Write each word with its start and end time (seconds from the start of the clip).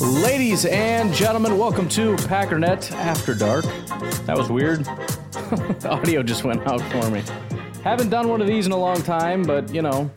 Ladies 0.00 0.66
and 0.66 1.14
gentlemen, 1.14 1.56
welcome 1.56 1.88
to 1.90 2.16
Packernet 2.16 2.90
After 2.92 3.32
Dark. 3.32 3.64
That 4.26 4.36
was 4.36 4.50
weird. 4.50 4.84
the 4.84 5.88
audio 5.90 6.22
just 6.22 6.42
went 6.42 6.66
out 6.66 6.80
for 6.90 7.10
me. 7.10 7.22
Haven't 7.84 8.10
done 8.10 8.28
one 8.28 8.40
of 8.40 8.48
these 8.48 8.66
in 8.66 8.72
a 8.72 8.76
long 8.76 9.00
time, 9.02 9.44
but 9.44 9.72
you 9.72 9.82
know, 9.82 10.10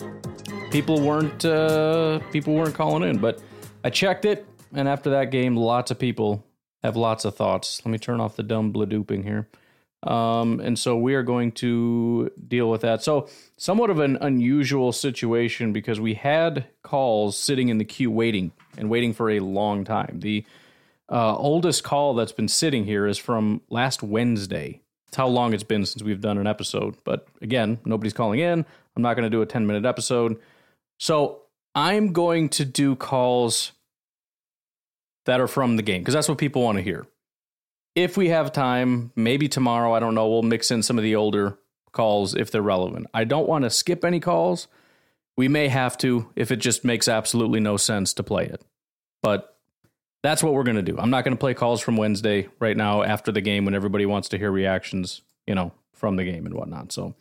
people 0.72 1.00
weren't 1.00 1.46
uh, 1.46 2.20
people 2.32 2.56
weren't 2.56 2.74
calling 2.74 3.08
in. 3.08 3.20
But 3.20 3.40
I 3.84 3.92
checked 3.92 4.26
it, 4.26 4.48
and 4.74 4.88
after 4.88 5.12
that 5.12 5.30
game, 5.30 5.56
lots 5.56 5.92
of 5.92 6.00
people 6.00 6.44
have 6.82 6.96
lots 6.96 7.24
of 7.24 7.36
thoughts. 7.36 7.80
Let 7.86 7.92
me 7.92 8.00
turn 8.00 8.20
off 8.20 8.36
the 8.36 8.44
dumb 8.44 8.74
bladooping 8.74 9.24
here. 9.24 9.48
Um, 10.02 10.60
and 10.60 10.78
so 10.78 10.98
we 10.98 11.14
are 11.14 11.24
going 11.24 11.52
to 11.54 12.32
deal 12.48 12.70
with 12.70 12.82
that. 12.82 13.04
So, 13.04 13.30
somewhat 13.58 13.92
of 13.92 14.00
an 14.00 14.18
unusual 14.22 14.92
situation 14.92 15.72
because 15.72 16.00
we 16.00 16.16
had 16.16 16.66
calls 16.82 17.38
sitting 17.38 17.70
in 17.70 17.78
the 17.78 17.86
queue 17.86 18.10
waiting 18.10 18.54
and 18.78 18.90
waiting 18.90 19.14
for 19.14 19.30
a 19.30 19.40
long 19.40 19.84
time. 19.84 20.20
The 20.20 20.46
uh, 21.10 21.36
oldest 21.36 21.84
call 21.84 22.14
that's 22.14 22.32
been 22.32 22.48
sitting 22.48 22.86
here 22.86 23.08
is 23.08 23.18
from 23.18 23.62
last 23.70 24.04
Wednesday. 24.04 24.82
It's 25.08 25.18
how 25.18 25.28
long 25.28 25.54
it's 25.54 25.64
been 25.64 25.86
since 25.86 26.04
we've 26.04 26.22
done 26.22 26.38
an 26.38 26.48
episode. 26.48 26.96
But 27.04 27.28
again, 27.42 27.80
nobody's 27.86 28.14
calling 28.14 28.40
in. 28.40 28.66
I'm 28.96 29.02
not 29.02 29.16
going 29.16 29.24
to 29.24 29.30
do 29.30 29.42
a 29.42 29.46
10 29.46 29.68
minute 29.68 29.86
episode. 29.86 30.40
So, 31.00 31.42
I'm 31.76 32.12
going 32.12 32.50
to 32.50 32.66
do 32.66 32.96
calls 32.96 33.72
that 35.26 35.40
are 35.40 35.48
from 35.48 35.76
the 35.76 35.84
game 35.84 36.02
because 36.02 36.16
that's 36.16 36.28
what 36.28 36.40
people 36.40 36.64
want 36.64 36.78
to 36.78 36.84
hear 36.84 37.06
if 37.98 38.16
we 38.16 38.30
have 38.30 38.52
time, 38.52 39.12
maybe 39.16 39.50
tomorrow, 39.50 39.92
I 39.92 40.00
don't 40.00 40.14
know, 40.14 40.30
we'll 40.30 40.44
mix 40.44 40.70
in 40.70 40.84
some 40.84 41.00
of 41.00 41.04
the 41.04 41.16
older 41.16 41.58
calls 41.94 42.36
if 42.36 42.52
they're 42.52 42.62
relevant. 42.62 43.08
I 43.12 43.24
don't 43.24 43.48
want 43.48 43.64
to 43.64 43.72
skip 43.72 44.06
any 44.06 44.20
calls. 44.20 44.68
We 45.36 45.48
may 45.48 45.68
have 45.68 45.98
to 46.00 46.30
if 46.36 46.52
it 46.52 46.58
just 46.58 46.86
makes 46.86 47.08
absolutely 47.08 47.60
no 47.60 47.76
sense 47.76 48.14
to 48.14 48.24
play 48.24 48.46
it. 48.46 48.62
But 49.22 49.58
that's 50.24 50.44
what 50.44 50.54
we're 50.54 50.64
going 50.64 50.78
to 50.78 50.82
do. 50.82 50.98
I'm 50.98 51.10
not 51.10 51.24
going 51.24 51.36
to 51.36 51.40
play 51.40 51.54
calls 51.54 51.82
from 51.82 51.98
Wednesday 51.98 52.48
right 52.60 52.76
now 52.76 53.04
after 53.04 53.32
the 53.32 53.42
game 53.42 53.66
when 53.66 53.76
everybody 53.76 54.06
wants 54.06 54.30
to 54.30 54.38
hear 54.38 54.52
reactions, 54.52 55.22
you 55.46 55.56
know, 55.56 55.72
from 55.94 56.16
the 56.16 56.24
game 56.24 56.46
and 56.46 56.54
whatnot. 56.54 56.92
So, 56.92 57.16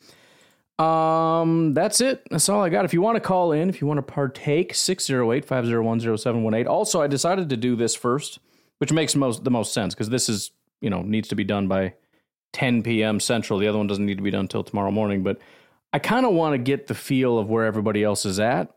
um, 0.79 1.73
that's 1.73 2.01
it. 2.01 2.27
That's 2.31 2.49
all 2.49 2.63
I 2.63 2.69
got. 2.69 2.85
If 2.85 2.93
you 2.93 3.01
want 3.01 3.17
to 3.17 3.21
call 3.21 3.53
in, 3.53 3.71
if 3.71 3.81
you 3.81 3.87
want 3.87 3.99
to 3.99 4.03
partake, 4.03 4.75
608 4.75 5.45
501 5.45 6.01
0718. 6.01 6.67
Also, 6.67 7.01
I 7.01 7.07
decided 7.07 7.49
to 7.49 7.57
do 7.57 7.77
this 7.77 7.95
first, 7.95 8.39
which 8.79 8.93
makes 8.93 9.15
most 9.17 9.45
the 9.45 9.51
most 9.51 9.73
sense 9.73 9.95
because 9.95 10.11
this 10.11 10.29
is 10.29 10.51
you 10.81 10.91
know 10.91 11.03
needs 11.03 11.29
to 11.29 11.35
be 11.35 11.45
done 11.45 11.67
by 11.67 11.95
10 12.53 12.83
p.m. 12.83 13.21
Central. 13.21 13.59
The 13.59 13.69
other 13.69 13.79
one 13.79 13.87
doesn't 13.87 14.05
need 14.05 14.19
to 14.19 14.23
be 14.23 14.31
done 14.31 14.43
until 14.43 14.65
tomorrow 14.65 14.91
morning. 14.91 15.23
But 15.23 15.39
I 15.93 15.99
kind 15.99 16.27
of 16.27 16.33
want 16.33 16.55
to 16.55 16.59
get 16.59 16.89
the 16.89 16.95
feel 16.95 17.39
of 17.39 17.49
where 17.49 17.65
everybody 17.65 18.05
else 18.05 18.27
is 18.27 18.39
at 18.39 18.76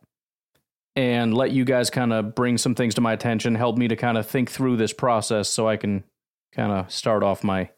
and 0.96 1.34
let 1.34 1.52
you 1.52 1.66
guys 1.66 1.90
kind 1.90 2.12
of 2.12 2.36
bring 2.36 2.58
some 2.58 2.76
things 2.76 2.96
to 2.96 3.02
my 3.02 3.14
attention, 3.14 3.56
help 3.56 3.78
me 3.78 3.88
to 3.88 3.96
kind 3.96 4.18
of 4.18 4.28
think 4.28 4.50
through 4.50 4.78
this 4.78 4.94
process 4.94 5.50
so 5.50 5.68
I 5.68 5.78
can 5.78 6.04
kind 6.52 6.72
of 6.72 6.92
start 6.92 7.24
off 7.24 7.44
my 7.44 7.70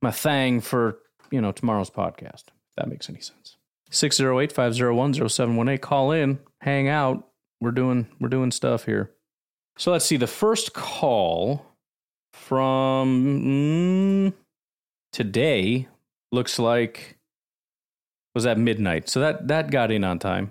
my 0.00 0.10
thing 0.10 0.60
for, 0.60 0.98
you 1.30 1.40
know, 1.40 1.52
tomorrow's 1.52 1.90
podcast. 1.90 2.48
If 2.48 2.76
that 2.76 2.88
makes 2.88 3.08
any 3.08 3.20
sense. 3.20 3.56
608-501-0718 3.92 5.80
call 5.80 6.12
in, 6.12 6.40
hang 6.60 6.88
out. 6.88 7.28
We're 7.60 7.70
doing 7.70 8.08
we're 8.18 8.28
doing 8.28 8.50
stuff 8.50 8.86
here. 8.86 9.12
So 9.76 9.92
let's 9.92 10.04
see 10.04 10.16
the 10.16 10.26
first 10.26 10.72
call 10.72 11.64
from 12.32 13.42
mm, 13.44 14.32
today 15.12 15.88
looks 16.32 16.58
like 16.58 17.18
was 18.34 18.46
at 18.46 18.58
midnight. 18.58 19.08
So 19.08 19.20
that 19.20 19.48
that 19.48 19.70
got 19.70 19.90
in 19.90 20.04
on 20.04 20.18
time. 20.18 20.50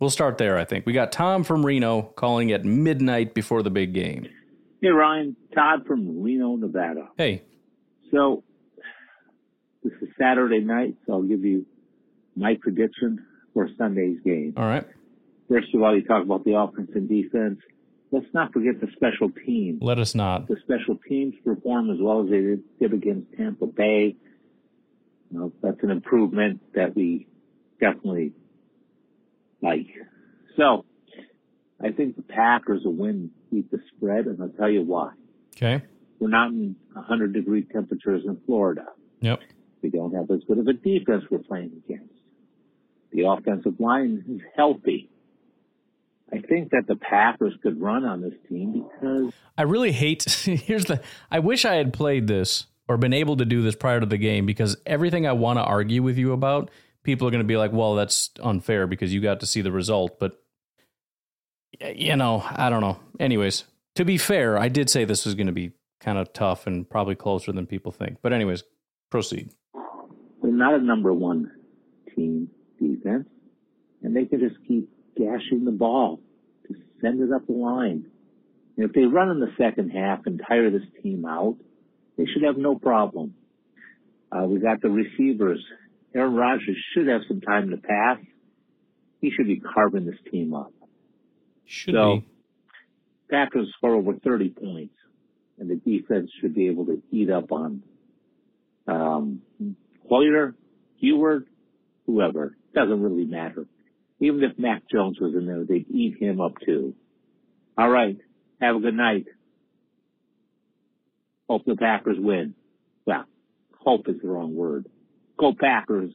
We'll 0.00 0.10
start 0.10 0.38
there, 0.38 0.58
I 0.58 0.64
think. 0.64 0.86
We 0.86 0.92
got 0.92 1.12
Tom 1.12 1.44
from 1.44 1.64
Reno 1.64 2.02
calling 2.02 2.52
at 2.52 2.64
midnight 2.64 3.34
before 3.34 3.62
the 3.62 3.70
big 3.70 3.92
game. 3.94 4.28
Hey 4.82 4.88
Ryan, 4.88 5.36
Todd 5.54 5.86
from 5.86 6.22
Reno, 6.22 6.56
Nevada. 6.56 7.08
Hey. 7.16 7.42
So 8.10 8.42
this 9.82 9.92
is 10.02 10.08
Saturday 10.18 10.60
night, 10.60 10.96
so 11.06 11.14
I'll 11.14 11.22
give 11.22 11.44
you 11.44 11.64
my 12.36 12.56
prediction 12.60 13.24
for 13.54 13.68
Sunday's 13.78 14.18
game. 14.24 14.54
All 14.56 14.64
right. 14.64 14.84
First 15.48 15.74
of 15.74 15.82
all, 15.82 15.96
you 15.96 16.02
talk 16.04 16.22
about 16.22 16.44
the 16.44 16.56
offense 16.58 16.90
and 16.94 17.08
defense 17.08 17.60
let's 18.14 18.32
not 18.32 18.52
forget 18.52 18.80
the 18.80 18.86
special 18.94 19.28
teams. 19.44 19.82
Let 19.82 19.98
us 19.98 20.14
not. 20.14 20.46
The 20.46 20.56
special 20.62 20.96
teams 21.08 21.34
perform 21.44 21.90
as 21.90 21.98
well 22.00 22.22
as 22.22 22.30
they 22.30 22.40
did, 22.40 22.92
against 22.92 23.32
Tampa 23.36 23.66
Bay. 23.66 24.16
You 25.30 25.38
know, 25.38 25.52
that's 25.62 25.82
an 25.82 25.90
improvement 25.90 26.60
that 26.74 26.94
we 26.94 27.26
definitely 27.80 28.32
like. 29.64 29.86
So, 30.56 30.84
I 31.82 31.90
think 31.90 32.16
the 32.16 32.22
Packers 32.22 32.82
will 32.84 32.94
win, 32.94 33.30
beat 33.50 33.70
the 33.70 33.80
spread, 33.96 34.26
and 34.26 34.40
I'll 34.40 34.48
tell 34.50 34.70
you 34.70 34.82
why. 34.82 35.12
Okay. 35.56 35.82
We're 36.18 36.28
not 36.28 36.50
in 36.50 36.76
100 36.92 37.32
degree 37.32 37.62
temperatures 37.62 38.22
in 38.24 38.38
Florida. 38.46 38.86
Yep. 39.20 39.40
We 39.82 39.90
don't 39.90 40.14
have 40.14 40.30
as 40.30 40.40
good 40.46 40.58
of 40.58 40.66
a 40.66 40.72
defense 40.72 41.24
we're 41.30 41.38
playing 41.38 41.82
against. 41.84 42.14
The 43.12 43.26
offensive 43.26 43.78
line 43.78 44.24
is 44.28 44.40
healthy. 44.56 45.10
I 46.32 46.38
think 46.40 46.70
that 46.70 46.86
the 46.88 46.96
Packers 46.96 47.54
could 47.62 47.80
run 47.80 48.04
on 48.04 48.20
this 48.20 48.34
team 48.48 48.72
because 48.72 49.32
I 49.56 49.62
really 49.62 49.92
hate. 49.92 50.24
Here's 50.44 50.86
the. 50.86 51.00
I 51.30 51.38
wish 51.38 51.64
I 51.64 51.74
had 51.74 51.92
played 51.92 52.26
this 52.26 52.66
or 52.88 52.96
been 52.96 53.12
able 53.12 53.36
to 53.36 53.44
do 53.44 53.62
this 53.62 53.76
prior 53.76 54.00
to 54.00 54.06
the 54.06 54.18
game 54.18 54.46
because 54.46 54.76
everything 54.86 55.26
I 55.26 55.32
want 55.32 55.58
to 55.58 55.62
argue 55.62 56.02
with 56.02 56.18
you 56.18 56.32
about, 56.32 56.70
people 57.04 57.28
are 57.28 57.30
going 57.30 57.42
to 57.42 57.46
be 57.46 57.56
like, 57.56 57.72
"Well, 57.72 57.94
that's 57.94 58.30
unfair 58.42 58.86
because 58.86 59.14
you 59.14 59.20
got 59.20 59.40
to 59.40 59.46
see 59.46 59.60
the 59.60 59.70
result." 59.70 60.18
But 60.18 60.42
you 61.80 62.16
know, 62.16 62.44
I 62.44 62.70
don't 62.70 62.80
know. 62.80 62.98
Anyways, 63.20 63.64
to 63.94 64.04
be 64.04 64.18
fair, 64.18 64.58
I 64.58 64.68
did 64.68 64.90
say 64.90 65.04
this 65.04 65.24
was 65.24 65.34
going 65.34 65.46
to 65.46 65.52
be 65.52 65.72
kind 66.00 66.18
of 66.18 66.32
tough 66.32 66.66
and 66.66 66.88
probably 66.88 67.14
closer 67.14 67.52
than 67.52 67.66
people 67.66 67.92
think. 67.92 68.18
But 68.22 68.32
anyways, 68.32 68.64
proceed. 69.10 69.50
They're 70.42 70.52
not 70.52 70.74
a 70.74 70.82
number 70.82 71.12
one 71.12 71.50
team 72.14 72.50
defense, 72.78 73.28
and 74.02 74.14
they 74.14 74.24
can 74.24 74.40
just 74.40 74.56
keep 74.66 74.90
gashing 75.16 75.64
the 75.64 75.72
ball 75.72 76.20
to 76.66 76.74
send 77.00 77.22
it 77.22 77.32
up 77.32 77.46
the 77.46 77.52
line. 77.52 78.06
If 78.76 78.92
they 78.92 79.02
run 79.02 79.30
in 79.30 79.40
the 79.40 79.52
second 79.56 79.90
half 79.90 80.26
and 80.26 80.42
tire 80.46 80.70
this 80.70 80.82
team 81.02 81.24
out, 81.24 81.56
they 82.18 82.26
should 82.26 82.42
have 82.42 82.58
no 82.58 82.76
problem. 82.76 83.34
Uh, 84.32 84.44
we 84.44 84.58
got 84.58 84.82
the 84.82 84.90
receivers. 84.90 85.64
Aaron 86.14 86.34
Rodgers 86.34 86.76
should 86.92 87.08
have 87.08 87.22
some 87.26 87.40
time 87.40 87.70
to 87.70 87.76
pass. 87.76 88.18
He 89.20 89.30
should 89.30 89.46
be 89.46 89.60
carving 89.60 90.06
this 90.06 90.18
team 90.30 90.54
up. 90.54 90.72
Should 91.66 91.94
so, 91.94 92.16
be. 92.16 92.26
Packers 93.30 93.72
score 93.76 93.94
over 93.94 94.14
30 94.14 94.50
points, 94.50 94.94
and 95.58 95.68
the 95.68 95.76
defense 95.76 96.30
should 96.40 96.54
be 96.54 96.68
able 96.68 96.86
to 96.86 97.02
eat 97.10 97.30
up 97.30 97.50
on 97.50 97.82
um, 98.86 99.40
Hoyer, 100.08 100.54
Heward, 100.96 101.46
whoever. 102.06 102.56
Doesn't 102.74 103.02
really 103.02 103.24
matter. 103.24 103.66
Even 104.20 104.42
if 104.42 104.58
Mac 104.58 104.82
Jones 104.90 105.18
was 105.20 105.34
in 105.34 105.46
there, 105.46 105.64
they'd 105.64 105.90
eat 105.90 106.18
him 106.20 106.40
up 106.40 106.52
too. 106.64 106.94
All 107.76 107.88
right. 107.88 108.18
Have 108.60 108.76
a 108.76 108.80
good 108.80 108.94
night. 108.94 109.26
Hope 111.48 111.64
the 111.66 111.76
Packers 111.76 112.16
win. 112.18 112.54
Well, 113.06 113.24
hope 113.80 114.08
is 114.08 114.16
the 114.22 114.28
wrong 114.28 114.54
word. 114.54 114.86
Go 115.38 115.54
Packers. 115.58 116.12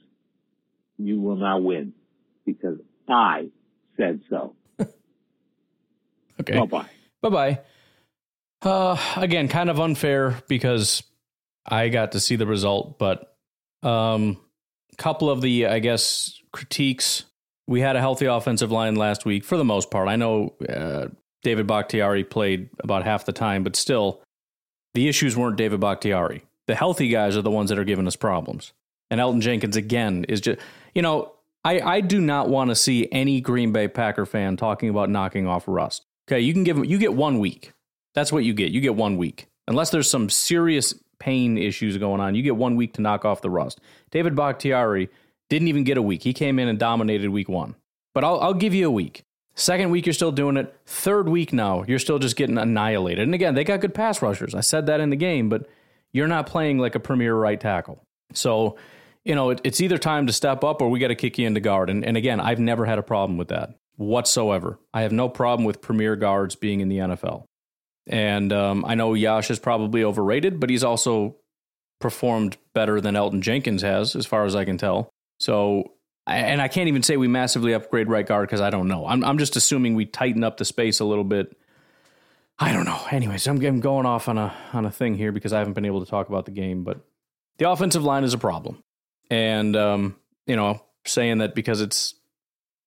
You 0.98 1.22
will 1.22 1.38
not 1.38 1.64
win 1.64 1.94
because 2.46 2.78
I 3.08 3.50
said 3.98 4.22
so. 4.30 4.56
okay. 6.40 6.58
Bye 6.60 6.66
bye. 6.66 6.86
Bye 7.22 7.30
bye. 7.30 7.60
Uh, 8.62 8.98
again, 9.16 9.48
kind 9.48 9.70
of 9.70 9.80
unfair 9.80 10.42
because 10.48 11.04
I 11.66 11.90
got 11.90 12.12
to 12.14 12.20
see 12.20 12.36
the 12.36 12.48
result, 12.48 13.00
but 13.00 13.36
um, 13.84 14.38
couple 14.98 15.30
of 15.30 15.40
the 15.40 15.68
I 15.68 15.80
guess 15.80 16.42
critiques 16.52 17.24
we 17.70 17.82
had 17.82 17.96
a 17.96 18.00
healthy 18.00 18.26
offensive 18.26 18.72
line 18.72 18.96
last 18.96 19.26
week 19.26 19.44
for 19.46 19.56
the 19.56 19.64
most 19.64 19.92
part. 19.92 20.08
I 20.08 20.16
know 20.16 20.56
uh, 20.68 21.10
David 21.44 21.68
Bakhtiari 21.68 22.24
played 22.24 22.70
about 22.80 23.04
half 23.04 23.26
the 23.26 23.32
time, 23.32 23.64
but 23.64 23.76
still, 23.76 24.24
the 24.96 25.08
issues 25.08 25.38
weren't 25.38 25.56
David 25.56 25.80
Bakhtiari. 25.80 26.42
The 26.66 26.74
healthy 26.74 27.10
guys 27.10 27.38
are 27.38 27.44
the 27.44 27.52
ones 27.52 27.70
that 27.70 27.78
are 27.78 27.84
giving 27.84 28.08
us 28.08 28.16
problems. 28.16 28.74
And 29.12 29.20
Elgton 29.20 29.42
Jenkins, 29.42 29.76
again, 29.76 30.26
is 30.30 30.42
just, 30.42 30.60
you 30.94 31.02
know, 31.02 31.34
I, 31.64 31.80
I 31.80 32.02
do 32.02 32.22
not 32.22 32.50
want 32.50 32.70
to 32.70 32.76
see 32.76 33.08
any 33.12 33.42
Green 33.42 33.72
Bay 33.72 33.88
Packer 33.88 34.26
fan 34.26 34.56
talking 34.56 34.90
about 34.90 35.10
knocking 35.10 35.48
off 35.48 35.64
rust. 35.68 36.06
Okay, 36.28 36.40
you 36.40 36.54
can 36.54 36.64
give 36.64 36.84
you 36.86 36.98
get 36.98 37.14
one 37.14 37.40
week. 37.40 37.74
That's 38.14 38.32
what 38.32 38.44
you 38.44 38.54
get. 38.54 38.72
You 38.72 38.82
get 38.82 38.96
one 38.96 39.18
week. 39.18 39.48
Unless 39.68 39.90
there's 39.90 40.10
some 40.10 40.30
serious 40.30 40.94
pain 41.20 41.58
issues 41.58 41.98
going 41.98 42.22
on. 42.22 42.34
You 42.34 42.42
get 42.42 42.56
one 42.56 42.76
week 42.76 42.94
to 42.94 43.02
knock 43.02 43.26
off 43.26 43.42
the 43.42 43.50
rust. 43.50 43.80
David 44.10 44.36
Bakhtiari 44.36 45.10
didn't 45.50 45.68
even 45.68 45.84
get 45.84 45.98
a 45.98 46.02
week. 46.02 46.24
He 46.24 46.34
came 46.34 46.60
in 46.60 46.68
and 46.68 46.80
dominated 46.80 47.30
week 47.30 47.50
one. 47.50 47.76
But 48.14 48.24
I'll, 48.24 48.40
I'll 48.40 48.54
give 48.54 48.74
you 48.74 48.88
a 48.88 48.92
week. 48.92 49.24
Second 49.56 49.90
week, 49.92 50.06
you're 50.06 50.14
still 50.14 50.32
doing 50.32 50.56
it. 50.56 50.74
Third 50.86 51.28
week 51.28 51.52
now, 51.52 51.84
you're 51.88 52.00
still 52.00 52.18
just 52.18 52.38
getting 52.38 52.58
annihilated. 52.58 53.24
And 53.24 53.36
again, 53.36 53.56
they 53.56 53.64
got 53.64 53.82
good 53.82 53.94
pass 53.94 54.22
rushers. 54.22 54.56
I 54.56 54.62
said 54.62 54.86
that 54.86 55.02
in 55.02 55.10
the 55.10 55.16
game, 55.18 55.50
but 55.50 55.68
you're 56.14 56.28
not 56.28 56.48
playing 56.48 56.80
like 56.80 56.96
a 56.96 57.00
premier 57.00 57.36
right 57.36 57.60
tackle. 57.60 58.02
So, 58.34 58.78
you 59.26 59.36
know, 59.36 59.52
it, 59.52 59.62
it's 59.64 59.82
either 59.82 59.98
time 59.98 60.28
to 60.28 60.34
step 60.34 60.64
up 60.64 60.82
or 60.82 60.90
we 60.90 61.00
got 61.00 61.10
to 61.10 61.16
kick 61.16 61.38
you 61.38 61.48
into 61.48 61.60
guard. 61.60 61.90
And, 61.90 62.06
and 62.06 62.18
again, 62.18 62.40
I've 62.40 62.60
never 62.60 62.86
had 62.86 63.00
a 63.00 63.04
problem 63.04 63.38
with 63.38 63.50
that 63.50 63.76
whatsoever. 63.98 64.80
I 64.94 65.02
have 65.02 65.12
no 65.12 65.28
problem 65.28 65.66
with 65.66 65.82
premier 65.82 66.16
guards 66.16 66.56
being 66.56 66.80
in 66.80 66.88
the 66.88 66.98
NFL. 66.98 67.44
And 68.08 68.52
um, 68.54 68.86
I 68.86 68.96
know 68.96 69.14
Yosh 69.14 69.52
is 69.52 69.60
probably 69.60 70.04
overrated, 70.04 70.60
but 70.60 70.70
he's 70.70 70.84
also 70.84 71.36
performed 72.00 72.58
better 72.74 73.02
than 73.02 73.16
Elgton 73.16 73.42
Jenkins 73.42 73.82
has, 73.82 74.16
as 74.16 74.26
far 74.26 74.46
as 74.46 74.56
I 74.56 74.66
can 74.66 74.78
tell. 74.78 75.10
So, 75.40 75.92
and 76.26 76.62
I 76.62 76.70
can't 76.70 76.88
even 76.88 77.04
say 77.04 77.18
we 77.18 77.28
massively 77.28 77.74
upgrade 77.74 78.10
right 78.10 78.26
guard 78.26 78.48
because 78.48 78.62
I 78.62 78.70
don't 78.70 78.88
know. 78.88 79.06
I'm, 79.06 79.24
I'm 79.24 79.38
just 79.38 79.56
assuming 79.56 79.96
we 79.96 80.06
tighten 80.06 80.44
up 80.44 80.58
the 80.58 80.66
space 80.66 81.00
a 81.02 81.06
little 81.06 81.24
bit. 81.24 81.56
I 82.58 82.74
don't 82.74 82.86
know. 82.86 83.00
Anyways, 83.12 83.48
I'm, 83.48 83.64
I'm 83.64 83.80
going 83.80 84.06
off 84.06 84.28
on 84.28 84.38
a 84.38 84.54
on 84.74 84.86
a 84.86 84.92
thing 84.92 85.16
here 85.16 85.32
because 85.32 85.54
I 85.54 85.60
haven't 85.60 85.74
been 85.74 85.86
able 85.86 86.04
to 86.04 86.10
talk 86.10 86.28
about 86.28 86.46
the 86.46 86.52
game, 86.52 86.84
but 86.84 87.00
the 87.58 87.70
offensive 87.70 88.04
line 88.04 88.24
is 88.24 88.34
a 88.34 88.38
problem, 88.38 88.84
and 89.30 89.76
um, 89.76 90.16
you 90.48 90.56
know, 90.56 90.82
saying 91.06 91.40
that 91.40 91.56
because 91.56 91.82
it's 91.82 92.16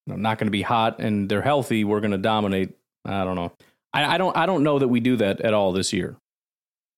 not 0.07 0.37
going 0.37 0.47
to 0.47 0.51
be 0.51 0.61
hot 0.61 0.99
and 0.99 1.29
they're 1.29 1.41
healthy, 1.41 1.83
we're 1.83 2.01
going 2.01 2.11
to 2.11 2.17
dominate. 2.17 2.71
I 3.05 3.23
don't 3.23 3.35
know. 3.35 3.53
I, 3.93 4.15
I 4.15 4.17
don't. 4.17 4.35
I 4.35 4.45
don't 4.45 4.63
know 4.63 4.79
that 4.79 4.87
we 4.87 4.99
do 4.99 5.17
that 5.17 5.41
at 5.41 5.53
all 5.53 5.71
this 5.71 5.93
year. 5.93 6.17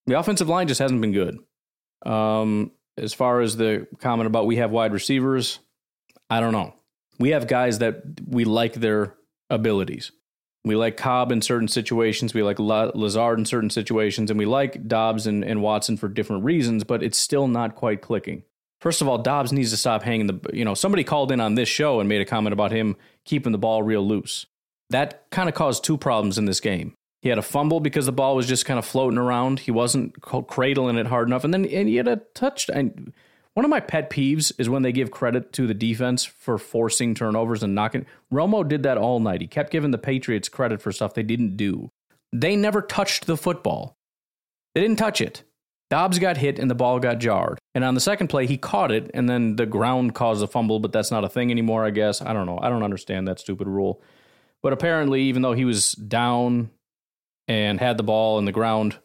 The 0.08 0.20
offensive 0.20 0.50
line 0.50 0.68
just 0.68 0.80
hasn't 0.80 1.02
been 1.02 1.12
good. 1.12 1.40
Um, 2.06 2.72
as 2.98 3.14
far 3.14 3.42
as 3.42 3.58
the 3.58 3.88
comment 4.00 4.28
about 4.28 4.46
we 4.46 4.58
have 4.58 4.72
wide 4.72 4.94
receivers, 4.94 5.60
I 6.30 6.40
don't 6.40 6.54
know. 6.54 6.74
We 7.20 7.30
have 7.30 7.48
guys 7.48 7.80
that 7.80 8.04
we 8.28 8.46
like 8.46 8.74
their 8.74 9.16
abilities. 9.50 10.12
We 10.64 10.76
like 10.76 10.98
Cobb 10.98 11.32
in 11.32 11.42
certain 11.42 11.68
situations. 11.68 12.34
We 12.34 12.42
like 12.42 12.58
Lazard 12.60 13.38
in 13.38 13.46
certain 13.46 13.70
situations. 13.70 14.32
And 14.32 14.40
we 14.40 14.46
like 14.46 14.88
Doubs 14.88 15.28
and, 15.28 15.44
and 15.46 15.62
Watson 15.62 15.96
for 15.96 16.08
different 16.08 16.44
reasons, 16.44 16.84
but 16.84 17.04
it's 17.04 17.20
still 17.20 17.48
not 17.48 17.76
quite 17.76 18.02
clicking. 18.02 18.44
First 18.86 19.02
of 19.02 19.08
all, 19.08 19.18
Doubs 19.18 19.52
needs 19.52 19.72
to 19.72 19.78
stop 19.78 20.04
hanging 20.04 20.28
the. 20.28 20.40
You 20.54 20.64
know, 20.64 20.76
somebody 20.76 21.04
called 21.04 21.32
in 21.32 21.42
on 21.42 21.56
this 21.56 21.68
show 21.68 22.00
and 22.00 22.08
made 22.08 22.22
a 22.22 22.26
comment 22.26 22.54
about 22.54 22.72
him 22.72 22.98
keeping 23.26 23.52
the 23.52 23.58
ball 23.58 23.82
real 23.82 24.08
loose. 24.08 24.46
That 24.92 25.28
kind 25.32 25.50
of 25.50 25.56
caused 25.56 25.84
two 25.84 25.98
problems 25.98 26.38
in 26.38 26.46
this 26.46 26.60
game. 26.60 26.94
He 27.24 27.30
had 27.30 27.40
a 27.40 27.42
fumble 27.42 27.80
because 27.80 28.06
the 28.06 28.12
ball 28.12 28.36
was 28.36 28.46
just 28.46 28.68
kind 28.68 28.78
of 28.78 28.86
floating 28.86 29.18
around. 29.18 29.62
He 29.62 29.72
wasn't 29.72 30.22
cradling 30.22 31.00
it 31.00 31.08
hard 31.08 31.28
enough, 31.28 31.44
and 31.44 31.52
then 31.52 31.66
and 31.66 31.90
he 31.90 31.96
had 31.96 32.08
a 32.08 32.22
touchdown. 32.36 33.12
One 33.56 33.66
of 33.66 33.72
my 33.72 33.80
pet 33.80 34.12
peeves 34.12 34.52
is 34.60 34.70
when 34.70 34.84
they 34.84 34.92
give 34.92 35.10
credit 35.10 35.52
to 35.54 35.66
the 35.66 35.74
defense 35.74 36.24
for 36.24 36.60
forcing 36.60 37.16
turnovers 37.16 37.64
and 37.64 37.74
knocking. 37.74 38.06
Romo 38.32 38.68
did 38.68 38.84
that 38.84 39.00
all 39.00 39.20
night. 39.20 39.42
He 39.42 39.48
kept 39.48 39.72
giving 39.72 39.90
the 39.90 39.98
Patriots 39.98 40.48
credit 40.48 40.80
for 40.80 40.92
stuff 40.92 41.16
they 41.16 41.24
didn't 41.24 41.58
do. 41.58 41.90
They 42.32 42.56
never 42.56 42.84
touched 42.84 43.26
the 43.26 43.36
football. 43.36 43.96
They 44.76 44.82
didn't 44.82 45.00
touch 45.00 45.22
it. 45.22 45.42
Doubs 45.90 46.18
got 46.20 46.38
hit 46.38 46.58
and 46.58 46.70
the 46.70 46.76
ball 46.76 47.00
got 47.00 47.20
jarred. 47.20 47.60
And 47.74 47.84
on 47.84 47.94
the 47.94 48.02
second 48.02 48.28
play, 48.28 48.48
he 48.48 48.58
caught 48.58 48.92
it, 48.92 49.12
and 49.14 49.30
then 49.30 49.56
the 49.56 49.66
ground 49.66 50.16
caused 50.16 50.42
a 50.44 50.48
fumble, 50.48 50.80
but 50.80 50.92
that's 50.92 51.12
not 51.12 51.24
a 51.24 51.30
thing 51.30 51.52
anymore, 51.52 51.86
I 51.86 51.92
guess. 51.92 52.22
I 52.22 52.34
don't 52.34 52.48
know. 52.48 52.60
I 52.60 52.70
don't 52.70 52.84
understand 52.84 53.28
that 53.28 53.40
stupid 53.40 53.68
rule. 53.68 54.02
But 54.64 54.74
apparently, 54.74 55.24
even 55.24 55.44
though 55.44 55.54
he 55.54 55.66
was 55.66 55.92
down 55.92 56.72
and 57.48 57.80
had 57.80 57.98
the 57.98 58.04
ball 58.04 58.40
and 58.40 58.48
the 58.48 58.52
ground 58.52 58.98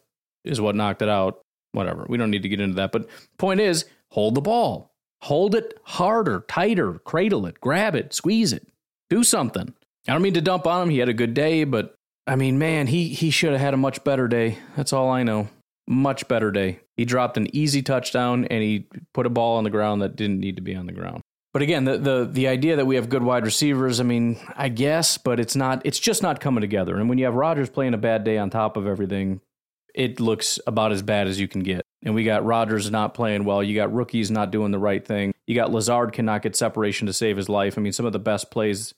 is 0.43 0.59
what 0.59 0.75
knocked 0.75 1.01
it 1.01 1.09
out. 1.09 1.41
Whatever. 1.73 2.05
We 2.09 2.17
don't 2.17 2.31
need 2.31 2.43
to 2.43 2.49
get 2.49 2.59
into 2.59 2.75
that. 2.75 2.91
But 2.91 3.07
point 3.37 3.59
is, 3.59 3.85
hold 4.09 4.35
the 4.35 4.41
ball. 4.41 4.91
Hold 5.21 5.55
it 5.55 5.79
harder, 5.83 6.43
tighter, 6.47 6.93
cradle 6.93 7.45
it, 7.45 7.61
grab 7.61 7.95
it, 7.95 8.13
squeeze 8.13 8.53
it. 8.53 8.67
Do 9.09 9.23
something. 9.23 9.73
I 10.07 10.13
don't 10.13 10.23
mean 10.23 10.33
to 10.33 10.41
dump 10.41 10.65
on 10.65 10.83
him. 10.83 10.89
He 10.89 10.97
had 10.97 11.09
a 11.09 11.13
good 11.13 11.33
day, 11.33 11.63
but 11.63 11.93
I 12.25 12.35
mean, 12.35 12.57
man, 12.57 12.87
he 12.87 13.09
he 13.09 13.29
should 13.29 13.51
have 13.51 13.61
had 13.61 13.73
a 13.75 13.77
much 13.77 14.03
better 14.03 14.27
day. 14.27 14.57
That's 14.75 14.93
all 14.93 15.09
I 15.09 15.23
know. 15.23 15.47
Much 15.91 16.25
better 16.29 16.51
day. 16.51 16.79
He 16.95 17.03
dropped 17.03 17.35
an 17.35 17.53
easy 17.53 17.81
touchdown 17.81 18.45
and 18.45 18.63
he 18.63 18.87
put 19.13 19.25
a 19.25 19.29
ball 19.29 19.57
on 19.57 19.65
the 19.65 19.69
ground 19.69 20.01
that 20.01 20.15
didn't 20.15 20.39
need 20.39 20.55
to 20.55 20.61
be 20.61 20.73
on 20.73 20.85
the 20.85 20.93
ground. 20.93 21.21
But 21.51 21.61
again, 21.61 21.83
the, 21.83 21.97
the 21.97 22.29
the 22.31 22.47
idea 22.47 22.77
that 22.77 22.85
we 22.85 22.95
have 22.95 23.09
good 23.09 23.23
wide 23.23 23.43
receivers, 23.43 23.99
I 23.99 24.03
mean, 24.03 24.39
I 24.55 24.69
guess, 24.69 25.17
but 25.17 25.37
it's 25.37 25.53
not 25.53 25.81
it's 25.83 25.99
just 25.99 26.23
not 26.23 26.39
coming 26.39 26.61
together. 26.61 26.95
And 26.95 27.09
when 27.09 27.17
you 27.17 27.25
have 27.25 27.33
Rodgers 27.33 27.69
playing 27.69 27.93
a 27.93 27.97
bad 27.97 28.23
day 28.23 28.37
on 28.37 28.49
top 28.49 28.77
of 28.77 28.87
everything, 28.87 29.41
it 29.93 30.21
looks 30.21 30.61
about 30.65 30.93
as 30.93 31.01
bad 31.01 31.27
as 31.27 31.41
you 31.41 31.49
can 31.49 31.61
get. 31.61 31.81
And 32.03 32.15
we 32.15 32.23
got 32.23 32.45
Rodgers 32.45 32.89
not 32.89 33.13
playing 33.13 33.43
well. 33.43 33.61
You 33.61 33.75
got 33.75 33.93
rookies 33.93 34.31
not 34.31 34.51
doing 34.51 34.71
the 34.71 34.79
right 34.79 35.05
thing. 35.05 35.33
You 35.45 35.55
got 35.55 35.73
Lazard 35.73 36.13
cannot 36.13 36.41
get 36.41 36.55
separation 36.55 37.05
to 37.07 37.13
save 37.13 37.35
his 37.35 37.49
life. 37.49 37.77
I 37.77 37.81
mean, 37.81 37.91
some 37.91 38.05
of 38.05 38.13
the 38.13 38.19
best 38.19 38.49
plays 38.49 38.93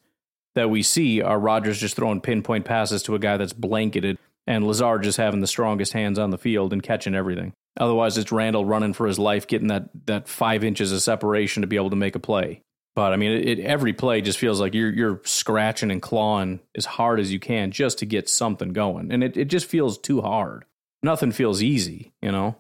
that 0.53 0.69
we 0.69 0.83
see 0.83 1.23
are 1.23 1.39
Rodgers 1.39 1.79
just 1.79 1.95
throwing 1.95 2.21
pinpoint 2.21 2.65
passes 2.65 3.01
to 3.03 3.15
a 3.15 3.19
guy 3.19 3.37
that's 3.37 3.53
blanketed 3.53 4.19
and 4.47 4.67
Lazard 4.67 5.03
just 5.03 5.17
having 5.17 5.39
the 5.39 5.47
strongest 5.47 5.93
hands 5.93 6.19
on 6.19 6.29
the 6.29 6.37
field 6.37 6.73
and 6.73 6.83
catching 6.83 7.15
everything. 7.15 7.53
Otherwise, 7.79 8.17
it's 8.17 8.31
Randall 8.31 8.65
running 8.65 8.93
for 8.93 9.07
his 9.07 9.17
life, 9.17 9.47
getting 9.47 9.69
that 9.69 9.89
that 10.05 10.27
five 10.27 10.63
inches 10.63 10.91
of 10.91 11.01
separation 11.01 11.61
to 11.61 11.67
be 11.67 11.75
able 11.75 11.89
to 11.89 11.95
make 11.95 12.15
a 12.15 12.19
play. 12.19 12.61
But 12.95 13.13
I 13.13 13.15
mean, 13.15 13.31
it, 13.31 13.47
it, 13.47 13.59
every 13.61 13.93
play 13.93 14.21
just 14.21 14.37
feels 14.37 14.59
like 14.59 14.73
you're 14.73 14.93
you're 14.93 15.21
scratching 15.23 15.89
and 15.89 16.01
clawing 16.01 16.59
as 16.75 16.85
hard 16.85 17.19
as 17.19 17.31
you 17.33 17.39
can 17.39 17.71
just 17.71 17.99
to 17.99 18.05
get 18.05 18.29
something 18.29 18.73
going, 18.73 19.11
and 19.11 19.23
it, 19.23 19.35
it 19.37 19.45
just 19.45 19.65
feels 19.65 19.97
too 19.97 20.21
hard. 20.21 20.65
Nothing 21.01 21.31
feels 21.31 21.63
easy, 21.63 22.13
you 22.21 22.31
know. 22.31 22.55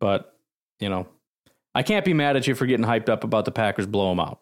But 0.00 0.34
you 0.80 0.88
know, 0.88 1.08
I 1.74 1.82
can't 1.82 2.04
be 2.04 2.14
mad 2.14 2.36
at 2.36 2.46
you 2.46 2.54
for 2.54 2.64
getting 2.64 2.86
hyped 2.86 3.10
up 3.10 3.24
about 3.24 3.44
the 3.44 3.50
Packers 3.50 3.86
blow 3.86 4.08
them 4.10 4.20
out. 4.20 4.40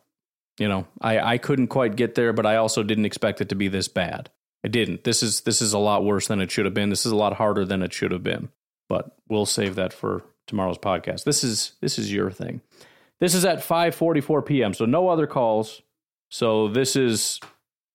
You 0.58 0.68
know, 0.68 0.86
I 1.00 1.18
I 1.18 1.38
couldn't 1.38 1.68
quite 1.68 1.96
get 1.96 2.14
there, 2.14 2.32
but 2.32 2.46
I 2.46 2.56
also 2.56 2.84
didn't 2.84 3.06
expect 3.06 3.40
it 3.40 3.48
to 3.48 3.56
be 3.56 3.66
this 3.66 3.88
bad. 3.88 4.30
I 4.64 4.68
didn't. 4.68 5.04
This 5.04 5.22
is 5.22 5.42
this 5.42 5.62
is 5.62 5.72
a 5.72 5.78
lot 5.78 6.04
worse 6.04 6.28
than 6.28 6.40
it 6.40 6.50
should 6.50 6.64
have 6.64 6.74
been. 6.74 6.90
This 6.90 7.06
is 7.06 7.12
a 7.12 7.16
lot 7.16 7.34
harder 7.34 7.64
than 7.64 7.82
it 7.82 7.92
should 7.92 8.12
have 8.12 8.22
been 8.22 8.48
but 8.88 9.16
we'll 9.28 9.46
save 9.46 9.74
that 9.76 9.92
for 9.92 10.22
tomorrow's 10.46 10.78
podcast. 10.78 11.24
This 11.24 11.42
is 11.44 11.72
this 11.80 11.98
is 11.98 12.12
your 12.12 12.30
thing. 12.30 12.60
This 13.20 13.34
is 13.34 13.44
at 13.44 13.58
5:44 13.58 14.44
p.m. 14.46 14.74
So 14.74 14.84
no 14.84 15.08
other 15.08 15.26
calls. 15.26 15.82
So 16.28 16.68
this 16.68 16.96
is 16.96 17.40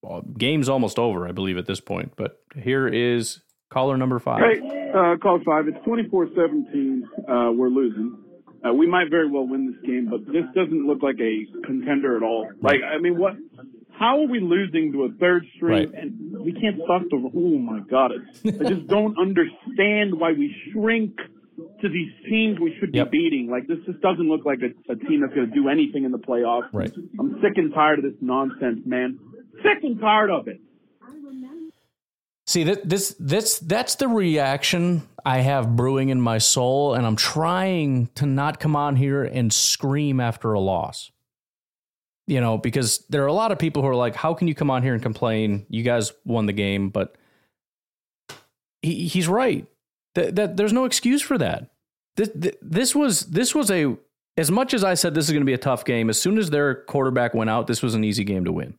well, 0.01 0.21
game's 0.21 0.69
almost 0.69 0.97
over, 0.97 1.27
I 1.27 1.31
believe, 1.31 1.57
at 1.57 1.65
this 1.65 1.79
point. 1.79 2.13
But 2.15 2.41
here 2.55 2.87
is 2.87 3.41
caller 3.69 3.97
number 3.97 4.19
five. 4.19 4.41
Hey, 4.41 4.91
uh, 4.91 5.17
call 5.17 5.39
five. 5.45 5.67
It's 5.67 5.77
24-17. 5.85 7.03
Uh, 7.29 7.51
we're 7.51 7.69
losing. 7.69 8.17
Uh, 8.67 8.73
we 8.73 8.87
might 8.87 9.09
very 9.09 9.29
well 9.29 9.47
win 9.47 9.71
this 9.71 9.81
game, 9.87 10.07
but 10.09 10.25
this 10.25 10.45
doesn't 10.55 10.87
look 10.87 11.03
like 11.03 11.19
a 11.19 11.45
contender 11.65 12.17
at 12.17 12.23
all. 12.23 12.49
Like, 12.61 12.81
I 12.83 12.99
mean, 12.99 13.17
what? 13.17 13.33
How 13.97 14.19
are 14.21 14.27
we 14.27 14.39
losing 14.39 14.91
to 14.93 15.03
a 15.03 15.09
third 15.19 15.45
string 15.55 15.91
right. 15.91 16.01
and 16.01 16.39
we 16.39 16.53
can't 16.53 16.77
stop 16.83 17.03
the? 17.09 17.31
Oh 17.35 17.57
my 17.57 17.79
God! 17.89 18.11
I 18.45 18.69
just 18.69 18.87
don't 18.87 19.17
understand 19.19 20.19
why 20.19 20.31
we 20.31 20.53
shrink 20.71 21.15
to 21.81 21.89
these 21.89 22.11
teams 22.29 22.59
we 22.59 22.75
should 22.79 22.93
yep. 22.93 23.11
be 23.11 23.19
beating. 23.19 23.49
Like 23.49 23.67
this 23.67 23.77
just 23.85 24.01
doesn't 24.01 24.27
look 24.27 24.45
like 24.45 24.59
a, 24.61 24.91
a 24.91 24.95
team 24.95 25.21
that's 25.21 25.33
going 25.33 25.49
to 25.49 25.53
do 25.53 25.69
anything 25.69 26.03
in 26.03 26.11
the 26.11 26.17
playoffs. 26.17 26.69
Right. 26.73 26.91
I'm 27.19 27.39
sick 27.41 27.57
and 27.57 27.73
tired 27.73 27.99
of 27.99 28.05
this 28.05 28.19
nonsense, 28.21 28.81
man. 28.85 29.19
Sick 29.57 29.83
and 29.83 29.99
tired 29.99 30.31
of 30.31 30.47
it. 30.47 30.61
See 32.47 32.63
that 32.63 32.87
this 32.89 33.15
this 33.19 33.59
that's 33.59 33.95
the 33.95 34.07
reaction 34.07 35.03
I 35.23 35.39
have 35.39 35.75
brewing 35.75 36.09
in 36.09 36.19
my 36.19 36.37
soul, 36.39 36.95
and 36.95 37.05
I'm 37.05 37.15
trying 37.15 38.07
to 38.15 38.25
not 38.25 38.59
come 38.59 38.75
on 38.75 38.95
here 38.95 39.23
and 39.23 39.53
scream 39.53 40.19
after 40.19 40.51
a 40.53 40.59
loss 40.59 41.11
you 42.31 42.39
know, 42.39 42.57
because 42.57 43.03
there 43.09 43.23
are 43.23 43.27
a 43.27 43.33
lot 43.33 43.51
of 43.51 43.59
people 43.59 43.81
who 43.81 43.89
are 43.89 43.95
like, 43.95 44.15
how 44.15 44.33
can 44.33 44.47
you 44.47 44.55
come 44.55 44.71
on 44.71 44.83
here 44.83 44.93
and 44.93 45.03
complain? 45.03 45.65
You 45.67 45.83
guys 45.83 46.13
won 46.23 46.45
the 46.45 46.53
game, 46.53 46.89
but 46.89 47.17
he, 48.81 49.05
he's 49.05 49.27
right. 49.27 49.67
That, 50.15 50.37
that 50.37 50.55
there's 50.55 50.71
no 50.71 50.85
excuse 50.85 51.21
for 51.21 51.37
that. 51.37 51.69
This, 52.15 52.29
this 52.61 52.95
was 52.95 53.21
this 53.21 53.53
was 53.53 53.69
a 53.69 53.97
as 54.37 54.49
much 54.49 54.73
as 54.73 54.81
I 54.81 54.93
said 54.93 55.13
this 55.13 55.25
is 55.25 55.31
going 55.31 55.41
to 55.41 55.45
be 55.45 55.53
a 55.53 55.57
tough 55.57 55.83
game. 55.83 56.09
As 56.09 56.21
soon 56.21 56.37
as 56.37 56.49
their 56.49 56.73
quarterback 56.73 57.33
went 57.33 57.49
out, 57.49 57.67
this 57.67 57.81
was 57.81 57.95
an 57.95 58.05
easy 58.05 58.23
game 58.23 58.45
to 58.45 58.51
win. 58.53 58.77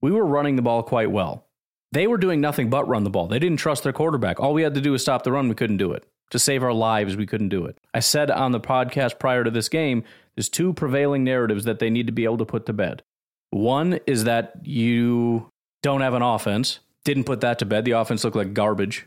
We 0.00 0.12
were 0.12 0.24
running 0.24 0.54
the 0.54 0.62
ball 0.62 0.84
quite 0.84 1.10
well. 1.10 1.46
They 1.90 2.06
were 2.06 2.18
doing 2.18 2.40
nothing 2.40 2.70
but 2.70 2.86
run 2.86 3.02
the 3.02 3.10
ball. 3.10 3.26
They 3.26 3.40
didn't 3.40 3.58
trust 3.58 3.82
their 3.82 3.92
quarterback. 3.92 4.38
All 4.38 4.54
we 4.54 4.62
had 4.62 4.74
to 4.74 4.80
do 4.80 4.92
was 4.92 5.02
stop 5.02 5.24
the 5.24 5.32
run. 5.32 5.48
We 5.48 5.56
couldn't 5.56 5.76
do 5.78 5.92
it. 5.92 6.06
To 6.30 6.38
save 6.38 6.62
our 6.62 6.72
lives, 6.72 7.16
we 7.16 7.26
couldn't 7.26 7.50
do 7.50 7.66
it. 7.66 7.78
I 7.92 8.00
said 8.00 8.30
on 8.30 8.52
the 8.52 8.60
podcast 8.60 9.18
prior 9.18 9.42
to 9.42 9.50
this 9.50 9.68
game 9.68 10.04
there's 10.34 10.48
two 10.48 10.72
prevailing 10.72 11.24
narratives 11.24 11.64
that 11.64 11.78
they 11.78 11.90
need 11.90 12.06
to 12.06 12.12
be 12.12 12.24
able 12.24 12.38
to 12.38 12.44
put 12.44 12.66
to 12.66 12.72
bed. 12.72 13.02
One 13.50 14.00
is 14.06 14.24
that 14.24 14.54
you 14.62 15.50
don't 15.82 16.00
have 16.00 16.14
an 16.14 16.22
offense, 16.22 16.80
didn't 17.04 17.24
put 17.24 17.40
that 17.40 17.58
to 17.58 17.66
bed. 17.66 17.84
The 17.84 17.92
offense 17.92 18.24
looked 18.24 18.36
like 18.36 18.54
garbage. 18.54 19.06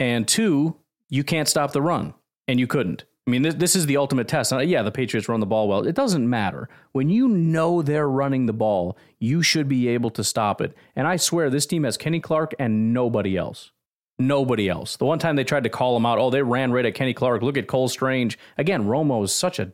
And 0.00 0.26
two, 0.26 0.76
you 1.08 1.24
can't 1.24 1.48
stop 1.48 1.72
the 1.72 1.82
run, 1.82 2.14
and 2.48 2.58
you 2.58 2.66
couldn't. 2.66 3.04
I 3.26 3.30
mean, 3.32 3.42
this, 3.42 3.54
this 3.54 3.76
is 3.76 3.86
the 3.86 3.96
ultimate 3.96 4.28
test. 4.28 4.52
Uh, 4.52 4.58
yeah, 4.58 4.82
the 4.82 4.92
Patriots 4.92 5.28
run 5.28 5.40
the 5.40 5.46
ball 5.46 5.66
well. 5.68 5.86
It 5.86 5.96
doesn't 5.96 6.28
matter. 6.28 6.68
When 6.92 7.08
you 7.08 7.26
know 7.26 7.82
they're 7.82 8.08
running 8.08 8.46
the 8.46 8.52
ball, 8.52 8.96
you 9.18 9.42
should 9.42 9.68
be 9.68 9.88
able 9.88 10.10
to 10.10 10.22
stop 10.22 10.60
it. 10.60 10.76
And 10.94 11.08
I 11.08 11.16
swear, 11.16 11.50
this 11.50 11.66
team 11.66 11.82
has 11.82 11.96
Kenny 11.96 12.20
Clark 12.20 12.54
and 12.58 12.94
nobody 12.94 13.36
else. 13.36 13.72
Nobody 14.18 14.68
else. 14.68 14.96
The 14.96 15.04
one 15.04 15.18
time 15.18 15.34
they 15.34 15.44
tried 15.44 15.64
to 15.64 15.68
call 15.68 15.96
him 15.96 16.06
out, 16.06 16.18
oh, 16.18 16.30
they 16.30 16.42
ran 16.42 16.70
right 16.72 16.86
at 16.86 16.94
Kenny 16.94 17.14
Clark. 17.14 17.42
Look 17.42 17.58
at 17.58 17.66
Cole 17.66 17.88
Strange. 17.88 18.38
Again, 18.56 18.84
Romo 18.84 19.24
is 19.24 19.32
such 19.32 19.58
a. 19.58 19.72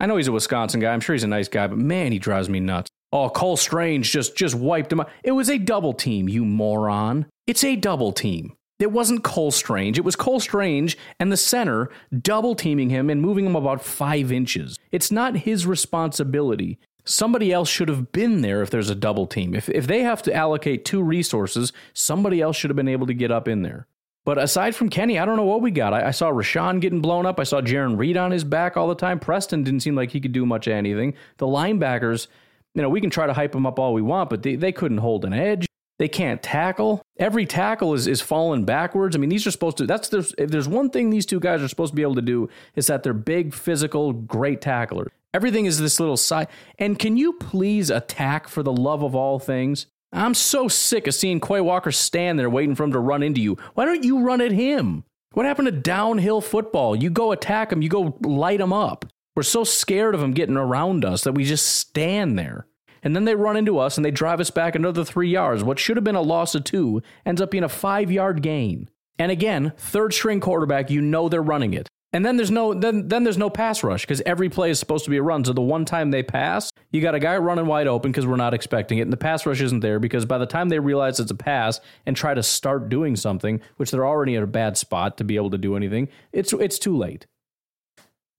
I 0.00 0.06
know 0.06 0.16
he's 0.16 0.28
a 0.28 0.32
Wisconsin 0.32 0.80
guy. 0.80 0.92
I'm 0.92 1.00
sure 1.00 1.14
he's 1.14 1.24
a 1.24 1.28
nice 1.28 1.48
guy, 1.48 1.66
but 1.66 1.78
man, 1.78 2.10
he 2.10 2.18
drives 2.18 2.48
me 2.48 2.58
nuts. 2.58 2.90
Oh, 3.12 3.28
Cole 3.28 3.56
Strange 3.56 4.10
just 4.10 4.36
just 4.36 4.54
wiped 4.54 4.92
him 4.92 5.00
out. 5.00 5.10
It 5.22 5.32
was 5.32 5.50
a 5.50 5.58
double 5.58 5.92
team, 5.92 6.28
you 6.28 6.44
moron. 6.44 7.26
It's 7.46 7.64
a 7.64 7.76
double 7.76 8.12
team. 8.12 8.54
It 8.78 8.92
wasn't 8.92 9.24
Cole 9.24 9.50
Strange. 9.50 9.98
It 9.98 10.04
was 10.04 10.16
Cole 10.16 10.40
Strange 10.40 10.96
and 11.18 11.30
the 11.30 11.36
center 11.36 11.90
double 12.18 12.54
teaming 12.54 12.88
him 12.88 13.10
and 13.10 13.20
moving 13.20 13.44
him 13.44 13.56
about 13.56 13.84
five 13.84 14.32
inches. 14.32 14.78
It's 14.90 15.12
not 15.12 15.36
his 15.38 15.66
responsibility. 15.66 16.78
Somebody 17.04 17.52
else 17.52 17.68
should 17.68 17.88
have 17.88 18.12
been 18.12 18.40
there 18.40 18.62
if 18.62 18.70
there's 18.70 18.90
a 18.90 18.94
double 18.94 19.26
team. 19.26 19.54
If, 19.54 19.68
if 19.68 19.86
they 19.86 20.00
have 20.00 20.22
to 20.22 20.34
allocate 20.34 20.84
two 20.84 21.02
resources, 21.02 21.72
somebody 21.92 22.40
else 22.40 22.56
should 22.56 22.70
have 22.70 22.76
been 22.76 22.88
able 22.88 23.06
to 23.06 23.14
get 23.14 23.30
up 23.30 23.48
in 23.48 23.62
there. 23.62 23.86
But 24.24 24.38
aside 24.38 24.74
from 24.74 24.90
Kenny, 24.90 25.18
I 25.18 25.24
don't 25.24 25.36
know 25.36 25.44
what 25.44 25.62
we 25.62 25.70
got. 25.70 25.94
I, 25.94 26.08
I 26.08 26.10
saw 26.10 26.30
Rashan 26.30 26.80
getting 26.80 27.00
blown 27.00 27.26
up. 27.26 27.40
I 27.40 27.44
saw 27.44 27.60
Jarran 27.60 27.98
Reed 27.98 28.16
on 28.16 28.30
his 28.30 28.44
back 28.44 28.76
all 28.76 28.88
the 28.88 28.94
time. 28.94 29.18
Preston 29.18 29.64
didn't 29.64 29.80
seem 29.80 29.94
like 29.96 30.10
he 30.10 30.20
could 30.20 30.32
do 30.32 30.44
much 30.44 30.66
of 30.66 30.74
anything. 30.74 31.14
The 31.38 31.46
linebackers, 31.46 32.26
you 32.74 32.82
know, 32.82 32.88
we 32.88 33.00
can 33.00 33.10
try 33.10 33.26
to 33.26 33.32
hype 33.32 33.52
them 33.52 33.66
up 33.66 33.78
all 33.78 33.94
we 33.94 34.02
want, 34.02 34.30
but 34.30 34.42
they, 34.42 34.56
they 34.56 34.72
couldn't 34.72 34.98
hold 34.98 35.24
an 35.24 35.32
edge. 35.32 35.66
They 35.98 36.08
can't 36.08 36.42
tackle. 36.42 37.02
Every 37.18 37.44
tackle 37.44 37.92
is, 37.92 38.06
is 38.06 38.22
falling 38.22 38.64
backwards. 38.64 39.14
I 39.14 39.18
mean, 39.18 39.28
these 39.28 39.46
are 39.46 39.50
supposed 39.50 39.76
to, 39.78 39.86
that's, 39.86 40.08
there's, 40.08 40.34
if 40.38 40.50
there's 40.50 40.68
one 40.68 40.90
thing 40.90 41.10
these 41.10 41.26
two 41.26 41.40
guys 41.40 41.60
are 41.62 41.68
supposed 41.68 41.92
to 41.92 41.96
be 41.96 42.02
able 42.02 42.14
to 42.14 42.22
do, 42.22 42.48
is 42.74 42.86
that 42.86 43.02
they're 43.02 43.12
big, 43.12 43.52
physical, 43.52 44.12
great 44.14 44.62
tacklers. 44.62 45.10
Everything 45.34 45.66
is 45.66 45.78
this 45.78 46.00
little 46.00 46.16
side. 46.16 46.48
And 46.78 46.98
can 46.98 47.16
you 47.16 47.34
please 47.34 47.90
attack 47.90 48.48
for 48.48 48.62
the 48.62 48.72
love 48.72 49.02
of 49.02 49.14
all 49.14 49.38
things? 49.38 49.86
I'm 50.12 50.34
so 50.34 50.68
sick 50.68 51.06
of 51.06 51.14
seeing 51.14 51.40
Quay 51.40 51.60
Walker 51.60 51.92
stand 51.92 52.38
there 52.38 52.50
waiting 52.50 52.74
for 52.74 52.84
him 52.84 52.92
to 52.92 52.98
run 52.98 53.22
into 53.22 53.40
you. 53.40 53.56
Why 53.74 53.84
don't 53.84 54.04
you 54.04 54.20
run 54.20 54.40
at 54.40 54.52
him? 54.52 55.04
What 55.32 55.46
happened 55.46 55.66
to 55.66 55.72
downhill 55.72 56.40
football? 56.40 56.96
You 56.96 57.10
go 57.10 57.30
attack 57.30 57.72
him, 57.72 57.82
you 57.82 57.88
go 57.88 58.18
light 58.22 58.60
him 58.60 58.72
up. 58.72 59.04
We're 59.36 59.44
so 59.44 59.62
scared 59.62 60.14
of 60.14 60.22
him 60.22 60.32
getting 60.32 60.56
around 60.56 61.04
us 61.04 61.22
that 61.22 61.34
we 61.34 61.44
just 61.44 61.66
stand 61.66 62.36
there. 62.36 62.66
And 63.02 63.14
then 63.14 63.24
they 63.24 63.34
run 63.34 63.56
into 63.56 63.78
us 63.78 63.96
and 63.96 64.04
they 64.04 64.10
drive 64.10 64.40
us 64.40 64.50
back 64.50 64.74
another 64.74 65.04
three 65.04 65.30
yards. 65.30 65.62
What 65.62 65.78
should 65.78 65.96
have 65.96 66.04
been 66.04 66.16
a 66.16 66.20
loss 66.20 66.54
of 66.54 66.64
two 66.64 67.02
ends 67.24 67.40
up 67.40 67.50
being 67.50 67.64
a 67.64 67.68
five 67.68 68.10
yard 68.10 68.42
gain. 68.42 68.90
And 69.18 69.30
again, 69.30 69.72
third 69.76 70.12
string 70.12 70.40
quarterback, 70.40 70.90
you 70.90 71.00
know 71.00 71.28
they're 71.28 71.42
running 71.42 71.74
it. 71.74 71.88
And 72.12 72.24
then 72.24 72.36
there's 72.36 72.50
no 72.50 72.74
then 72.74 73.06
then 73.06 73.22
there's 73.22 73.38
no 73.38 73.50
pass 73.50 73.84
rush 73.84 74.02
because 74.02 74.20
every 74.26 74.48
play 74.48 74.70
is 74.70 74.80
supposed 74.80 75.04
to 75.04 75.10
be 75.10 75.18
a 75.18 75.22
run. 75.22 75.44
So 75.44 75.52
the 75.52 75.60
one 75.60 75.84
time 75.84 76.10
they 76.10 76.24
pass, 76.24 76.72
you 76.90 77.00
got 77.00 77.14
a 77.14 77.20
guy 77.20 77.36
running 77.36 77.66
wide 77.66 77.86
open 77.86 78.10
because 78.10 78.26
we're 78.26 78.36
not 78.36 78.52
expecting 78.52 78.98
it, 78.98 79.02
and 79.02 79.12
the 79.12 79.16
pass 79.16 79.46
rush 79.46 79.60
isn't 79.60 79.80
there 79.80 80.00
because 80.00 80.24
by 80.24 80.38
the 80.38 80.46
time 80.46 80.70
they 80.70 80.80
realize 80.80 81.20
it's 81.20 81.30
a 81.30 81.36
pass 81.36 81.80
and 82.06 82.16
try 82.16 82.34
to 82.34 82.42
start 82.42 82.88
doing 82.88 83.14
something, 83.14 83.60
which 83.76 83.92
they're 83.92 84.06
already 84.06 84.34
in 84.34 84.42
a 84.42 84.48
bad 84.48 84.76
spot 84.76 85.18
to 85.18 85.24
be 85.24 85.36
able 85.36 85.50
to 85.50 85.58
do 85.58 85.76
anything, 85.76 86.08
it's 86.32 86.52
it's 86.52 86.80
too 86.80 86.96
late. 86.96 87.26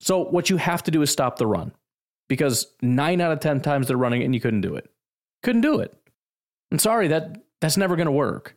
So 0.02 0.26
what 0.26 0.50
you 0.50 0.58
have 0.58 0.84
to 0.84 0.92
do 0.92 1.02
is 1.02 1.10
stop 1.10 1.38
the 1.38 1.48
run 1.48 1.72
because 2.28 2.68
nine 2.82 3.22
out 3.22 3.32
of 3.32 3.40
ten 3.40 3.62
times 3.62 3.88
they're 3.88 3.96
running 3.96 4.24
and 4.24 4.34
you 4.34 4.42
couldn't 4.42 4.62
do 4.62 4.76
it. 4.76 4.92
Couldn't 5.44 5.62
do 5.62 5.80
it. 5.80 5.94
I'm 6.72 6.80
sorry 6.80 7.08
that 7.08 7.38
that's 7.62 7.78
never 7.78 7.96
going 7.96 8.08
to 8.08 8.12
work 8.12 8.56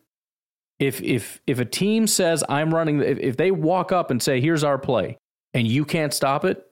if 0.78 1.00
if 1.02 1.40
if 1.46 1.58
a 1.58 1.64
team 1.64 2.06
says 2.06 2.44
I'm 2.48 2.74
running, 2.74 3.00
if, 3.00 3.18
if 3.18 3.36
they 3.36 3.50
walk 3.50 3.92
up 3.92 4.10
and 4.10 4.22
say 4.22 4.40
here's 4.40 4.64
our 4.64 4.78
play, 4.78 5.18
and 5.52 5.66
you 5.66 5.84
can't 5.84 6.12
stop 6.12 6.44
it, 6.44 6.66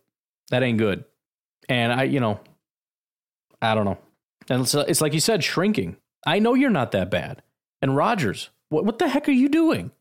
that 0.50 0.62
ain't 0.62 0.78
good. 0.78 1.04
And 1.68 1.92
I, 1.92 2.02
you 2.04 2.20
know, 2.20 2.40
I 3.60 3.74
don't 3.74 3.84
know. 3.84 3.98
And 4.50 4.62
it's, 4.62 4.74
it's 4.74 5.00
like 5.00 5.14
you 5.14 5.20
said, 5.20 5.44
shrinking. 5.44 5.96
I 6.26 6.40
know 6.40 6.54
you're 6.54 6.70
not 6.70 6.92
that 6.92 7.10
bad. 7.10 7.42
And 7.80 7.96
Rodgers, 7.96 8.50
what 8.68 8.84
what 8.84 8.98
the 8.98 9.08
heck 9.08 9.28
are 9.28 9.32
you 9.32 9.48
doing? 9.48 9.92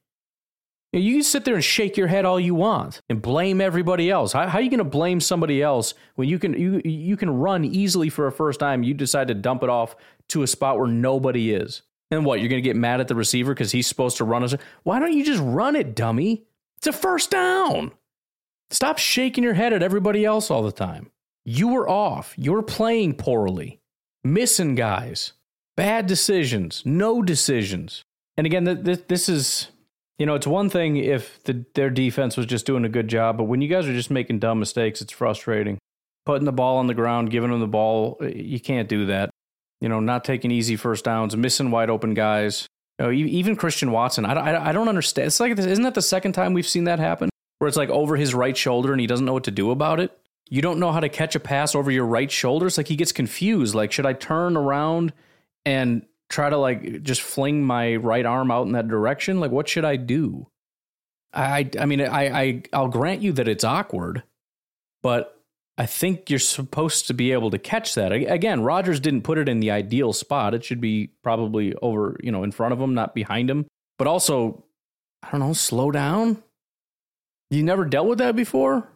You 0.94 1.14
can 1.14 1.24
sit 1.24 1.46
there 1.46 1.56
and 1.56 1.64
shake 1.64 1.96
your 1.96 2.08
head 2.08 2.26
all 2.26 2.40
you 2.40 2.54
want 2.54 3.00
and 3.10 3.22
blame 3.22 3.62
everybody 3.62 4.12
else. 4.12 4.34
How, 4.34 4.46
how 4.48 4.58
are 4.58 4.62
you 4.62 4.70
going 4.70 4.80
to 4.80 4.84
blame 4.84 5.22
somebody 5.22 5.64
else 5.64 5.94
when 6.16 6.28
you 6.28 6.38
can 6.38 6.54
you 6.54 6.82
you 6.84 7.16
can 7.16 7.30
run 7.30 7.64
easily 7.64 8.10
for 8.10 8.28
a 8.28 8.32
first 8.32 8.60
time? 8.60 8.84
You 8.84 8.94
decide 8.94 9.30
to 9.30 9.34
dump 9.34 9.64
it 9.64 9.70
off 9.70 9.96
to 10.30 10.44
a 10.44 10.48
spot 10.48 10.78
where 10.78 10.88
nobody 10.88 11.54
is. 11.54 11.84
And 12.12 12.26
what, 12.26 12.42
you're 12.42 12.50
going 12.50 12.62
to 12.62 12.68
get 12.68 12.76
mad 12.76 13.00
at 13.00 13.08
the 13.08 13.16
receiver 13.16 13.54
because 13.54 13.72
he's 13.72 13.88
supposed 13.88 14.18
to 14.18 14.26
run 14.26 14.44
us? 14.44 14.54
Why 14.84 15.00
don't 15.00 15.14
you 15.14 15.24
just 15.24 15.42
run 15.42 15.78
it, 15.78 15.96
dummy? 15.96 16.44
It's 16.78 16.88
a 16.88 16.94
first 16.94 17.32
down. 17.32 17.94
Stop 18.70 18.98
shaking 18.98 19.44
your 19.44 19.54
head 19.54 19.72
at 19.72 19.82
everybody 19.82 20.26
else 20.26 20.52
all 20.52 20.62
the 20.62 20.72
time. 20.74 21.10
You 21.46 21.70
were 21.70 21.90
off. 21.90 22.34
You 22.38 22.52
were 22.52 22.64
playing 22.64 23.16
poorly, 23.16 23.80
missing 24.24 24.76
guys, 24.76 25.34
bad 25.78 26.06
decisions, 26.06 26.84
no 26.86 27.22
decisions. 27.22 28.04
And 28.38 28.46
again, 28.46 28.64
this 28.64 29.30
is, 29.30 29.70
you 30.18 30.26
know, 30.26 30.36
it's 30.36 30.48
one 30.48 30.70
thing 30.70 30.98
if 30.98 31.42
the, 31.46 31.66
their 31.76 31.90
defense 31.90 32.36
was 32.36 32.46
just 32.46 32.66
doing 32.66 32.86
a 32.86 32.90
good 32.90 33.08
job, 33.08 33.38
but 33.38 33.46
when 33.46 33.62
you 33.62 33.68
guys 33.68 33.88
are 33.88 33.94
just 33.94 34.12
making 34.12 34.40
dumb 34.40 34.60
mistakes, 34.60 35.02
it's 35.02 35.14
frustrating. 35.14 35.78
Putting 36.26 36.46
the 36.46 36.52
ball 36.52 36.78
on 36.78 36.88
the 36.88 36.94
ground, 36.94 37.32
giving 37.32 37.50
them 37.50 37.62
the 37.62 37.68
ball, 37.68 38.18
eh, 38.22 38.34
you 38.36 38.60
can't 38.60 38.88
do 38.88 39.08
that 39.08 39.32
you 39.82 39.90
know, 39.90 40.00
not 40.00 40.24
taking 40.24 40.52
easy 40.52 40.76
first 40.76 41.04
downs, 41.04 41.36
missing 41.36 41.72
wide 41.72 41.90
open 41.90 42.14
guys. 42.14 42.68
You 43.00 43.06
know, 43.08 43.12
even 43.12 43.56
Christian 43.56 43.92
Watson, 43.92 44.26
I, 44.26 44.34
I, 44.34 44.70
I 44.70 44.72
don't 44.72 44.88
understand. 44.88 45.28
It's 45.28 45.40
like, 45.40 45.56
this. 45.56 45.66
isn't 45.66 45.84
that 45.84 45.96
the 45.96 46.02
second 46.02 46.34
time 46.34 46.54
we've 46.54 46.68
seen 46.68 46.86
that 46.86 47.00
happen? 47.00 47.30
Where 47.58 47.68
it's 47.68 47.78
like 47.78 47.90
over 47.90 48.16
his 48.16 48.34
right 48.34 48.56
shoulder 48.56 48.92
and 48.92 49.02
he 49.02 49.08
doesn't 49.08 49.26
know 49.26 49.34
what 49.34 49.44
to 49.46 49.52
do 49.52 49.72
about 49.72 50.00
it? 50.00 50.18
You 50.50 50.62
don't 50.62 50.80
know 50.80 50.92
how 50.92 51.00
to 51.00 51.10
catch 51.10 51.36
a 51.36 51.40
pass 51.40 51.76
over 51.76 51.90
your 51.90 52.06
right 52.06 52.30
shoulder. 52.30 52.68
It's 52.68 52.78
like 52.78 52.88
he 52.88 52.96
gets 52.96 53.12
confused. 53.12 53.74
Like, 53.74 53.92
should 53.92 54.06
I 54.06 54.14
turn 54.14 54.56
around 54.56 55.14
and 55.66 56.06
try 56.30 56.50
to 56.50 56.58
like 56.58 57.04
just 57.04 57.22
fling 57.22 57.64
my 57.64 57.96
right 57.96 58.26
arm 58.26 58.52
out 58.52 58.66
in 58.68 58.74
that 58.74 58.88
direction? 58.88 59.40
Like, 59.40 59.52
what 59.52 59.68
should 59.68 59.86
I 59.86 59.96
do? 59.96 60.48
I, 61.34 61.70
I 61.80 61.86
mean, 61.86 62.02
I, 62.02 62.42
I, 62.42 62.64
I'll 62.74 62.90
grant 62.90 63.22
you 63.22 63.32
that 63.34 63.48
it's 63.48 63.64
awkward, 63.64 64.24
but 65.02 65.41
I 65.78 65.86
think 65.86 66.30
you're 66.30 66.40
supposed 66.40 67.08
to 67.08 67.14
be 67.14 67.32
able 67.32 67.50
to 67.52 67.58
catch 67.58 67.96
that. 67.96 68.12
Again, 68.12 68.62
Rodgers 68.62 69.00
didn't 69.00 69.24
put 69.24 69.38
it 69.38 69.50
in 69.50 69.62
the 69.62 69.72
ideal 69.72 70.14
spot. 70.14 70.54
It 70.54 70.64
should 70.64 70.82
be 70.82 71.12
probably 71.24 71.74
over, 71.82 72.18
you 72.22 72.32
know, 72.32 72.44
in 72.44 72.52
front 72.52 72.74
of 72.74 72.80
him, 72.80 72.94
not 72.94 73.16
behind 73.16 73.50
him. 73.50 73.66
But 73.98 74.08
also, 74.08 74.64
I 75.24 75.32
don't 75.32 75.40
know, 75.40 75.54
slow 75.54 75.92
down. 75.92 76.44
You 77.50 77.64
never 77.64 77.86
dealt 77.86 78.08
with 78.08 78.20
that 78.20 78.36
before? 78.36 78.88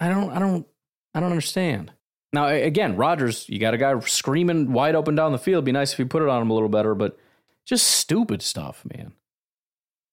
I 0.00 0.08
don't 0.08 0.30
I 0.30 0.38
don't 0.38 0.66
I 1.14 1.20
don't 1.20 1.30
understand. 1.30 1.92
Now 2.32 2.48
again, 2.48 2.96
Rodgers, 2.96 3.48
you 3.48 3.58
got 3.58 3.74
a 3.74 3.78
guy 3.78 3.98
screaming 4.00 4.72
wide 4.72 4.94
open 4.94 5.14
down 5.14 5.32
the 5.32 5.38
field. 5.38 5.64
Be 5.64 5.72
nice 5.72 5.92
if 5.92 5.98
you 5.98 6.06
put 6.06 6.22
it 6.22 6.28
on 6.28 6.42
him 6.42 6.50
a 6.50 6.54
little 6.54 6.68
better, 6.68 6.94
but 6.94 7.18
just 7.66 7.86
stupid 7.86 8.42
stuff, 8.42 8.84
man. 8.94 9.12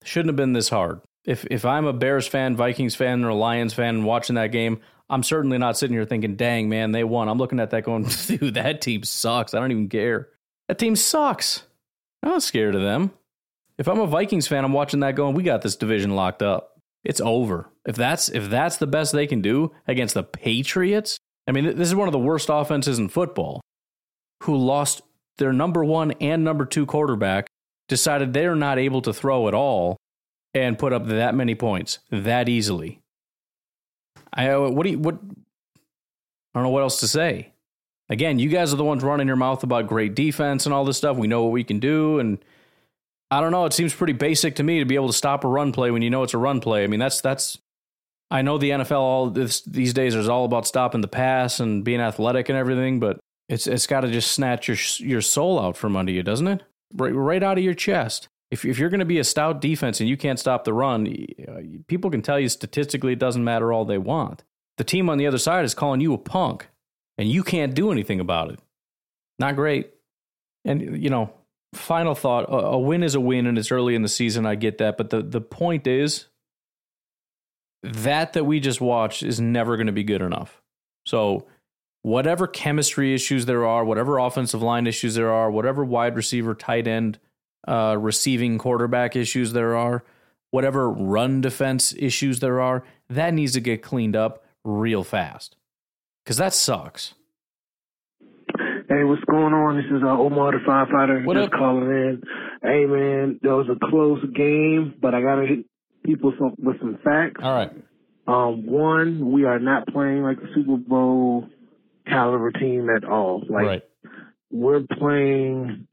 Shouldn't 0.04 0.30
have 0.30 0.36
been 0.36 0.54
this 0.54 0.70
hard. 0.70 1.02
If 1.26 1.46
if 1.50 1.66
I'm 1.66 1.86
a 1.86 1.94
Bears 1.94 2.28
fan, 2.28 2.56
Vikings 2.56 2.96
fan, 2.96 3.24
or 3.24 3.30
a 3.30 3.36
Lions 3.36 3.74
fan 3.74 4.04
watching 4.04 4.36
that 4.36 4.52
game, 4.52 4.82
I'm 5.10 5.24
certainly 5.24 5.58
not 5.58 5.78
sitting 5.78 5.96
here 5.96 6.06
thinking, 6.06 6.36
dang, 6.36 6.68
man, 6.68 6.92
they 6.92 7.04
won. 7.04 7.30
I'm 7.30 7.38
looking 7.38 7.60
at 7.60 7.70
that 7.72 7.84
going, 7.84 8.04
dude, 8.28 8.56
that 8.56 8.82
team 8.82 9.04
sucks. 9.04 9.54
I 9.54 9.60
don't 9.60 9.72
even 9.72 9.90
care. 9.90 10.30
That 10.68 10.80
team 10.80 10.96
sucks. 10.96 11.64
I'm 12.24 12.30
not 12.30 12.44
scared 12.44 12.76
of 12.76 12.82
them. 12.82 13.12
If 13.78 13.88
I'm 13.88 14.00
a 14.00 14.08
Vikings 14.08 14.48
fan, 14.48 14.66
I'm 14.66 14.74
watching 14.74 15.02
that 15.02 15.16
going, 15.16 15.36
we 15.36 15.44
got 15.44 15.62
this 15.62 15.76
division 15.76 16.16
locked 16.16 16.42
up. 16.42 16.80
It's 17.04 17.22
over. 17.22 17.70
If 17.86 17.96
that's 17.96 18.30
if 18.30 18.50
that's 18.50 18.78
the 18.78 18.88
best 18.88 19.12
they 19.12 19.28
can 19.28 19.42
do 19.42 19.72
against 19.88 20.16
the 20.16 20.24
Patriots, 20.24 21.20
I 21.48 21.52
mean, 21.52 21.66
this 21.66 21.88
is 21.88 21.96
one 21.96 22.08
of 22.08 22.14
the 22.14 22.20
worst 22.20 22.50
offenses 22.52 22.98
in 22.98 23.10
football, 23.10 23.62
who 24.44 24.56
lost 24.58 25.04
their 25.38 25.54
number 25.54 25.86
one 25.86 26.14
and 26.14 26.44
number 26.44 26.66
two 26.66 26.88
quarterback, 26.88 27.48
decided 27.88 28.34
they're 28.34 28.56
not 28.56 28.80
able 28.80 29.04
to 29.04 29.14
throw 29.14 29.48
at 29.48 29.54
all, 29.54 29.98
and 30.56 30.80
put 30.80 30.94
up 30.94 31.06
that 31.08 31.36
many 31.36 31.54
points 31.54 32.00
that 32.10 32.50
easily. 32.50 33.02
I 34.36 34.50
uh, 34.50 34.70
what 34.70 34.84
do 34.84 34.92
you 34.92 35.00
what? 35.00 35.16
I 35.16 36.60
don't 36.60 36.64
know 36.64 36.70
what 36.70 36.84
else 36.84 37.00
to 37.00 37.08
say. 37.08 37.52
Again, 38.10 38.38
you 38.38 38.50
guys 38.50 38.72
are 38.72 38.78
the 38.78 38.84
ones 38.84 39.04
running 39.04 39.28
your 39.28 39.36
mouth 39.36 39.64
about 39.64 39.88
great 39.88 40.14
defense 40.14 40.66
and 40.66 40.74
all 40.74 40.86
this 40.86 40.98
stuff. 40.98 41.18
We 41.18 41.28
know 41.28 41.44
what 41.44 41.52
we 41.52 41.64
can 41.64 41.80
do, 41.80 42.20
and 42.20 42.38
I 43.32 43.42
don't 43.42 43.52
know. 43.52 43.66
It 43.66 43.74
seems 43.74 43.94
pretty 43.94 44.14
basic 44.14 44.56
to 44.56 44.64
me 44.64 44.80
to 44.80 44.86
be 44.86 44.96
able 44.96 45.08
to 45.08 45.14
stop 45.14 45.44
a 45.44 45.48
run 45.48 45.72
play 45.72 45.90
when 45.90 46.02
you 46.02 46.10
know 46.10 46.24
it's 46.24 46.34
a 46.34 46.38
run 46.38 46.60
play. 46.60 46.84
I 46.84 46.88
mean, 46.88 47.00
that's 47.00 47.22
that's. 47.22 47.58
I 48.32 48.42
know 48.42 48.58
the 48.58 48.72
NFL 48.72 48.92
all 48.92 49.30
this, 49.30 49.62
these 49.62 49.94
days 49.94 50.16
is 50.16 50.28
all 50.28 50.46
about 50.46 50.66
stopping 50.66 51.02
the 51.02 51.08
pass 51.08 51.60
and 51.60 51.84
being 51.84 52.02
athletic 52.02 52.50
and 52.50 52.58
everything, 52.58 53.00
but 53.00 53.20
it's 53.48 53.68
it's 53.68 53.88
got 53.88 54.02
to 54.02 54.12
just 54.12 54.32
snatch 54.32 54.68
your 54.68 54.78
your 55.00 55.22
soul 55.22 55.60
out 55.60 55.78
from 55.78 55.96
under 55.96 56.12
you, 56.12 56.24
doesn't 56.24 56.48
it? 56.48 56.64
Right, 56.94 57.14
right 57.14 57.44
out 57.44 57.58
of 57.58 57.64
your 57.64 57.74
chest 57.74 58.28
if, 58.52 58.64
if 58.64 58.78
you're 58.78 58.90
going 58.90 59.00
to 59.00 59.06
be 59.06 59.20
a 59.20 59.24
stout 59.24 59.60
defense 59.60 60.00
and 60.00 60.10
you 60.10 60.18
can't 60.18 60.40
stop 60.40 60.64
the 60.64 60.74
run, 60.74 61.08
uh, 61.48 61.62
people 61.88 62.12
can 62.12 62.22
tell 62.22 62.40
you 62.40 62.50
statistically 62.50 63.14
it 63.14 63.20
doesn't 63.20 63.44
matter 63.44 63.74
all 63.74 63.86
they 63.86 63.98
want. 63.98 64.44
The 64.78 64.84
team 64.84 65.10
on 65.10 65.18
the 65.18 65.28
other 65.28 65.38
side 65.38 65.66
is 65.66 65.74
calling 65.74 66.02
you 66.02 66.14
a 66.14 66.18
punk, 66.18 66.68
and 67.18 67.30
you 67.30 67.44
can't 67.44 67.74
do 67.74 67.92
anything 67.92 68.20
about 68.20 68.52
it. 68.52 68.60
Not 69.40 69.56
great. 69.56 69.92
And, 70.64 71.02
you 71.02 71.10
know, 71.10 71.34
final 71.74 72.16
thought 72.16 72.50
a, 72.50 72.56
a 72.56 72.80
win 72.80 73.04
is 73.04 73.16
a 73.16 73.20
win, 73.20 73.48
and 73.48 73.58
it's 73.58 73.72
early 73.72 73.96
in 73.96 74.02
the 74.02 74.10
season. 74.10 74.46
I 74.46 74.56
get 74.56 74.78
that. 74.80 74.98
But 74.98 75.10
the, 75.10 75.22
the 75.22 75.42
point 75.42 75.88
is 75.88 76.28
that 77.84 78.34
that 78.34 78.46
we 78.46 78.60
just 78.60 78.82
watched 78.82 79.24
is 79.24 79.40
never 79.40 79.78
going 79.78 79.88
to 79.88 79.94
be 79.94 80.04
good 80.04 80.22
enough. 80.22 80.62
So, 81.06 81.46
whatever 82.02 82.48
chemistry 82.48 83.14
issues 83.14 83.46
there 83.46 83.66
are, 83.66 83.86
whatever 83.86 84.18
offensive 84.18 84.62
line 84.62 84.88
issues 84.88 85.16
there 85.16 85.32
are, 85.32 85.52
whatever 85.52 85.86
wide 85.86 86.16
receiver, 86.16 86.56
tight 86.56 86.88
end, 86.88 87.20
uh, 87.68 87.98
receiving 88.00 88.58
quarterback 88.58 89.16
issues 89.16 89.54
there 89.54 89.76
are, 89.76 90.04
whatever 90.52 90.90
run 90.90 91.42
defense 91.42 91.94
issues 91.98 92.40
there 92.40 92.62
are, 92.62 92.84
that 93.10 93.34
needs 93.34 93.54
to 93.54 93.60
get 93.60 93.82
cleaned 93.82 94.16
up 94.16 94.44
real 94.64 95.04
fast 95.04 95.56
because 96.24 96.38
that 96.38 96.54
sucks. 96.54 97.14
Hey, 98.88 99.04
what's 99.04 99.24
going 99.26 99.54
on? 99.54 99.78
This 99.78 99.86
is 99.86 100.04
uh, 100.04 100.10
Omar 100.10 100.52
the 100.52 100.60
firefighter. 100.60 101.26
What 101.26 101.38
just 101.38 101.52
up? 101.52 101.60
calling 101.60 101.90
in. 101.90 102.22
Hey, 102.62 102.86
man, 102.86 103.40
that 103.42 103.50
was 103.50 103.68
a 103.70 103.90
close 103.90 104.24
game, 104.36 104.94
but 105.02 105.16
I 105.16 105.22
gotta 105.22 105.46
hit 105.48 105.66
people 106.04 106.34
some, 106.38 106.54
with 106.58 106.80
some 106.80 107.00
facts. 107.04 107.42
All 107.44 107.52
right. 107.52 107.72
Um, 108.28 108.66
one, 108.66 109.32
we 109.32 109.46
are 109.46 109.60
not 109.60 109.88
playing 109.88 110.24
like 110.24 110.38
a 110.38 110.54
Super 110.54 110.78
Bowl 110.78 111.48
caliber 112.08 112.52
team 112.52 112.90
at 112.90 113.04
all. 113.04 113.44
Like 113.50 113.66
right. 113.66 113.84
we're 114.52 114.82
playing 115.00 115.88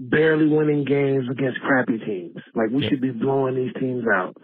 barely 0.00 0.46
winning 0.46 0.84
games 0.84 1.26
against 1.30 1.60
crappy 1.60 1.98
teams. 1.98 2.36
Like 2.54 2.70
we 2.70 2.82
Yeah. 2.82 2.90
should 2.90 3.00
be 3.00 3.10
blowing 3.10 3.56
these 3.56 3.72
teams 3.80 4.04
out. 4.12 4.36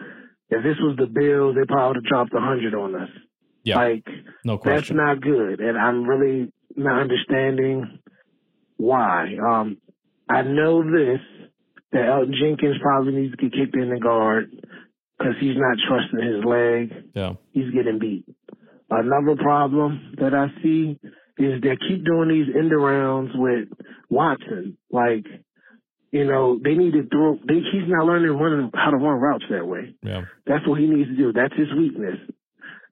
If 0.51 0.63
this 0.63 0.77
was 0.81 0.97
the 0.97 1.07
Bills, 1.07 1.55
they 1.57 1.65
probably 1.65 1.89
would 1.89 1.97
have 1.97 2.05
dropped 2.05 2.35
a 2.35 2.41
hundred 2.41 2.75
on 2.75 2.95
us. 2.95 3.11
Yeah. 3.63 3.77
Like 3.77 4.07
No 4.45 4.61
that's 4.63 4.91
not 4.91 5.21
good, 5.21 5.61
and 5.61 5.79
I'm 5.79 6.05
really 6.07 6.53
not 6.77 7.01
understanding 7.01 7.99
why. 8.77 9.37
Um, 9.37 9.79
I 10.29 10.43
know 10.43 10.83
this 10.83 11.21
that 11.93 12.03
Elgton 12.09 12.35
Jenkins 12.35 12.77
probably 12.83 13.13
needs 13.15 13.37
to 13.37 13.49
get 13.49 13.53
kicked 13.53 13.77
in 13.77 13.91
the 13.91 14.01
guard 14.01 14.51
because 15.19 15.35
he's 15.39 15.57
not 15.57 15.77
trusting 15.89 16.21
his 16.35 16.45
leg. 16.45 16.93
yeah. 17.15 17.35
He's 17.53 17.71
getting 17.73 17.99
beat. 18.01 18.25
Another 18.91 19.37
problem 19.37 20.15
that 20.19 20.35
I 20.35 20.49
see 20.63 20.99
is 21.39 21.61
they 21.63 21.77
keep 21.89 22.05
doing 22.05 22.29
these 22.29 22.55
end 22.55 22.73
arounds 22.73 23.31
with 23.39 23.69
Watson. 24.11 24.77
Like, 24.91 25.25
you 26.15 26.25
know, 26.25 26.61
they 26.63 26.75
need 26.75 26.93
to 26.93 27.03
throw. 27.11 27.35
They, 27.47 27.55
he's 27.59 27.89
not 27.89 28.07
learning 28.07 28.31
running 28.31 28.71
how 28.73 28.91
to 28.93 28.97
run 28.97 29.19
routes 29.21 29.45
that 29.51 29.67
way. 29.67 29.97
Yeah. 30.01 30.23
That's 30.47 30.65
what 30.67 30.79
he 30.79 30.87
needs 30.87 31.11
to 31.11 31.17
do. 31.17 31.33
That's 31.33 31.53
his 31.57 31.67
weakness. 31.77 32.19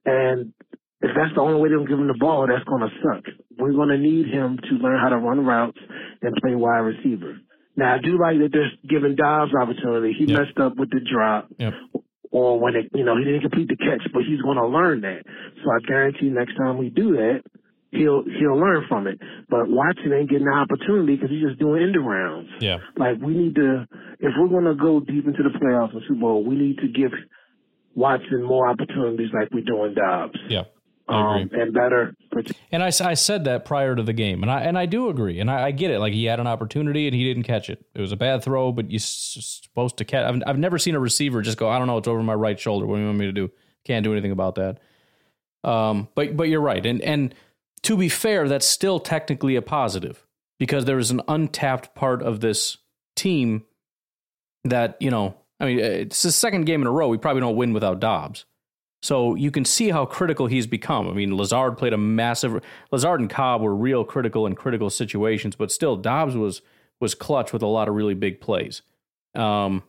And 0.04 0.52
if 1.00 1.10
that's 1.14 1.32
the 1.36 1.40
only 1.40 1.60
way 1.60 1.68
they'll 1.68 1.86
give 1.86 2.00
him 2.00 2.08
the 2.08 2.18
ball, 2.18 2.48
that's 2.48 2.64
going 2.64 2.82
to 2.82 2.90
suck. 2.98 3.24
We're 3.56 3.74
going 3.78 3.90
to 3.90 3.98
need 3.98 4.26
him 4.26 4.58
to 4.58 4.74
learn 4.74 4.98
how 5.00 5.10
to 5.10 5.18
run 5.18 5.46
routes 5.46 5.78
and 6.20 6.34
play 6.42 6.56
wide 6.56 6.78
receiver. 6.80 7.38
Now, 7.76 7.94
I 7.94 7.98
do 7.98 8.18
like 8.18 8.38
that 8.40 8.50
they're 8.52 8.72
giving 8.90 9.14
Doubs 9.14 9.52
opportunity. 9.54 10.14
He 10.18 10.24
Yep. 10.26 10.38
messed 10.40 10.58
up 10.58 10.76
with 10.76 10.90
the 10.90 11.00
drop 11.00 11.46
Yep. 11.58 11.74
or 12.32 12.58
when 12.58 12.74
it, 12.74 12.90
you 12.92 13.04
know, 13.04 13.16
he 13.16 13.24
didn't 13.24 13.42
complete 13.42 13.68
the 13.68 13.76
catch, 13.76 14.02
but 14.12 14.24
he's 14.24 14.42
going 14.42 14.58
to 14.58 14.66
learn 14.66 15.02
that. 15.02 15.22
So 15.62 15.70
I 15.70 15.78
guarantee 15.86 16.28
next 16.28 16.56
time 16.56 16.76
we 16.76 16.90
do 16.90 17.12
that, 17.16 17.42
he'll, 17.92 18.24
he'll 18.24 18.58
learn 18.58 18.84
from 18.88 19.06
it. 19.06 19.20
But 19.48 19.68
Watson 19.68 20.12
ain't 20.12 20.28
getting 20.28 20.46
the 20.46 20.52
opportunity 20.52 21.14
because 21.14 21.30
he's 21.30 21.46
just 21.46 21.60
doing 21.60 21.82
end 21.82 21.96
rounds. 22.04 22.48
Yeah. 22.60 22.78
Like 22.96 23.20
we 23.22 23.34
need 23.34 23.54
to, 23.54 23.86
if 24.18 24.32
we're 24.36 24.48
going 24.48 24.64
to 24.64 24.74
go 24.74 24.98
deep 25.00 25.26
into 25.26 25.42
the 25.44 25.56
playoffs 25.58 25.92
and 25.92 26.02
Super 26.08 26.20
Bowl, 26.20 26.44
we 26.44 26.56
need 26.56 26.78
to 26.78 26.88
give 26.88 27.12
Watson 27.94 28.42
more 28.42 28.68
opportunities 28.68 29.28
like 29.32 29.48
we're 29.52 29.62
doing 29.64 29.94
Doubs. 29.94 30.38
Yeah. 30.48 30.64
I 31.08 31.42
Um, 31.42 31.50
and 31.52 31.74
better. 31.74 32.14
And 32.70 32.82
I 32.82 32.90
said 32.90 33.44
that 33.44 33.64
prior 33.64 33.94
to 33.96 34.02
the 34.02 34.12
game, 34.12 34.42
and 34.42 34.50
I 34.50 34.60
and 34.62 34.78
I 34.78 34.86
do 34.86 35.08
agree, 35.08 35.40
and 35.40 35.50
I, 35.50 35.64
I 35.64 35.70
get 35.72 35.90
it. 35.90 35.98
Like 35.98 36.12
he 36.12 36.24
had 36.26 36.38
an 36.38 36.46
opportunity 36.46 37.08
and 37.08 37.14
he 37.14 37.24
didn't 37.24 37.42
catch 37.42 37.68
it. 37.68 37.84
It 37.94 38.00
was 38.00 38.12
a 38.12 38.16
bad 38.16 38.44
throw, 38.44 38.70
but 38.70 38.90
you're 38.90 39.00
supposed 39.00 39.96
to 39.98 40.04
catch. 40.04 40.24
I've, 40.24 40.42
I've 40.46 40.58
never 40.58 40.78
seen 40.78 40.94
a 40.94 41.00
receiver 41.00 41.42
just 41.42 41.58
go, 41.58 41.68
I 41.68 41.78
don't 41.78 41.88
know, 41.88 41.98
it's 41.98 42.08
over 42.08 42.22
my 42.22 42.34
right 42.34 42.58
shoulder. 42.58 42.86
What 42.86 42.96
do 42.96 43.00
you 43.00 43.06
want 43.08 43.18
me 43.18 43.26
to 43.26 43.32
do? 43.32 43.50
Can't 43.84 44.04
do 44.04 44.12
anything 44.12 44.30
about 44.30 44.54
that. 44.54 44.78
Um, 45.68 46.08
but 46.14 46.36
but 46.36 46.44
you're 46.44 46.62
right, 46.62 46.86
and 46.86 47.02
and 47.02 47.34
to 47.84 47.96
be 47.96 48.08
fair, 48.08 48.48
that's 48.48 48.66
still 48.66 49.00
technically 49.00 49.56
a 49.56 49.62
positive 49.62 50.26
because 50.58 50.84
there 50.84 50.98
is 50.98 51.10
an 51.10 51.20
untapped 51.28 51.94
part 51.94 52.22
of 52.22 52.40
this 52.40 52.78
team 53.16 53.64
that 54.64 54.96
you 55.00 55.10
know. 55.10 55.36
I 55.60 55.66
mean, 55.66 55.78
it's 55.78 56.22
the 56.22 56.32
second 56.32 56.64
game 56.64 56.80
in 56.80 56.88
a 56.88 56.90
row. 56.90 57.06
We 57.06 57.18
probably 57.18 57.40
don't 57.40 57.54
win 57.54 57.72
without 57.72 58.00
Doubs. 58.00 58.46
So 59.00 59.36
you 59.36 59.50
can 59.50 59.64
see 59.64 59.90
how 59.90 60.06
critical 60.06 60.46
he's 60.46 60.66
become. 60.66 61.08
I 61.08 61.12
mean, 61.12 61.36
Lazard 61.36 61.78
played 61.78 61.92
a 61.92 61.98
massive. 61.98 62.62
Lazard 62.90 63.20
and 63.20 63.30
Cobb 63.30 63.60
were 63.60 63.74
real 63.74 64.04
critical 64.04 64.46
in 64.46 64.54
critical 64.54 64.90
situations, 64.90 65.56
but 65.56 65.70
still, 65.70 65.96
Doubs 65.96 66.36
was 66.36 66.62
was 67.00 67.14
clutch 67.14 67.52
with 67.52 67.62
a 67.62 67.66
lot 67.66 67.88
of 67.88 67.94
really 67.94 68.14
big 68.14 68.40
plays. 68.40 68.82
Um, 69.34 69.82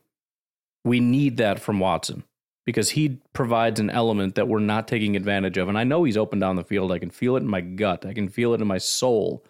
we 0.83 0.99
need 0.99 1.37
that 1.37 1.59
from 1.59 1.79
Watson 1.79 2.23
because 2.65 2.91
he 2.91 3.19
provides 3.33 3.79
an 3.79 3.89
element 3.89 4.35
that 4.35 4.47
we're 4.47 4.59
not 4.59 4.87
taking 4.87 5.15
advantage 5.15 5.57
of. 5.57 5.67
And 5.67 5.77
I 5.77 5.83
know 5.83 6.03
he's 6.03 6.17
open 6.17 6.39
down 6.39 6.55
the 6.55 6.63
field. 6.63 6.91
I 6.91 6.99
can 6.99 7.09
feel 7.09 7.35
it 7.35 7.41
in 7.41 7.47
my 7.47 7.61
gut. 7.61 8.05
I 8.05 8.13
can 8.13 8.29
feel 8.29 8.53
it 8.53 8.61
in 8.61 8.67
my 8.67 8.77
soul. 8.77 9.43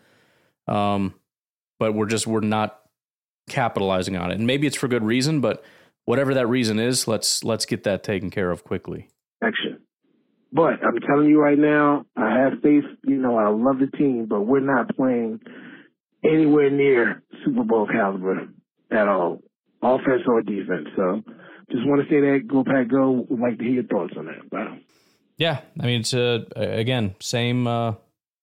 Um, 0.67 1.13
but 1.79 1.93
we're 1.93 2.07
just 2.07 2.25
we're 2.25 2.39
not 2.39 2.79
capitalizing 3.49 4.15
on 4.15 4.31
it. 4.31 4.35
And 4.35 4.47
maybe 4.47 4.67
it's 4.67 4.77
for 4.77 4.87
good 4.87 5.03
reason, 5.03 5.41
but 5.41 5.63
whatever 6.05 6.33
that 6.33 6.47
reason 6.47 6.79
is, 6.79 7.07
let's 7.07 7.43
let's 7.43 7.65
get 7.65 7.83
that 7.83 8.03
taken 8.03 8.29
care 8.29 8.51
of 8.51 8.63
quickly. 8.63 9.09
action. 9.43 9.79
But 10.51 10.83
I'm 10.83 10.99
telling 11.07 11.27
you 11.29 11.41
right 11.41 11.57
now, 11.57 12.05
I 12.15 12.37
have 12.37 12.61
faith. 12.61 12.83
You 13.03 13.17
know, 13.17 13.37
I 13.37 13.49
love 13.49 13.79
the 13.79 13.87
team, 13.97 14.27
but 14.29 14.41
we're 14.41 14.59
not 14.59 14.95
playing 14.95 15.39
anywhere 16.23 16.69
near 16.69 17.23
Super 17.43 17.63
Bowl 17.63 17.87
caliber 17.87 18.47
at 18.91 19.07
all, 19.07 19.41
offense 19.81 20.21
or 20.27 20.41
defense. 20.41 20.87
So 20.95 21.23
just 21.73 21.87
want 21.87 22.01
to 22.01 22.09
say 22.09 22.21
that. 22.21 22.47
Go 22.47 22.63
Pack 22.63 22.87
Go. 22.87 23.25
Would 23.29 23.39
like 23.39 23.57
to 23.57 23.63
hear 23.63 23.73
your 23.73 23.83
thoughts 23.83 24.13
on 24.17 24.25
that. 24.27 24.51
Wow. 24.51 24.77
Yeah, 25.37 25.61
I 25.79 25.85
mean 25.85 26.01
it's 26.01 26.13
uh, 26.13 26.45
again 26.55 27.15
same 27.19 27.67
uh, 27.67 27.95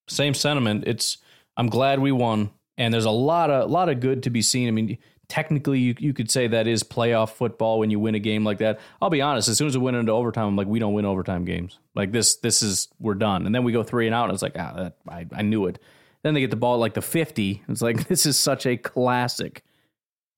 same 0.08 0.34
sentiment. 0.34 0.84
It's 0.86 1.18
I'm 1.56 1.68
glad 1.68 2.00
we 2.00 2.12
won, 2.12 2.50
and 2.76 2.92
there's 2.92 3.04
a 3.04 3.10
lot 3.10 3.50
of 3.50 3.70
lot 3.70 3.88
of 3.88 4.00
good 4.00 4.24
to 4.24 4.30
be 4.30 4.42
seen. 4.42 4.68
I 4.68 4.72
mean, 4.72 4.98
technically 5.28 5.78
you 5.78 5.94
you 5.98 6.12
could 6.12 6.30
say 6.30 6.48
that 6.48 6.66
is 6.66 6.82
playoff 6.82 7.30
football 7.30 7.78
when 7.78 7.90
you 7.90 8.00
win 8.00 8.16
a 8.16 8.18
game 8.18 8.44
like 8.44 8.58
that. 8.58 8.80
I'll 9.00 9.10
be 9.10 9.22
honest, 9.22 9.48
as 9.48 9.56
soon 9.56 9.68
as 9.68 9.78
we 9.78 9.84
went 9.84 9.96
into 9.96 10.12
overtime, 10.12 10.48
I'm 10.48 10.56
like, 10.56 10.66
we 10.66 10.80
don't 10.80 10.92
win 10.92 11.04
overtime 11.04 11.44
games. 11.44 11.78
Like 11.94 12.10
this 12.10 12.36
this 12.36 12.62
is 12.62 12.88
we're 12.98 13.14
done, 13.14 13.46
and 13.46 13.54
then 13.54 13.62
we 13.62 13.72
go 13.72 13.84
three 13.84 14.06
and 14.06 14.14
out, 14.14 14.24
and 14.24 14.32
it's 14.32 14.42
like 14.42 14.56
ah, 14.58 14.72
that, 14.76 14.96
I 15.08 15.26
I 15.32 15.42
knew 15.42 15.66
it. 15.66 15.78
Then 16.22 16.34
they 16.34 16.40
get 16.40 16.50
the 16.50 16.56
ball 16.56 16.74
at 16.74 16.80
like 16.80 16.94
the 16.94 17.02
50. 17.02 17.62
It's 17.68 17.80
like 17.80 18.08
this 18.08 18.26
is 18.26 18.36
such 18.36 18.66
a 18.66 18.76
classic 18.76 19.62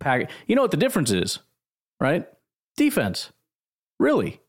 pack. 0.01 0.31
You 0.47 0.55
know 0.55 0.63
what 0.63 0.71
the 0.71 0.77
difference 0.77 1.11
is, 1.11 1.39
right? 1.99 2.29
Defense, 2.77 3.33
really. 3.99 4.41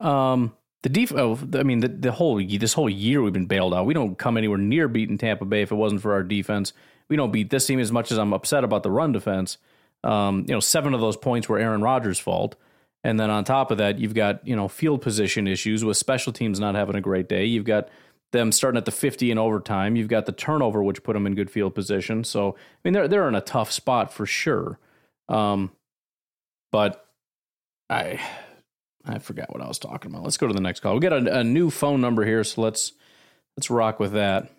Um, 0.00 0.54
the 0.82 0.88
def- 0.88 1.12
oh, 1.12 1.38
I 1.54 1.62
mean, 1.62 1.80
the, 1.80 1.88
the 1.88 2.12
whole 2.12 2.44
this 2.44 2.72
whole 2.72 2.90
year 2.90 3.22
we've 3.22 3.32
been 3.32 3.46
bailed 3.46 3.72
out. 3.72 3.86
We 3.86 3.94
don't 3.94 4.18
come 4.18 4.36
anywhere 4.36 4.58
near 4.58 4.88
beating 4.88 5.18
Tampa 5.18 5.44
Bay 5.44 5.62
if 5.62 5.70
it 5.70 5.76
wasn't 5.76 6.02
for 6.02 6.12
our 6.12 6.24
defense. 6.24 6.72
We 7.08 7.16
don't 7.16 7.32
beat 7.32 7.50
this 7.50 7.66
team 7.66 7.78
as 7.78 7.92
much 7.92 8.10
as 8.10 8.18
I'm 8.18 8.32
upset 8.32 8.64
about 8.64 8.82
the 8.82 8.90
run 8.90 9.12
defense. 9.12 9.58
Um, 10.02 10.44
you 10.48 10.54
know, 10.54 10.60
seven 10.60 10.94
of 10.94 11.00
those 11.00 11.16
points 11.16 11.48
were 11.48 11.58
Aaron 11.58 11.82
Rodgers' 11.82 12.18
fault, 12.18 12.56
and 13.04 13.20
then 13.20 13.30
on 13.30 13.44
top 13.44 13.70
of 13.70 13.78
that, 13.78 13.98
you've 14.00 14.14
got 14.14 14.46
you 14.46 14.56
know 14.56 14.66
field 14.66 15.02
position 15.02 15.46
issues 15.46 15.84
with 15.84 15.96
special 15.96 16.32
teams 16.32 16.58
not 16.58 16.74
having 16.74 16.96
a 16.96 17.00
great 17.00 17.28
day. 17.28 17.44
You've 17.44 17.64
got 17.64 17.88
them 18.32 18.50
starting 18.50 18.78
at 18.78 18.86
the 18.86 18.90
50 18.90 19.30
in 19.30 19.38
overtime. 19.38 19.94
You've 19.94 20.08
got 20.08 20.26
the 20.26 20.32
turnover, 20.32 20.82
which 20.82 21.02
put 21.02 21.12
them 21.12 21.26
in 21.26 21.34
good 21.34 21.50
field 21.50 21.74
position. 21.74 22.24
So 22.24 22.56
I 22.56 22.78
mean, 22.82 22.94
they're 22.94 23.06
they're 23.06 23.28
in 23.28 23.36
a 23.36 23.40
tough 23.40 23.70
spot 23.70 24.12
for 24.12 24.26
sure. 24.26 24.80
Um, 25.28 25.70
but 26.72 27.06
I 27.92 28.20
I 29.04 29.18
forgot 29.18 29.52
what 29.52 29.62
I 29.62 29.68
was 29.68 29.78
talking 29.78 30.10
about. 30.10 30.22
Let's 30.24 30.36
go 30.36 30.46
to 30.48 30.54
the 30.54 30.60
next 30.60 30.80
call. 30.80 30.94
We 30.94 31.00
got 31.00 31.12
a, 31.12 31.40
a 31.40 31.44
new 31.44 31.70
phone 31.70 32.00
number 32.00 32.24
here, 32.24 32.44
so 32.44 32.60
let's 32.62 32.92
let's 33.56 33.70
rock 33.70 34.00
with 34.00 34.12
that. 34.12 34.50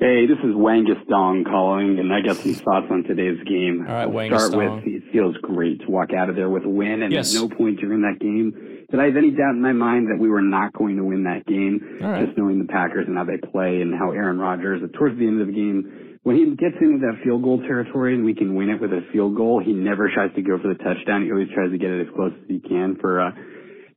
Hey, 0.00 0.26
this 0.26 0.38
is 0.44 0.54
Wangus 0.54 1.04
Dong 1.08 1.42
calling, 1.44 1.98
and 1.98 2.12
I 2.12 2.20
got 2.20 2.36
some 2.36 2.54
thoughts 2.54 2.86
on 2.88 3.02
today's 3.02 3.42
game. 3.48 3.84
All 3.88 3.92
right, 3.94 4.06
Wangus 4.08 4.38
start 4.46 4.52
Dong. 4.52 4.76
with 4.76 4.86
it 4.86 5.02
feels 5.10 5.36
great 5.42 5.80
to 5.80 5.90
walk 5.90 6.10
out 6.16 6.30
of 6.30 6.36
there 6.36 6.48
with 6.48 6.64
a 6.64 6.68
win, 6.68 7.02
and 7.02 7.12
Yes. 7.12 7.34
at 7.34 7.40
no 7.42 7.48
point 7.48 7.80
during 7.80 8.02
that 8.02 8.20
game 8.20 8.52
did 8.88 9.00
I 9.00 9.06
have 9.06 9.16
any 9.16 9.32
doubt 9.32 9.50
in 9.56 9.60
my 9.60 9.72
mind 9.72 10.06
that 10.08 10.18
we 10.18 10.28
were 10.30 10.40
not 10.40 10.72
going 10.72 10.96
to 10.96 11.04
win 11.04 11.24
that 11.24 11.44
game. 11.46 11.98
Right. 12.00 12.24
Just 12.24 12.38
knowing 12.38 12.58
the 12.60 12.64
Packers 12.72 13.06
and 13.08 13.18
how 13.18 13.24
they 13.24 13.38
play, 13.38 13.80
and 13.82 13.92
how 13.92 14.12
Aaron 14.12 14.38
Rodgers, 14.38 14.80
towards 14.96 15.18
the 15.18 15.26
end 15.26 15.40
of 15.40 15.48
the 15.48 15.52
game, 15.52 16.07
when 16.22 16.36
he 16.36 16.44
gets 16.56 16.76
into 16.80 16.98
that 17.06 17.22
field 17.24 17.42
goal 17.42 17.60
territory 17.60 18.14
and 18.14 18.24
we 18.24 18.34
can 18.34 18.54
win 18.54 18.70
it 18.70 18.80
with 18.80 18.92
a 18.92 19.00
field 19.12 19.36
goal, 19.36 19.62
he 19.64 19.72
never 19.72 20.10
tries 20.12 20.34
to 20.34 20.42
go 20.42 20.58
for 20.58 20.68
the 20.68 20.78
touchdown. 20.82 21.24
He 21.24 21.30
always 21.32 21.48
tries 21.54 21.70
to 21.70 21.78
get 21.78 21.90
it 21.90 22.06
as 22.06 22.14
close 22.14 22.32
as 22.34 22.48
he 22.48 22.60
can 22.60 22.96
for 23.00 23.20
uh, 23.20 23.30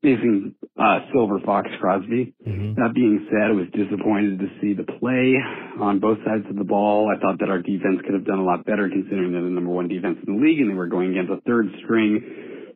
facing 0.01 0.55
uh, 0.77 0.99
Silver 1.13 1.39
Fox 1.45 1.69
Crosby. 1.79 2.33
That 2.75 2.93
being 2.93 3.27
said, 3.29 3.51
I 3.51 3.53
was 3.53 3.67
disappointed 3.73 4.39
to 4.39 4.47
see 4.61 4.73
the 4.73 4.85
play 4.99 5.37
on 5.81 5.99
both 5.99 6.17
sides 6.25 6.45
of 6.49 6.55
the 6.55 6.63
ball. 6.63 7.11
I 7.11 7.19
thought 7.19 7.39
that 7.39 7.49
our 7.49 7.61
defense 7.61 8.01
could 8.05 8.13
have 8.13 8.25
done 8.25 8.39
a 8.39 8.45
lot 8.45 8.65
better 8.65 8.89
considering 8.89 9.31
they're 9.31 9.43
the 9.43 9.49
number 9.49 9.71
one 9.71 9.87
defense 9.87 10.17
in 10.25 10.35
the 10.35 10.41
league 10.41 10.59
and 10.59 10.69
they 10.69 10.75
were 10.75 10.87
going 10.87 11.11
against 11.11 11.31
a 11.31 11.41
third 11.41 11.67
string 11.83 12.21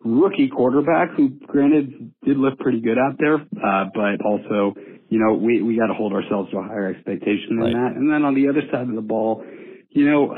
rookie 0.06 0.50
quarterback 0.50 1.10
who 1.18 1.30
granted 1.48 2.14
did 2.24 2.38
look 2.38 2.60
pretty 2.60 2.80
good 2.80 2.98
out 2.98 3.18
there, 3.18 3.36
uh, 3.36 3.86
but 3.94 4.22
also, 4.24 4.76
you 5.10 5.20
know, 5.20 5.34
we, 5.34 5.62
we 5.62 5.78
got 5.78 5.88
to 5.88 5.94
hold 5.94 6.14
ourselves 6.14 6.50
to 6.52 6.58
a 6.58 6.64
higher 6.64 6.88
expectation 6.90 7.58
than 7.58 7.60
Right. 7.60 7.74
that. 7.74 7.92
And 7.96 8.12
then 8.12 8.24
on 8.26 8.34
the 8.36 8.50
other 8.50 8.62
side 8.72 8.88
of 8.90 8.96
the 8.96 9.02
ball, 9.06 9.44
you 9.92 10.10
know, 10.10 10.34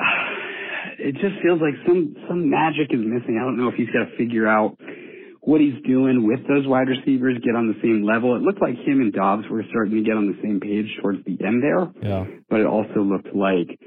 it 0.99 1.13
just 1.13 1.41
feels 1.41 1.61
like 1.61 1.73
some, 1.85 2.15
some 2.27 2.49
magic 2.49 2.87
is 2.91 2.99
missing. 2.99 3.37
I 3.39 3.45
don't 3.45 3.57
know 3.57 3.69
if 3.69 3.75
he's 3.75 3.87
got 3.89 4.09
to 4.09 4.17
figure 4.17 4.47
out 4.47 4.77
what 5.41 5.61
he's 5.61 5.79
doing 5.87 6.27
with 6.27 6.41
those 6.47 6.67
wide 6.67 6.89
receivers, 6.89 7.37
get 7.45 7.55
on 7.55 7.67
the 7.69 7.79
same 7.81 8.03
level. 8.03 8.35
It 8.35 8.41
looked 8.41 8.61
like 8.61 8.75
him 8.75 8.99
and 8.99 9.13
Doubs 9.13 9.47
were 9.49 9.63
starting 9.69 9.95
to 9.95 10.03
get 10.03 10.17
on 10.17 10.27
the 10.27 10.37
same 10.43 10.59
page 10.59 10.87
towards 11.01 11.23
the 11.23 11.37
end 11.45 11.63
there, 11.63 11.87
Yeah. 12.03 12.25
but 12.49 12.59
it 12.59 12.65
also 12.67 12.99
looked 13.01 13.33
like 13.33 13.79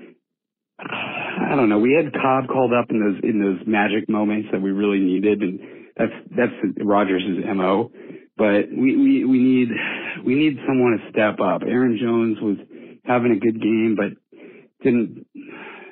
I 0.83 1.55
don't 1.57 1.69
know. 1.69 1.79
We 1.79 1.93
had 1.93 2.13
Cobb 2.13 2.49
called 2.49 2.73
up 2.73 2.87
in 2.91 3.01
those 3.01 3.21
in 3.23 3.39
those 3.39 3.61
magic 3.67 4.09
moments 4.09 4.49
that 4.53 4.63
we 4.63 4.71
really 4.71 4.99
needed, 4.99 5.43
and 5.43 5.61
that's 5.97 6.13
that's 6.35 6.53
Rodgers' 6.83 7.23
mo. 7.55 7.91
But 8.41 8.73
we, 8.73 8.97
we 8.97 9.25
we 9.27 9.39
need 9.39 9.69
we 10.25 10.35
need 10.35 10.57
someone 10.67 10.97
to 10.97 11.11
step 11.13 11.41
up. 11.45 11.61
Aaron 11.61 11.99
Jones 12.01 12.39
was 12.41 12.57
having 13.05 13.33
a 13.33 13.39
good 13.39 13.61
game, 13.61 13.97
but 14.01 14.17
didn't 14.83 15.27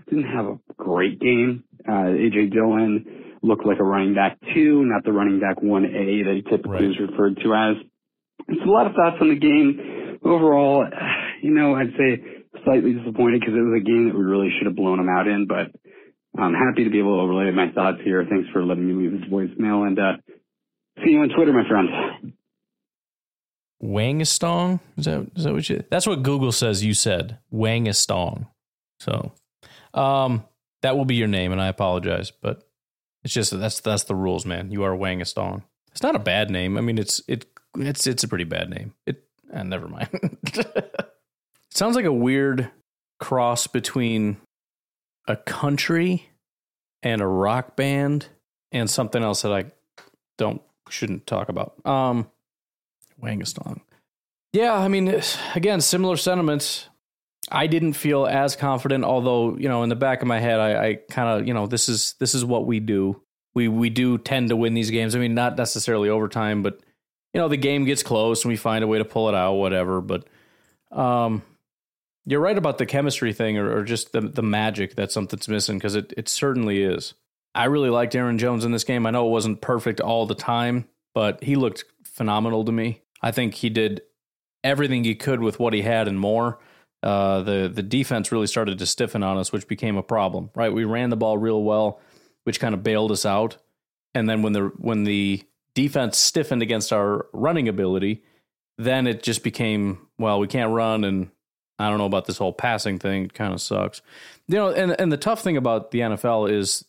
didn't 0.09 0.33
have 0.33 0.47
a 0.47 0.59
great 0.79 1.21
game. 1.21 1.65
Uh, 1.87 2.09
AJ 2.17 2.53
Dillon 2.55 3.05
looked 3.43 3.67
like 3.67 3.81
a 3.81 3.85
running 3.85 4.15
back 4.15 4.39
two, 4.55 4.83
not 4.87 5.05
the 5.05 5.13
running 5.13 5.41
back 5.41 5.61
one 5.63 5.85
A 5.85 6.23
that 6.25 6.35
he 6.37 6.43
typically 6.49 6.89
Right. 6.89 6.91
is 6.91 6.97
referred 6.99 7.37
to 7.45 7.55
as. 7.55 7.77
It's 8.49 8.65
a 8.65 8.71
lot 8.71 8.87
of 8.87 8.95
thoughts 8.95 9.17
on 9.21 9.29
the 9.29 9.37
game. 9.39 10.19
Overall, 10.25 10.87
you 11.43 11.51
know, 11.53 11.75
I'd 11.77 11.93
say 11.99 12.25
slightly 12.65 12.95
disappointed 12.95 13.41
because 13.41 13.55
it 13.55 13.61
was 13.61 13.77
a 13.79 13.85
game 13.85 14.09
that 14.09 14.17
we 14.17 14.25
really 14.25 14.49
should 14.57 14.67
have 14.67 14.75
blown 14.75 14.99
him 15.01 15.09
out 15.11 15.29
in, 15.29 15.47
but 15.47 15.69
I'm 16.41 16.55
happy 16.55 16.85
to 16.85 16.91
be 16.91 16.99
able 16.99 17.21
to 17.21 17.29
relay 17.29 17.53
my 17.53 17.71
thoughts 17.73 17.99
here. 18.05 18.25
Thanks 18.29 18.49
for 18.55 18.65
letting 18.65 18.89
me 18.89 18.95
leave 18.95 19.21
this 19.21 19.29
voicemail 19.31 19.87
and 19.87 19.99
uh, 19.99 20.13
see 21.05 21.11
you 21.13 21.21
on 21.21 21.29
Twitter, 21.29 21.53
my 21.53 21.69
friend. 21.69 22.33
Wangastong? 23.83 24.81
Is 24.97 25.05
that 25.05 25.31
is 25.37 25.45
that 25.45 25.53
what 25.53 25.69
you? 25.69 25.85
That's 25.91 26.07
what 26.07 26.23
Google 26.23 26.53
says 26.53 26.85
you 26.85 26.95
said. 26.95 27.39
Wangastong. 27.53 28.49
So, 29.01 29.33
um, 29.95 30.45
that 30.83 30.97
will 30.97 31.05
be 31.05 31.15
your 31.15 31.29
name, 31.29 31.53
and 31.53 31.61
I 31.61 31.69
apologize, 31.69 32.31
but 32.31 32.69
it's 33.25 33.35
just 33.35 33.59
that's 33.59 33.81
that's 33.81 34.05
the 34.05 34.15
rules, 34.15 34.45
man. 34.45 34.71
You 34.71 34.83
are 34.85 34.97
Wangastong. 34.97 35.63
It's 35.93 36.03
not 36.03 36.17
a 36.17 36.21
bad 36.21 36.51
name. 36.51 36.77
I 36.77 36.81
mean, 36.81 36.99
it's 36.99 37.23
it 37.29 37.47
it's 37.77 38.07
it's 38.07 38.25
a 38.25 38.29
pretty 38.29 38.45
bad 38.45 38.71
name. 38.71 38.95
It 39.07 39.25
uh, 39.53 39.63
never 39.63 39.89
mind. 39.89 40.09
it 40.13 41.11
sounds 41.71 41.97
like 41.97 42.05
a 42.05 42.13
weird 42.13 42.71
cross 43.21 43.67
between 43.67 44.39
a 45.27 45.37
country 45.37 46.31
and 47.03 47.21
a 47.21 47.27
rock 47.27 47.77
band 47.77 48.27
and 48.73 48.91
something 48.91 49.23
else 49.23 49.43
that 49.43 49.53
I 49.53 49.67
don't 50.37 50.63
shouldn't 50.89 51.27
talk 51.27 51.49
about. 51.49 51.75
Um, 51.87 52.31
Wangastong. 53.23 53.81
Yeah, 54.53 54.75
I 54.75 54.89
mean, 54.89 55.21
again, 55.55 55.81
similar 55.81 56.17
sentiments. 56.17 56.89
I 57.51 57.67
didn't 57.67 57.95
feel 57.95 58.27
as 58.27 58.57
confident, 58.57 59.05
although 59.05 59.57
you 59.57 59.69
know, 59.69 59.83
in 59.83 59.89
the 59.89 59.97
back 59.97 60.23
of 60.23 60.29
my 60.29 60.39
head, 60.39 60.61
I, 60.61 60.89
I 60.89 60.95
kind 61.11 61.29
of, 61.41 61.47
you 61.47 61.55
know, 61.55 61.67
this 61.67 61.89
is 61.89 62.15
this 62.19 62.35
is 62.35 62.45
what 62.45 62.67
we 62.67 62.81
do. 62.81 63.23
We 63.55 63.69
we 63.69 63.91
do 63.91 64.19
tend 64.19 64.51
to 64.51 64.57
win 64.57 64.75
these 64.75 64.91
games. 64.91 65.15
I 65.15 65.19
mean, 65.19 65.35
not 65.35 65.57
necessarily 65.57 66.09
overtime, 66.09 66.63
but 66.63 66.81
you 67.33 67.41
know, 67.41 67.49
the 67.49 67.57
game 67.57 67.85
gets 67.85 68.03
close 68.03 68.45
and 68.45 68.51
we 68.51 68.57
find 68.57 68.85
a 68.85 68.87
way 68.87 68.99
to 68.99 69.05
pull 69.05 69.29
it 69.29 69.35
out, 69.35 69.55
whatever. 69.55 70.01
But 70.01 70.27
um, 70.91 71.43
you're 72.27 72.41
right 72.41 72.57
about 72.57 72.79
the 72.79 72.87
chemistry 72.87 73.33
thing, 73.33 73.59
or, 73.59 73.79
or 73.79 73.83
just 73.83 74.13
the 74.13 74.21
the 74.21 74.43
magic 74.43 74.97
that 74.97 75.13
something's 75.13 75.49
missing 75.49 75.79
because 75.79 75.95
it 75.95 76.13
it 76.17 76.29
certainly 76.29 76.83
is. 76.83 77.15
I 77.55 77.65
really 77.65 77.91
liked 77.91 78.15
Aaron 78.15 78.39
Jones 78.39 78.65
in 78.65 78.73
this 78.73 78.85
game. 78.85 79.07
I 79.07 79.11
know 79.11 79.27
it 79.27 79.31
wasn't 79.31 79.61
perfect 79.61 80.01
all 80.01 80.27
the 80.27 80.35
time, 80.35 80.87
but 81.15 81.43
he 81.43 81.57
looked 81.57 81.85
phenomenal 82.05 82.65
to 82.65 82.73
me. 82.73 83.03
I 83.23 83.31
think 83.31 83.55
he 83.55 83.69
did 83.69 84.03
everything 84.65 85.05
he 85.05 85.15
could 85.15 85.41
with 85.41 85.59
what 85.59 85.73
he 85.73 85.83
had 85.83 86.09
and 86.09 86.19
more. 86.19 86.59
Uh, 87.03 87.43
the 87.43 87.71
the 87.73 87.83
defense 87.83 88.33
really 88.33 88.47
started 88.47 88.79
to 88.79 88.87
stiffen 88.87 89.23
on 89.23 89.39
us, 89.39 89.53
which 89.53 89.69
became 89.69 89.97
a 89.97 90.03
problem. 90.03 90.51
Right, 90.55 90.73
we 90.73 90.85
ran 90.85 91.11
the 91.11 91.17
ball 91.17 91.39
real 91.39 91.63
well, 91.63 92.01
which 92.45 92.59
kind 92.59 92.75
of 92.75 92.83
bailed 92.83 93.13
us 93.13 93.25
out. 93.25 93.57
And 94.15 94.29
then 94.29 94.43
when 94.43 94.53
the 94.53 94.73
when 94.77 95.05
the 95.05 95.43
defense 95.75 96.19
stiffened 96.19 96.63
against 96.63 96.93
our 96.93 97.27
running 97.33 97.69
ability, 97.69 98.25
then 98.79 99.07
it 99.07 99.23
just 99.23 99.45
became 99.45 100.09
well, 100.19 100.41
we 100.41 100.49
can't 100.49 100.73
run, 100.73 101.05
and 101.05 101.31
I 101.79 101.89
don't 101.89 101.99
know 101.99 102.07
about 102.07 102.27
this 102.27 102.39
whole 102.39 102.53
passing 102.53 102.99
thing. 102.99 103.27
It 103.27 103.35
kind 103.35 103.55
of 103.55 103.61
sucks, 103.61 104.03
you 104.49 104.57
know. 104.57 104.71
And 104.71 105.01
and 105.01 105.13
the 105.13 105.17
tough 105.17 105.43
thing 105.43 105.57
about 105.57 105.93
the 105.93 106.01
NFL 106.01 106.51
is, 106.51 106.85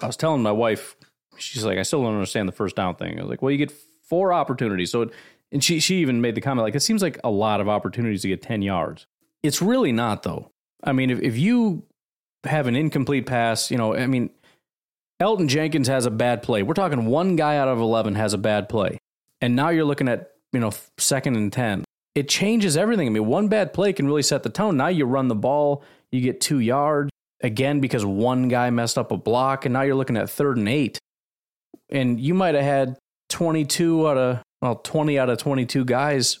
I 0.00 0.06
was 0.06 0.16
telling 0.16 0.42
my 0.42 0.52
wife, 0.52 0.96
she's 1.36 1.64
like, 1.64 1.76
I 1.76 1.82
still 1.82 2.02
don't 2.02 2.14
understand 2.14 2.48
the 2.48 2.52
first 2.52 2.76
down 2.76 2.94
thing. 2.94 3.18
I 3.18 3.22
was 3.22 3.28
like, 3.28 3.42
well, 3.42 3.50
you 3.50 3.58
get 3.58 3.72
four 4.10 4.32
opportunities, 4.32 4.90
so 4.90 5.02
it, 5.02 5.10
and 5.50 5.64
she 5.64 5.80
she 5.80 5.96
even 5.96 6.20
made 6.20 6.34
the 6.34 6.40
comment 6.42 6.64
like, 6.64 6.74
it 6.74 6.80
seems 6.80 7.00
like 7.00 7.18
a 7.24 7.30
lot 7.30 7.60
of 7.60 7.68
opportunities 7.68 8.22
to 8.22 8.28
get 8.28 8.42
ten 8.42 8.60
yards. 8.60 9.06
It's 9.42 9.62
really 9.62 9.92
not 9.92 10.22
though. 10.22 10.50
I 10.84 10.92
mean, 10.92 11.08
if 11.08 11.20
if 11.20 11.38
you 11.38 11.84
have 12.44 12.66
an 12.66 12.76
incomplete 12.76 13.26
pass, 13.26 13.70
you 13.70 13.78
know, 13.78 13.94
I 13.94 14.06
mean, 14.06 14.30
Elgton 15.20 15.48
Jenkins 15.48 15.88
has 15.88 16.06
a 16.06 16.10
bad 16.10 16.42
play. 16.42 16.62
We're 16.62 16.74
talking 16.74 17.06
one 17.06 17.36
guy 17.36 17.58
out 17.58 17.68
of 17.68 17.78
11 17.78 18.14
has 18.14 18.32
a 18.32 18.38
bad 18.38 18.68
play. 18.68 18.98
And 19.40 19.54
now 19.54 19.68
you're 19.68 19.84
looking 19.84 20.08
at, 20.08 20.32
you 20.52 20.60
know, 20.60 20.72
second 20.98 21.36
and 21.36 21.52
10. 21.52 21.84
It 22.14 22.28
changes 22.28 22.76
everything. 22.76 23.06
I 23.06 23.10
mean, 23.10 23.26
one 23.26 23.48
bad 23.48 23.72
play 23.72 23.92
can 23.92 24.06
really 24.06 24.22
set 24.22 24.42
the 24.42 24.48
tone. 24.48 24.76
Now 24.76 24.88
you 24.88 25.04
run 25.04 25.28
the 25.28 25.34
ball, 25.34 25.84
you 26.10 26.20
get 26.20 26.40
two 26.40 26.58
yards 26.58 27.10
again 27.42 27.80
because 27.80 28.04
one 28.04 28.48
guy 28.48 28.70
messed 28.70 28.98
up 28.98 29.12
a 29.12 29.16
block, 29.16 29.64
and 29.64 29.72
now 29.72 29.82
you're 29.82 29.94
looking 29.94 30.16
at 30.16 30.28
third 30.28 30.56
and 30.56 30.68
eight. 30.68 30.98
And 31.88 32.18
you 32.20 32.34
might 32.34 32.54
have 32.54 32.64
had 32.64 32.96
22 33.30 34.08
out 34.08 34.18
of, 34.18 34.42
well, 34.60 34.76
20 34.76 35.18
out 35.18 35.30
of 35.30 35.38
22 35.38 35.84
guys 35.84 36.40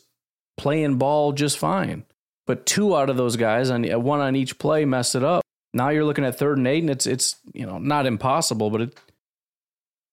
playing 0.60 0.96
ball 0.96 1.32
just 1.32 1.58
fine. 1.58 2.04
But 2.46 2.66
two 2.66 2.96
out 2.96 3.10
of 3.10 3.16
those 3.16 3.36
guys, 3.36 3.70
on 3.70 3.90
uh, 3.90 3.98
one 3.98 4.20
on 4.20 4.36
each 4.36 4.58
play, 4.58 4.84
messed 4.84 5.14
it 5.14 5.22
up. 5.22 5.42
Now 5.72 5.90
you're 5.90 6.04
looking 6.04 6.24
at 6.24 6.36
third 6.36 6.58
and 6.58 6.66
eight, 6.66 6.82
and 6.82 6.90
it's 6.90 7.06
it's 7.06 7.36
you 7.54 7.64
know 7.64 7.78
not 7.78 8.06
impossible, 8.06 8.70
but 8.70 8.80
it 8.80 8.98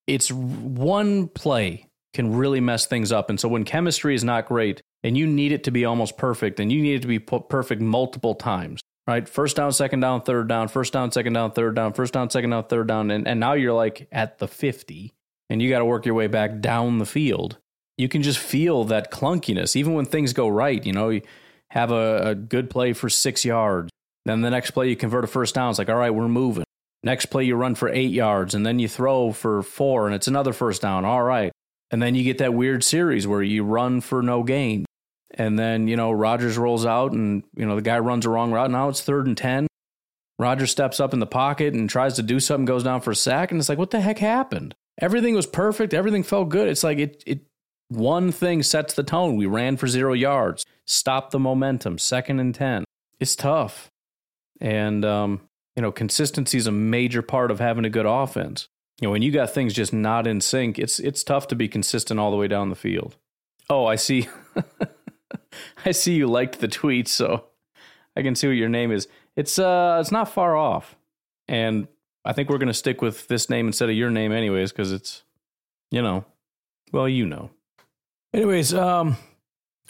it's 0.06 0.30
one 0.30 1.28
play 1.28 1.86
can 2.14 2.34
really 2.34 2.60
mess 2.60 2.86
things 2.86 3.12
up. 3.12 3.28
And 3.28 3.38
so 3.38 3.48
when 3.48 3.64
chemistry 3.64 4.14
is 4.14 4.24
not 4.24 4.46
great, 4.46 4.80
and 5.02 5.18
you 5.18 5.26
need 5.26 5.52
it 5.52 5.64
to 5.64 5.70
be 5.70 5.84
almost 5.84 6.16
perfect, 6.16 6.60
and 6.60 6.72
you 6.72 6.80
need 6.80 6.94
it 6.94 7.02
to 7.02 7.08
be 7.08 7.18
perfect 7.18 7.82
multiple 7.82 8.34
times, 8.34 8.80
right? 9.06 9.28
First 9.28 9.56
down, 9.56 9.72
second 9.72 10.00
down, 10.00 10.22
third 10.22 10.48
down, 10.48 10.68
first 10.68 10.92
down, 10.92 11.10
second 11.10 11.32
down, 11.32 11.50
third 11.50 11.74
down, 11.74 11.92
first 11.92 12.14
down, 12.14 12.30
second 12.30 12.50
down, 12.50 12.64
third 12.64 12.86
down, 12.86 13.10
and 13.10 13.26
and 13.26 13.40
now 13.40 13.54
you're 13.54 13.74
like 13.74 14.06
at 14.12 14.38
the 14.38 14.46
fifty, 14.48 15.12
and 15.50 15.62
you 15.62 15.70
got 15.70 15.78
to 15.78 15.84
work 15.84 16.06
your 16.06 16.14
way 16.14 16.26
back 16.26 16.60
down 16.60 16.98
the 16.98 17.06
field. 17.06 17.58
You 17.96 18.08
can 18.08 18.22
just 18.22 18.38
feel 18.38 18.84
that 18.84 19.10
clunkiness, 19.10 19.74
even 19.76 19.94
when 19.94 20.06
things 20.06 20.32
go 20.32 20.48
right. 20.48 20.84
You 20.84 20.92
know, 20.92 21.08
you 21.08 21.22
have 21.70 21.90
a, 21.90 22.30
a 22.30 22.34
good 22.34 22.70
play 22.70 22.92
for 22.92 23.08
six 23.08 23.44
yards. 23.44 23.90
Then 24.24 24.42
the 24.42 24.50
next 24.50 24.72
play 24.72 24.88
you 24.88 24.96
convert 24.96 25.24
a 25.24 25.26
first 25.26 25.54
down. 25.54 25.70
It's 25.70 25.78
like, 25.78 25.88
all 25.88 25.96
right, 25.96 26.14
we're 26.14 26.28
moving. 26.28 26.64
Next 27.02 27.26
play 27.26 27.44
you 27.44 27.56
run 27.56 27.74
for 27.74 27.88
eight 27.88 28.10
yards, 28.10 28.54
and 28.54 28.66
then 28.66 28.78
you 28.78 28.88
throw 28.88 29.32
for 29.32 29.62
four, 29.62 30.06
and 30.06 30.14
it's 30.14 30.28
another 30.28 30.52
first 30.52 30.82
down. 30.82 31.04
All 31.04 31.22
right. 31.22 31.52
And 31.90 32.02
then 32.02 32.14
you 32.14 32.24
get 32.24 32.38
that 32.38 32.54
weird 32.54 32.84
series 32.84 33.26
where 33.26 33.42
you 33.42 33.64
run 33.64 34.00
for 34.00 34.22
no 34.22 34.42
gain. 34.42 34.84
And 35.30 35.58
then, 35.58 35.88
you 35.88 35.96
know, 35.96 36.10
Rodgers 36.10 36.58
rolls 36.58 36.84
out 36.84 37.12
and, 37.12 37.44
you 37.54 37.66
know, 37.66 37.76
the 37.76 37.82
guy 37.82 37.98
runs 37.98 38.26
a 38.26 38.30
wrong 38.30 38.52
route. 38.52 38.70
Now 38.70 38.88
it's 38.88 39.00
third 39.00 39.26
and 39.26 39.36
10. 39.36 39.66
Rodgers 40.38 40.70
steps 40.70 41.00
up 41.00 41.12
in 41.12 41.18
the 41.18 41.26
pocket 41.26 41.74
and 41.74 41.88
tries 41.88 42.14
to 42.14 42.22
do 42.22 42.40
something, 42.40 42.64
goes 42.64 42.84
down 42.84 43.00
for 43.00 43.10
a 43.10 43.16
sack. 43.16 43.50
And 43.50 43.58
it's 43.58 43.68
like, 43.68 43.78
what 43.78 43.90
the 43.90 44.00
heck 44.00 44.18
happened? 44.18 44.74
Everything 44.98 45.34
was 45.34 45.46
perfect. 45.46 45.94
Everything 45.94 46.22
felt 46.22 46.48
good. 46.48 46.68
It's 46.68 46.82
like 46.84 46.98
it, 46.98 47.22
it, 47.26 47.40
one 47.88 48.32
thing 48.32 48.62
sets 48.62 48.94
the 48.94 49.02
tone. 49.02 49.36
We 49.36 49.46
ran 49.46 49.76
for 49.76 49.86
zero 49.86 50.12
yards, 50.12 50.66
stopped 50.84 51.30
the 51.30 51.38
momentum, 51.38 51.98
second 51.98 52.40
and 52.40 52.54
10. 52.54 52.84
It's 53.20 53.36
tough. 53.36 53.90
And, 54.60 55.04
um, 55.04 55.40
you 55.76 55.82
know, 55.82 55.92
consistency 55.92 56.58
is 56.58 56.66
a 56.66 56.72
major 56.72 57.22
part 57.22 57.50
of 57.50 57.60
having 57.60 57.84
a 57.84 57.90
good 57.90 58.06
offense. 58.06 58.68
You 59.00 59.06
know, 59.06 59.12
when 59.12 59.22
you 59.22 59.30
got 59.30 59.50
things 59.50 59.74
just 59.74 59.92
not 59.92 60.26
in 60.26 60.40
sync, 60.40 60.78
it's 60.78 60.98
it's 60.98 61.22
tough 61.22 61.46
to 61.48 61.54
be 61.54 61.68
consistent 61.68 62.18
all 62.18 62.32
the 62.32 62.36
way 62.36 62.48
down 62.48 62.68
the 62.68 62.74
field. 62.74 63.16
Oh, 63.70 63.86
I 63.86 63.94
see. 63.94 64.28
I 65.86 65.92
see 65.92 66.14
you 66.14 66.26
liked 66.26 66.58
the 66.58 66.66
tweet, 66.66 67.06
so 67.06 67.44
I 68.16 68.22
can 68.22 68.34
see 68.34 68.48
what 68.48 68.56
your 68.56 68.68
name 68.68 68.90
is. 68.90 69.06
It's 69.36 69.56
uh 69.56 69.98
it's 70.00 70.10
not 70.10 70.32
far 70.32 70.56
off. 70.56 70.96
And 71.46 71.86
I 72.28 72.34
think 72.34 72.50
we're 72.50 72.58
going 72.58 72.68
to 72.68 72.74
stick 72.74 73.00
with 73.00 73.26
this 73.28 73.48
name 73.48 73.66
instead 73.68 73.88
of 73.88 73.96
your 73.96 74.10
name 74.10 74.32
anyways 74.32 74.70
cuz 74.70 74.92
it's 74.92 75.22
you 75.90 76.02
know, 76.02 76.26
well, 76.92 77.08
you 77.08 77.24
know. 77.24 77.50
Anyways, 78.34 78.74
um 78.74 79.16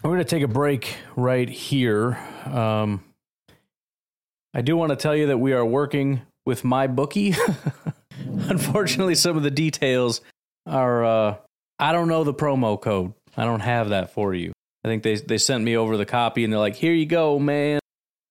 we're 0.04 0.10
going 0.10 0.18
to 0.20 0.24
take 0.24 0.44
a 0.44 0.48
break 0.48 0.96
right 1.16 1.48
here. 1.48 2.16
Um 2.46 3.02
I 4.54 4.62
do 4.62 4.76
want 4.76 4.90
to 4.90 4.96
tell 4.96 5.16
you 5.16 5.26
that 5.26 5.38
we 5.38 5.52
are 5.52 5.66
working 5.66 6.22
with 6.46 6.64
my 6.64 6.86
bookie. 6.86 7.34
Unfortunately, 8.48 9.16
some 9.16 9.36
of 9.36 9.42
the 9.42 9.50
details 9.50 10.20
are 10.64 11.04
uh 11.04 11.36
I 11.80 11.90
don't 11.92 12.06
know 12.06 12.22
the 12.22 12.34
promo 12.34 12.80
code. 12.80 13.14
I 13.36 13.44
don't 13.44 13.60
have 13.60 13.88
that 13.88 14.12
for 14.12 14.32
you. 14.32 14.52
I 14.84 14.88
think 14.88 15.02
they 15.02 15.16
they 15.16 15.38
sent 15.38 15.64
me 15.64 15.76
over 15.76 15.96
the 15.96 16.06
copy 16.06 16.44
and 16.44 16.52
they're 16.52 16.60
like, 16.60 16.76
"Here 16.76 16.92
you 16.92 17.06
go, 17.06 17.40
man. 17.40 17.80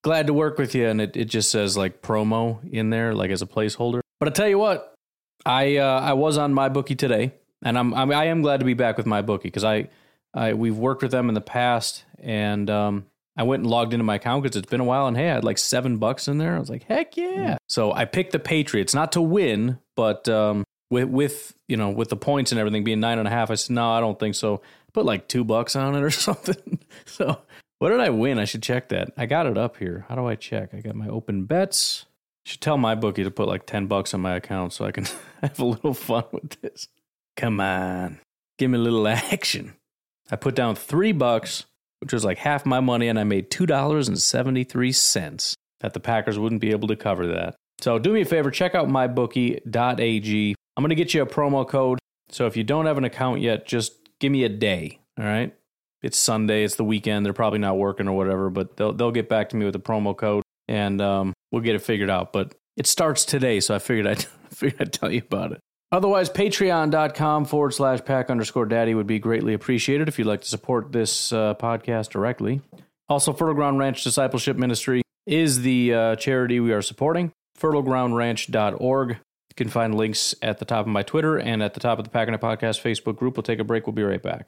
Glad 0.08 0.28
to 0.28 0.34
work 0.34 0.58
with 0.58 0.74
you." 0.74 0.88
And 0.88 1.02
it, 1.02 1.18
it 1.18 1.26
just 1.26 1.52
says 1.52 1.76
like 1.76 2.02
promo 2.02 2.60
in 2.72 2.90
there 2.90 3.14
like 3.14 3.30
as 3.30 3.42
a 3.42 3.46
placeholder. 3.46 4.00
But 4.20 4.30
I 4.30 4.32
tell 4.32 4.48
you 4.48 4.58
what, 4.58 4.96
I 5.46 5.78
uh, 5.78 6.00
I 6.00 6.14
was 6.14 6.38
on 6.38 6.54
my 6.54 6.70
bookie 6.70 6.96
today, 6.96 7.34
and 7.62 7.78
I'm, 7.78 7.94
I'm 7.94 8.12
I 8.12 8.26
am 8.26 8.42
glad 8.42 8.62
to 8.62 8.66
be 8.66 8.74
back 8.74 8.96
with 8.96 9.06
my 9.06 9.22
bookie 9.22 9.50
because 9.50 9.66
I 9.66 9.90
I 10.34 10.54
we've 10.54 10.78
worked 10.78 11.02
with 11.02 11.12
them 11.12 11.28
in 11.28 11.36
the 11.36 11.42
past, 11.42 12.06
and 12.20 12.70
um, 12.70 13.06
I 13.36 13.44
went 13.44 13.64
and 13.64 13.70
logged 13.70 13.94
into 13.94 14.06
my 14.06 14.16
account 14.16 14.44
because 14.44 14.56
it's 14.56 14.70
been 14.70 14.80
a 14.80 14.86
while, 14.86 15.08
and 15.08 15.18
hey, 15.18 15.30
I 15.30 15.34
had 15.36 15.44
like 15.44 15.58
seven 15.58 15.98
bucks 15.98 16.28
in 16.28 16.38
there. 16.38 16.56
I 16.56 16.60
was 16.60 16.70
like, 16.70 16.84
heck 16.84 17.18
yeah! 17.18 17.58
So 17.68 17.92
I 17.92 18.06
picked 18.06 18.32
the 18.32 18.40
Patriots, 18.40 18.94
not 18.94 19.12
to 19.12 19.22
win, 19.22 19.80
but 19.98 20.30
um, 20.30 20.64
with 20.90 21.10
with 21.10 21.56
you 21.68 21.78
know 21.78 21.90
with 21.90 22.10
the 22.10 22.18
points 22.18 22.52
and 22.52 22.60
everything 22.60 22.84
being 22.84 23.00
nine 23.00 23.20
and 23.20 23.28
a 23.28 23.32
half. 23.32 23.52
I 23.52 23.56
said, 23.56 23.76
no, 23.76 23.92
I 23.92 24.00
don't 24.00 24.18
think 24.18 24.36
so. 24.36 24.62
Put 24.94 25.06
like 25.06 25.28
two 25.28 25.44
bucks 25.44 25.76
on 25.76 25.96
it 25.96 26.02
or 26.02 26.10
something. 26.12 26.80
so 27.06 27.40
what 27.80 27.90
did 27.90 28.00
I 28.00 28.10
win? 28.10 28.40
I 28.40 28.46
should 28.46 28.64
check 28.64 28.90
that. 28.90 29.12
I 29.18 29.26
got 29.26 29.46
it 29.46 29.58
up 29.58 29.78
here. 29.78 30.06
How 30.10 30.16
do 30.16 30.26
I 30.26 30.36
check? 30.36 30.74
I 30.74 30.82
got 30.82 30.96
my 30.96 31.08
open 31.08 31.46
bets. 31.46 32.06
Should 32.46 32.62
tell 32.62 32.78
my 32.78 32.96
bookie 32.96 33.24
to 33.24 33.32
put 33.32 33.48
like 33.48 33.66
10 33.66 33.88
bucks 33.88 34.14
on 34.14 34.22
my 34.22 34.36
account 34.36 34.74
so 34.74 34.86
I 34.86 34.92
can 34.92 35.06
have 35.42 35.60
a 35.60 35.66
little 35.66 35.94
fun 35.94 36.24
with 36.32 36.60
this. 36.62 36.88
Come 37.36 37.60
on. 37.60 38.20
Give 38.58 38.72
me 38.72 38.78
a 38.78 38.82
little 38.82 39.08
action. 39.34 39.74
I 40.32 40.38
put 40.38 40.56
down 40.56 40.76
three 40.76 41.12
bucks, 41.12 41.66
which 42.00 42.14
was 42.14 42.26
like 42.26 42.40
half 42.40 42.66
my 42.66 42.80
money, 42.80 43.08
and 43.08 43.20
I 43.20 43.24
made 43.24 43.52
$2.73 43.52 45.54
that 45.82 45.94
the 45.94 46.00
Packers 46.00 46.40
wouldn't 46.40 46.62
be 46.62 46.72
able 46.72 46.88
to 46.88 46.96
cover 46.96 47.28
that. 47.28 47.56
So 47.80 48.00
do 48.00 48.12
me 48.12 48.22
a 48.22 48.26
favor, 48.26 48.50
check 48.50 48.74
out 48.76 48.88
mybookie.ag. 48.88 50.56
I'm 50.76 50.82
going 50.82 50.90
to 50.90 50.96
get 50.96 51.14
you 51.14 51.22
a 51.22 51.28
promo 51.28 51.68
code. 51.68 52.00
So 52.30 52.48
if 52.48 52.58
you 52.58 52.64
don't 52.64 52.88
have 52.88 52.98
an 52.98 53.04
account 53.04 53.42
yet, 53.42 53.68
just 53.68 53.94
give 54.20 54.32
me 54.32 54.44
a 54.44 54.50
day. 54.50 55.00
All 55.20 55.26
right. 55.26 55.54
It's 56.08 56.18
Sunday, 56.18 56.64
it's 56.64 56.76
the 56.76 56.86
weekend. 56.86 57.26
They're 57.26 57.34
probably 57.34 57.60
not 57.60 57.78
working 57.78 58.08
or 58.08 58.16
whatever, 58.16 58.50
but 58.50 58.78
they'll, 58.78 58.94
they'll 58.94 59.12
get 59.12 59.28
back 59.28 59.50
to 59.50 59.58
me 59.58 59.66
with 59.66 59.76
a 59.76 59.80
promo 59.80 60.16
code 60.16 60.42
and 60.70 61.02
um, 61.02 61.34
we'll 61.52 61.62
get 61.62 61.76
it 61.76 61.82
figured 61.82 62.10
out. 62.10 62.32
But 62.32 62.56
it 62.78 62.88
starts 62.88 63.26
today, 63.26 63.60
so 63.60 63.76
I 63.76 63.80
figured 63.80 64.08
I'd, 64.08 64.24
figured 64.50 64.82
I'd 64.82 64.94
tell 64.94 65.12
you 65.12 65.22
about 65.26 65.52
it. 65.52 65.60
Otherwise, 65.92 66.30
patreon.com 66.30 67.44
forward 67.44 67.74
slash 67.74 68.00
pack 68.06 68.30
underscore 68.30 68.66
daddy 68.68 68.96
would 68.96 69.06
be 69.06 69.20
greatly 69.20 69.54
appreciated 69.54 70.08
if 70.08 70.18
you'd 70.18 70.28
like 70.28 70.40
to 70.40 70.48
support 70.48 70.94
this 70.94 71.34
uh, 71.34 71.56
podcast 71.56 72.12
directly. 72.12 72.62
Also, 73.10 73.34
Fertile 73.34 73.56
Ground 73.56 73.78
Ranch 73.78 74.02
Discipleship 74.02 74.56
Ministry 74.56 75.02
is 75.26 75.62
the 75.62 75.94
uh, 75.94 76.16
charity 76.16 76.62
we 76.62 76.72
are 76.72 76.82
supporting. 76.82 77.34
FertileGroundRanch.org. 77.60 79.10
You 79.10 79.56
can 79.58 79.68
find 79.68 79.94
links 79.94 80.36
at 80.42 80.60
the 80.60 80.66
top 80.66 80.86
of 80.86 80.88
my 80.88 81.04
Twitter 81.04 81.38
and 81.38 81.62
at 81.62 81.74
the 81.74 81.82
top 81.82 82.00
of 82.00 82.06
the 82.06 82.12
Packernet 82.12 82.40
Podcast 82.40 82.82
Facebook 82.82 83.18
group. 83.18 83.36
We'll 83.36 83.44
take 83.44 83.60
a 83.60 83.66
break. 83.66 83.88
We'll 83.88 83.94
be 83.94 84.04
right 84.04 84.24
back. 84.24 84.48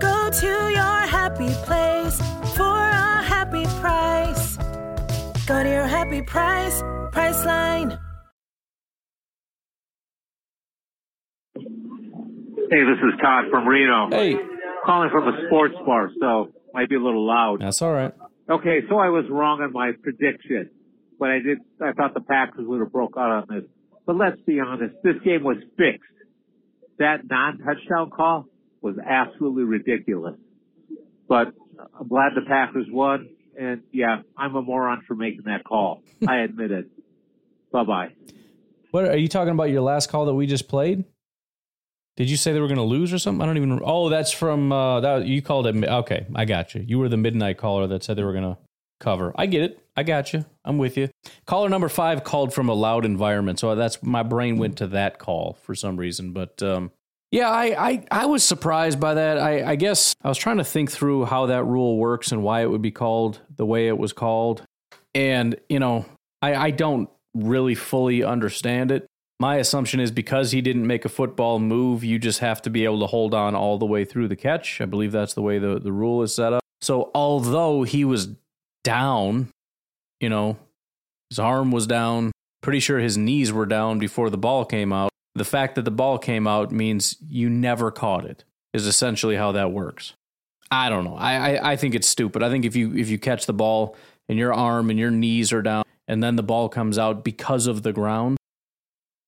Go 0.00 0.30
to 0.30 0.46
your 0.46 1.00
happy 1.06 1.52
place 1.64 2.18
for 2.56 2.62
a 2.64 3.22
happy 3.22 3.64
price. 3.80 4.56
Go 5.46 5.62
to 5.62 5.68
your 5.68 5.86
happy 5.86 6.22
price, 6.22 6.80
Priceline. 7.12 7.98
Hey, 12.70 12.84
this 12.84 12.98
is 13.02 13.20
Todd 13.20 13.46
from 13.50 13.66
Reno. 13.66 14.08
Hey. 14.10 14.36
Calling 14.86 15.10
from 15.10 15.28
a 15.28 15.46
sports 15.46 15.74
bar, 15.84 16.10
so 16.20 16.50
might 16.72 16.88
be 16.88 16.94
a 16.94 17.00
little 17.00 17.26
loud. 17.26 17.60
That's 17.60 17.82
all 17.82 17.92
right. 17.92 18.12
Okay, 18.48 18.80
so 18.88 18.98
I 18.98 19.08
was 19.08 19.24
wrong 19.28 19.60
on 19.60 19.72
my 19.72 19.92
prediction, 20.02 20.70
but 21.18 21.30
I 21.30 21.40
did. 21.40 21.58
I 21.82 21.92
thought 21.92 22.14
the 22.14 22.20
Packers 22.20 22.66
would 22.66 22.80
have 22.80 22.92
broke 22.92 23.14
out 23.18 23.30
on 23.30 23.46
this. 23.48 23.64
But 24.06 24.16
let's 24.16 24.40
be 24.46 24.60
honest, 24.60 24.94
this 25.04 25.16
game 25.24 25.44
was 25.44 25.58
fixed. 25.76 26.02
That 26.98 27.28
non-touchdown 27.28 28.10
call 28.10 28.46
was 28.82 28.96
absolutely 29.04 29.64
ridiculous. 29.64 30.36
But 31.28 31.48
I'm 31.98 32.08
glad 32.08 32.32
the 32.34 32.42
Packers 32.46 32.86
won, 32.90 33.28
and 33.58 33.82
yeah, 33.92 34.22
I'm 34.36 34.54
a 34.56 34.62
moron 34.62 35.02
for 35.06 35.14
making 35.14 35.42
that 35.46 35.64
call. 35.64 36.02
I 36.26 36.38
admit 36.38 36.70
it. 36.70 36.86
Bye 37.72 37.84
bye. 37.84 38.08
What 38.90 39.04
are 39.04 39.16
you 39.16 39.28
talking 39.28 39.52
about? 39.52 39.70
Your 39.70 39.82
last 39.82 40.10
call 40.10 40.26
that 40.26 40.34
we 40.34 40.46
just 40.46 40.68
played? 40.68 41.04
Did 42.16 42.28
you 42.28 42.36
say 42.36 42.52
they 42.52 42.60
were 42.60 42.66
going 42.66 42.76
to 42.76 42.82
lose 42.82 43.12
or 43.12 43.18
something? 43.18 43.40
I 43.40 43.46
don't 43.46 43.56
even. 43.56 43.80
Oh, 43.84 44.08
that's 44.08 44.32
from 44.32 44.72
uh, 44.72 45.00
that. 45.00 45.26
You 45.26 45.40
called 45.40 45.66
it. 45.66 45.84
Okay, 45.84 46.26
I 46.34 46.44
got 46.44 46.74
you. 46.74 46.84
You 46.86 46.98
were 46.98 47.08
the 47.08 47.16
midnight 47.16 47.58
caller 47.58 47.86
that 47.86 48.02
said 48.02 48.16
they 48.16 48.24
were 48.24 48.32
going 48.32 48.44
to 48.44 48.58
cover. 48.98 49.32
I 49.36 49.46
get 49.46 49.62
it. 49.62 49.80
I 49.96 50.02
got 50.02 50.32
you. 50.32 50.44
I'm 50.64 50.78
with 50.78 50.96
you. 50.96 51.08
Caller 51.46 51.68
number 51.68 51.88
five 51.88 52.24
called 52.24 52.52
from 52.52 52.68
a 52.68 52.74
loud 52.74 53.04
environment, 53.04 53.58
so 53.58 53.74
that's 53.74 54.02
my 54.02 54.22
brain 54.22 54.58
went 54.58 54.78
to 54.78 54.88
that 54.88 55.18
call 55.18 55.58
for 55.62 55.74
some 55.74 55.96
reason. 55.96 56.32
But 56.32 56.62
um, 56.62 56.90
yeah, 57.30 57.48
I, 57.48 57.88
I 57.90 58.04
I 58.10 58.26
was 58.26 58.42
surprised 58.42 58.98
by 58.98 59.14
that. 59.14 59.38
I, 59.38 59.70
I 59.72 59.76
guess 59.76 60.14
I 60.22 60.28
was 60.28 60.38
trying 60.38 60.58
to 60.58 60.64
think 60.64 60.90
through 60.90 61.26
how 61.26 61.46
that 61.46 61.64
rule 61.64 61.96
works 61.96 62.32
and 62.32 62.42
why 62.42 62.62
it 62.62 62.70
would 62.70 62.82
be 62.82 62.90
called 62.90 63.40
the 63.56 63.66
way 63.66 63.88
it 63.88 63.96
was 63.98 64.12
called, 64.12 64.62
and 65.14 65.56
you 65.68 65.78
know, 65.78 66.06
I 66.42 66.54
I 66.54 66.70
don't 66.70 67.08
really 67.34 67.74
fully 67.74 68.24
understand 68.24 68.90
it. 68.90 69.06
My 69.38 69.56
assumption 69.56 70.00
is 70.00 70.10
because 70.10 70.50
he 70.50 70.60
didn't 70.60 70.86
make 70.86 71.06
a 71.06 71.08
football 71.08 71.58
move, 71.58 72.04
you 72.04 72.18
just 72.18 72.40
have 72.40 72.60
to 72.62 72.70
be 72.70 72.84
able 72.84 73.00
to 73.00 73.06
hold 73.06 73.32
on 73.32 73.54
all 73.54 73.78
the 73.78 73.86
way 73.86 74.04
through 74.04 74.28
the 74.28 74.36
catch. 74.36 74.82
I 74.82 74.84
believe 74.84 75.12
that's 75.12 75.32
the 75.32 75.40
way 75.40 75.58
the, 75.58 75.78
the 75.78 75.92
rule 75.92 76.22
is 76.22 76.34
set 76.34 76.52
up. 76.52 76.62
So 76.82 77.10
although 77.14 77.82
he 77.84 78.04
was 78.04 78.28
down, 78.84 79.48
you 80.20 80.28
know, 80.28 80.58
his 81.30 81.38
arm 81.38 81.70
was 81.70 81.86
down, 81.86 82.32
pretty 82.60 82.80
sure 82.80 82.98
his 82.98 83.16
knees 83.16 83.50
were 83.50 83.64
down 83.64 83.98
before 83.98 84.28
the 84.28 84.36
ball 84.36 84.66
came 84.66 84.92
out. 84.92 85.10
The 85.34 85.44
fact 85.44 85.76
that 85.76 85.84
the 85.84 85.90
ball 85.90 86.18
came 86.18 86.46
out 86.46 86.72
means 86.72 87.16
you 87.26 87.48
never 87.48 87.90
caught 87.90 88.24
it, 88.24 88.44
is 88.72 88.86
essentially 88.86 89.36
how 89.36 89.52
that 89.52 89.72
works. 89.72 90.14
I 90.70 90.88
don't 90.88 91.04
know. 91.04 91.16
I, 91.16 91.54
I, 91.54 91.72
I 91.72 91.76
think 91.76 91.94
it's 91.94 92.08
stupid. 92.08 92.42
I 92.42 92.48
think 92.48 92.64
if 92.64 92.76
you 92.76 92.94
if 92.94 93.08
you 93.08 93.18
catch 93.18 93.46
the 93.46 93.52
ball 93.52 93.96
and 94.28 94.38
your 94.38 94.52
arm 94.52 94.90
and 94.90 94.98
your 94.98 95.10
knees 95.10 95.52
are 95.52 95.62
down 95.62 95.84
and 96.06 96.22
then 96.22 96.36
the 96.36 96.42
ball 96.42 96.68
comes 96.68 96.98
out 96.98 97.24
because 97.24 97.66
of 97.66 97.82
the 97.82 97.92
ground, 97.92 98.36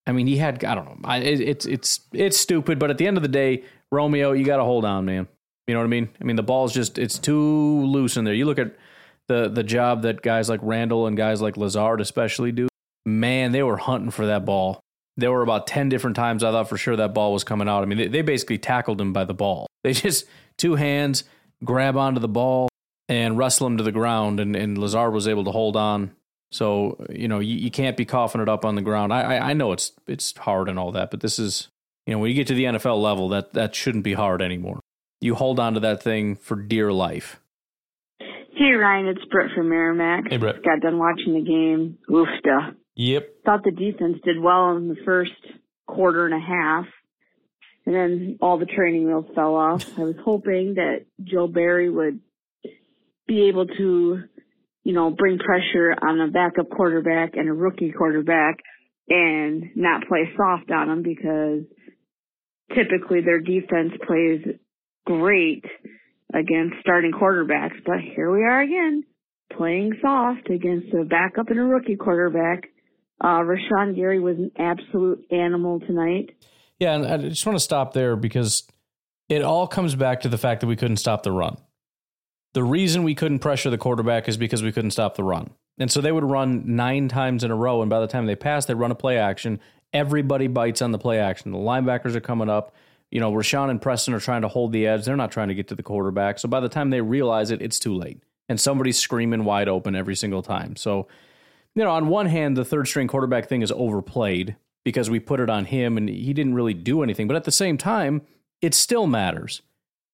I 0.06 0.12
mean, 0.12 0.26
he 0.26 0.36
had 0.36 0.64
I 0.64 0.74
don't 0.74 0.84
know. 0.86 0.98
I, 1.04 1.18
it, 1.18 1.40
it's 1.40 1.66
it's 1.66 2.00
it's 2.12 2.36
stupid, 2.36 2.78
but 2.78 2.90
at 2.90 2.98
the 2.98 3.06
end 3.06 3.16
of 3.16 3.22
the 3.22 3.28
day, 3.28 3.64
Romeo, 3.90 4.32
you 4.32 4.44
got 4.44 4.56
to 4.56 4.64
hold 4.64 4.84
on, 4.84 5.04
man. 5.04 5.28
You 5.66 5.74
know 5.74 5.80
what 5.80 5.86
I 5.86 5.90
mean? 5.90 6.08
I 6.20 6.24
mean, 6.24 6.36
the 6.36 6.42
ball's 6.42 6.72
just 6.72 6.98
it's 6.98 7.18
too 7.18 7.84
loose 7.86 8.16
in 8.16 8.24
there. 8.24 8.34
You 8.34 8.46
look 8.46 8.58
at 8.58 8.76
the 9.28 9.48
the 9.48 9.62
job 9.62 10.02
that 10.02 10.22
guys 10.22 10.48
like 10.48 10.60
Randall 10.62 11.06
and 11.06 11.16
guys 11.16 11.40
like 11.40 11.56
Lazard 11.56 12.00
especially 12.00 12.52
do. 12.52 12.68
Man, 13.04 13.52
they 13.52 13.62
were 13.62 13.76
hunting 13.76 14.10
for 14.10 14.26
that 14.26 14.44
ball. 14.44 14.80
There 15.16 15.30
were 15.30 15.42
about 15.42 15.66
ten 15.66 15.88
different 15.88 16.16
times 16.16 16.42
I 16.42 16.50
thought 16.50 16.68
for 16.68 16.76
sure 16.78 16.96
that 16.96 17.14
ball 17.14 17.32
was 17.32 17.44
coming 17.44 17.68
out. 17.68 17.82
I 17.82 17.86
mean, 17.86 17.98
they, 17.98 18.08
they 18.08 18.22
basically 18.22 18.58
tackled 18.58 19.00
him 19.00 19.12
by 19.12 19.24
the 19.24 19.34
ball. 19.34 19.66
They 19.82 19.94
just 19.94 20.26
two 20.58 20.76
hands 20.76 21.24
grab 21.64 21.96
onto 21.96 22.20
the 22.20 22.28
ball 22.28 22.68
and 23.08 23.36
wrestle 23.36 23.66
him 23.66 23.78
to 23.78 23.82
the 23.82 23.90
ground, 23.90 24.38
and, 24.38 24.54
and 24.54 24.78
Lazard 24.78 25.12
was 25.12 25.26
able 25.26 25.42
to 25.42 25.50
hold 25.50 25.74
on 25.76 26.12
so 26.52 27.02
you 27.10 27.28
know 27.28 27.40
you, 27.40 27.56
you 27.56 27.70
can't 27.70 27.96
be 27.96 28.04
coughing 28.04 28.40
it 28.40 28.48
up 28.48 28.64
on 28.64 28.74
the 28.76 28.82
ground. 28.82 29.12
I, 29.12 29.22
I 29.22 29.50
I 29.50 29.52
know 29.54 29.72
it's 29.72 29.92
it's 30.06 30.36
hard 30.36 30.68
and 30.68 30.78
all 30.78 30.92
that, 30.92 31.10
but 31.10 31.20
this 31.20 31.38
is 31.38 31.68
you 32.06 32.12
know 32.12 32.20
when 32.20 32.28
you 32.28 32.36
get 32.36 32.46
to 32.48 32.54
the 32.54 32.64
NFL 32.64 33.02
level, 33.02 33.30
that 33.30 33.54
that 33.54 33.74
shouldn't 33.74 34.04
be 34.04 34.12
hard 34.12 34.42
anymore. 34.42 34.80
You 35.20 35.34
hold 35.34 35.58
on 35.58 35.74
to 35.74 35.80
that 35.80 36.02
thing 36.02 36.36
for 36.36 36.56
dear 36.56 36.92
life. 36.92 37.40
Hey 38.18 38.72
Ryan, 38.72 39.06
it's 39.06 39.24
Brett 39.30 39.50
from 39.56 39.70
Merrimack. 39.70 40.24
Hey 40.28 40.36
Brett. 40.36 40.62
Got 40.62 40.80
done 40.80 40.98
watching 40.98 41.32
the 41.34 41.40
game. 41.40 41.98
Oofda. 42.10 42.76
Yep. 42.94 43.28
Thought 43.44 43.64
the 43.64 43.70
defense 43.70 44.18
did 44.24 44.40
well 44.40 44.76
in 44.76 44.88
the 44.88 44.96
first 45.04 45.32
quarter 45.86 46.26
and 46.26 46.34
a 46.34 46.38
half. 46.38 46.86
And 47.84 47.94
then 47.94 48.38
all 48.40 48.58
the 48.58 48.66
training 48.66 49.06
wheels 49.06 49.26
fell 49.34 49.56
off. 49.56 49.98
I 49.98 50.02
was 50.02 50.14
hoping 50.24 50.74
that 50.74 51.06
Joe 51.22 51.48
Barry 51.48 51.90
would 51.90 52.20
be 53.26 53.48
able 53.48 53.66
to 53.66 54.22
you 54.84 54.92
know, 54.92 55.10
bring 55.10 55.38
pressure 55.38 55.94
on 56.02 56.20
a 56.20 56.28
backup 56.28 56.70
quarterback 56.70 57.36
and 57.36 57.48
a 57.48 57.52
rookie 57.52 57.92
quarterback 57.92 58.58
and 59.08 59.70
not 59.76 60.06
play 60.08 60.30
soft 60.36 60.70
on 60.70 60.88
them 60.88 61.02
because 61.02 61.62
typically 62.74 63.20
their 63.20 63.40
defense 63.40 63.92
plays 64.06 64.40
great 65.06 65.64
against 66.34 66.76
starting 66.80 67.12
quarterbacks, 67.12 67.76
but 67.84 67.98
here 68.00 68.32
we 68.32 68.42
are 68.42 68.62
again 68.62 69.04
playing 69.56 69.92
soft 70.00 70.48
against 70.48 70.92
a 70.94 71.04
backup 71.04 71.50
and 71.50 71.58
a 71.58 71.62
rookie 71.62 71.96
quarterback. 71.96 72.64
Uh, 73.22 73.38
Rashan 73.40 73.94
Gary 73.94 74.18
was 74.18 74.36
an 74.36 74.50
absolute 74.58 75.24
animal 75.30 75.78
tonight. 75.80 76.34
Yeah, 76.80 76.94
and 76.94 77.06
I 77.06 77.16
just 77.28 77.46
want 77.46 77.56
to 77.56 77.60
stop 77.62 77.92
there 77.92 78.16
because 78.16 78.64
it 79.28 79.42
all 79.42 79.68
comes 79.68 79.94
back 79.94 80.22
to 80.22 80.28
the 80.28 80.38
fact 80.38 80.60
that 80.60 80.66
we 80.66 80.74
couldn't 80.74 80.96
stop 80.96 81.22
the 81.22 81.30
run. 81.30 81.56
The 82.54 82.64
reason 82.64 83.04
we 83.04 83.14
couldn't 83.14 83.38
pressure 83.38 83.70
the 83.70 83.78
quarterback 83.78 84.28
is 84.28 84.36
because 84.36 84.62
we 84.62 84.72
couldn't 84.72 84.90
stop 84.90 85.14
the 85.14 85.22
run. 85.22 85.50
And 85.78 85.90
so 85.90 86.00
they 86.00 86.10
would 86.10 86.24
run 86.24 86.74
nine 86.74 87.08
times 87.08 87.44
in 87.44 87.52
a 87.52 87.56
row, 87.56 87.80
and 87.80 87.88
by 87.88 88.00
the 88.00 88.08
time 88.08 88.26
they 88.26 88.34
pass, 88.34 88.66
they 88.66 88.74
run 88.74 88.90
a 88.90 88.96
play 88.96 89.18
action. 89.18 89.60
Everybody 89.92 90.48
bites 90.48 90.82
on 90.82 90.90
the 90.90 90.98
play 90.98 91.20
action. 91.20 91.52
The 91.52 91.58
linebackers 91.58 92.16
are 92.16 92.20
coming 92.20 92.50
up. 92.50 92.74
You 93.12 93.20
know, 93.20 93.30
Rashan 93.30 93.70
and 93.70 93.80
Preston 93.80 94.14
are 94.14 94.20
trying 94.20 94.42
to 94.42 94.48
hold 94.48 94.72
the 94.72 94.86
edge. 94.86 95.04
They're 95.04 95.16
not 95.16 95.30
trying 95.30 95.48
to 95.48 95.54
get 95.54 95.68
to 95.68 95.74
the 95.74 95.82
quarterback. 95.82 96.38
So 96.38 96.48
by 96.48 96.60
the 96.60 96.68
time 96.68 96.90
they 96.90 97.02
realize 97.02 97.50
it, 97.50 97.62
it's 97.62 97.78
too 97.78 97.94
late. 97.94 98.22
And 98.48 98.58
somebody's 98.58 98.98
screaming 98.98 99.44
wide 99.44 99.68
open 99.68 99.94
every 99.94 100.16
single 100.16 100.42
time. 100.42 100.76
So, 100.76 101.06
you 101.74 101.84
know, 101.84 101.90
on 101.90 102.08
one 102.08 102.26
hand, 102.26 102.56
the 102.56 102.64
third 102.64 102.88
string 102.88 103.08
quarterback 103.08 103.48
thing 103.48 103.62
is 103.62 103.72
overplayed 103.72 104.56
because 104.84 105.08
we 105.08 105.20
put 105.20 105.40
it 105.40 105.48
on 105.48 105.64
him 105.64 105.96
and 105.96 106.08
he 106.08 106.32
didn't 106.32 106.54
really 106.54 106.74
do 106.74 107.02
anything. 107.02 107.26
But 107.26 107.36
at 107.36 107.44
the 107.44 107.52
same 107.52 107.78
time, 107.78 108.22
it 108.60 108.74
still 108.74 109.06
matters 109.06 109.62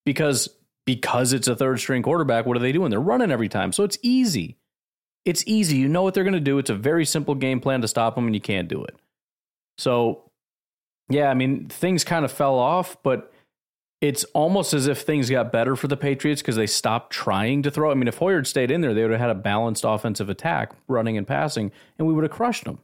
because 0.04 0.48
because 0.88 1.34
it's 1.34 1.48
a 1.48 1.54
third 1.54 1.78
string 1.80 2.02
quarterback, 2.02 2.46
what 2.46 2.56
are 2.56 2.60
they 2.60 2.72
doing? 2.72 2.88
They're 2.88 2.98
running 2.98 3.30
every 3.30 3.50
time. 3.50 3.72
So 3.72 3.84
it's 3.84 3.98
easy. 4.00 4.56
It's 5.26 5.44
easy. 5.46 5.76
You 5.76 5.86
know 5.86 6.02
what 6.02 6.14
they're 6.14 6.24
going 6.24 6.32
to 6.32 6.40
do. 6.40 6.56
It's 6.56 6.70
a 6.70 6.74
very 6.74 7.04
simple 7.04 7.34
game 7.34 7.60
plan 7.60 7.82
to 7.82 7.88
stop 7.88 8.14
them, 8.14 8.24
and 8.24 8.34
you 8.34 8.40
can't 8.40 8.68
do 8.68 8.82
it. 8.84 8.96
So, 9.76 10.30
yeah, 11.10 11.28
I 11.28 11.34
mean, 11.34 11.68
things 11.68 12.04
kind 12.04 12.24
of 12.24 12.32
fell 12.32 12.58
off, 12.58 12.96
but 13.02 13.30
it's 14.00 14.24
almost 14.32 14.74
as 14.74 14.86
if 14.86 15.00
things 15.00 15.28
got 15.28 15.50
better 15.50 15.74
for 15.74 15.88
the 15.88 15.96
Patriots 15.96 16.40
because 16.40 16.56
they 16.56 16.66
stopped 16.66 17.12
trying 17.12 17.62
to 17.62 17.70
throw. 17.70 17.90
I 17.90 17.94
mean, 17.94 18.08
if 18.08 18.18
Hoyer 18.18 18.44
stayed 18.44 18.70
in 18.70 18.80
there, 18.80 18.94
they 18.94 19.02
would 19.02 19.10
have 19.10 19.20
had 19.20 19.30
a 19.30 19.34
balanced 19.34 19.84
offensive 19.86 20.28
attack, 20.28 20.72
running 20.86 21.16
and 21.18 21.26
passing, 21.26 21.72
and 21.98 22.06
we 22.06 22.14
would 22.14 22.24
have 22.24 22.30
crushed 22.30 22.64
them. 22.64 22.78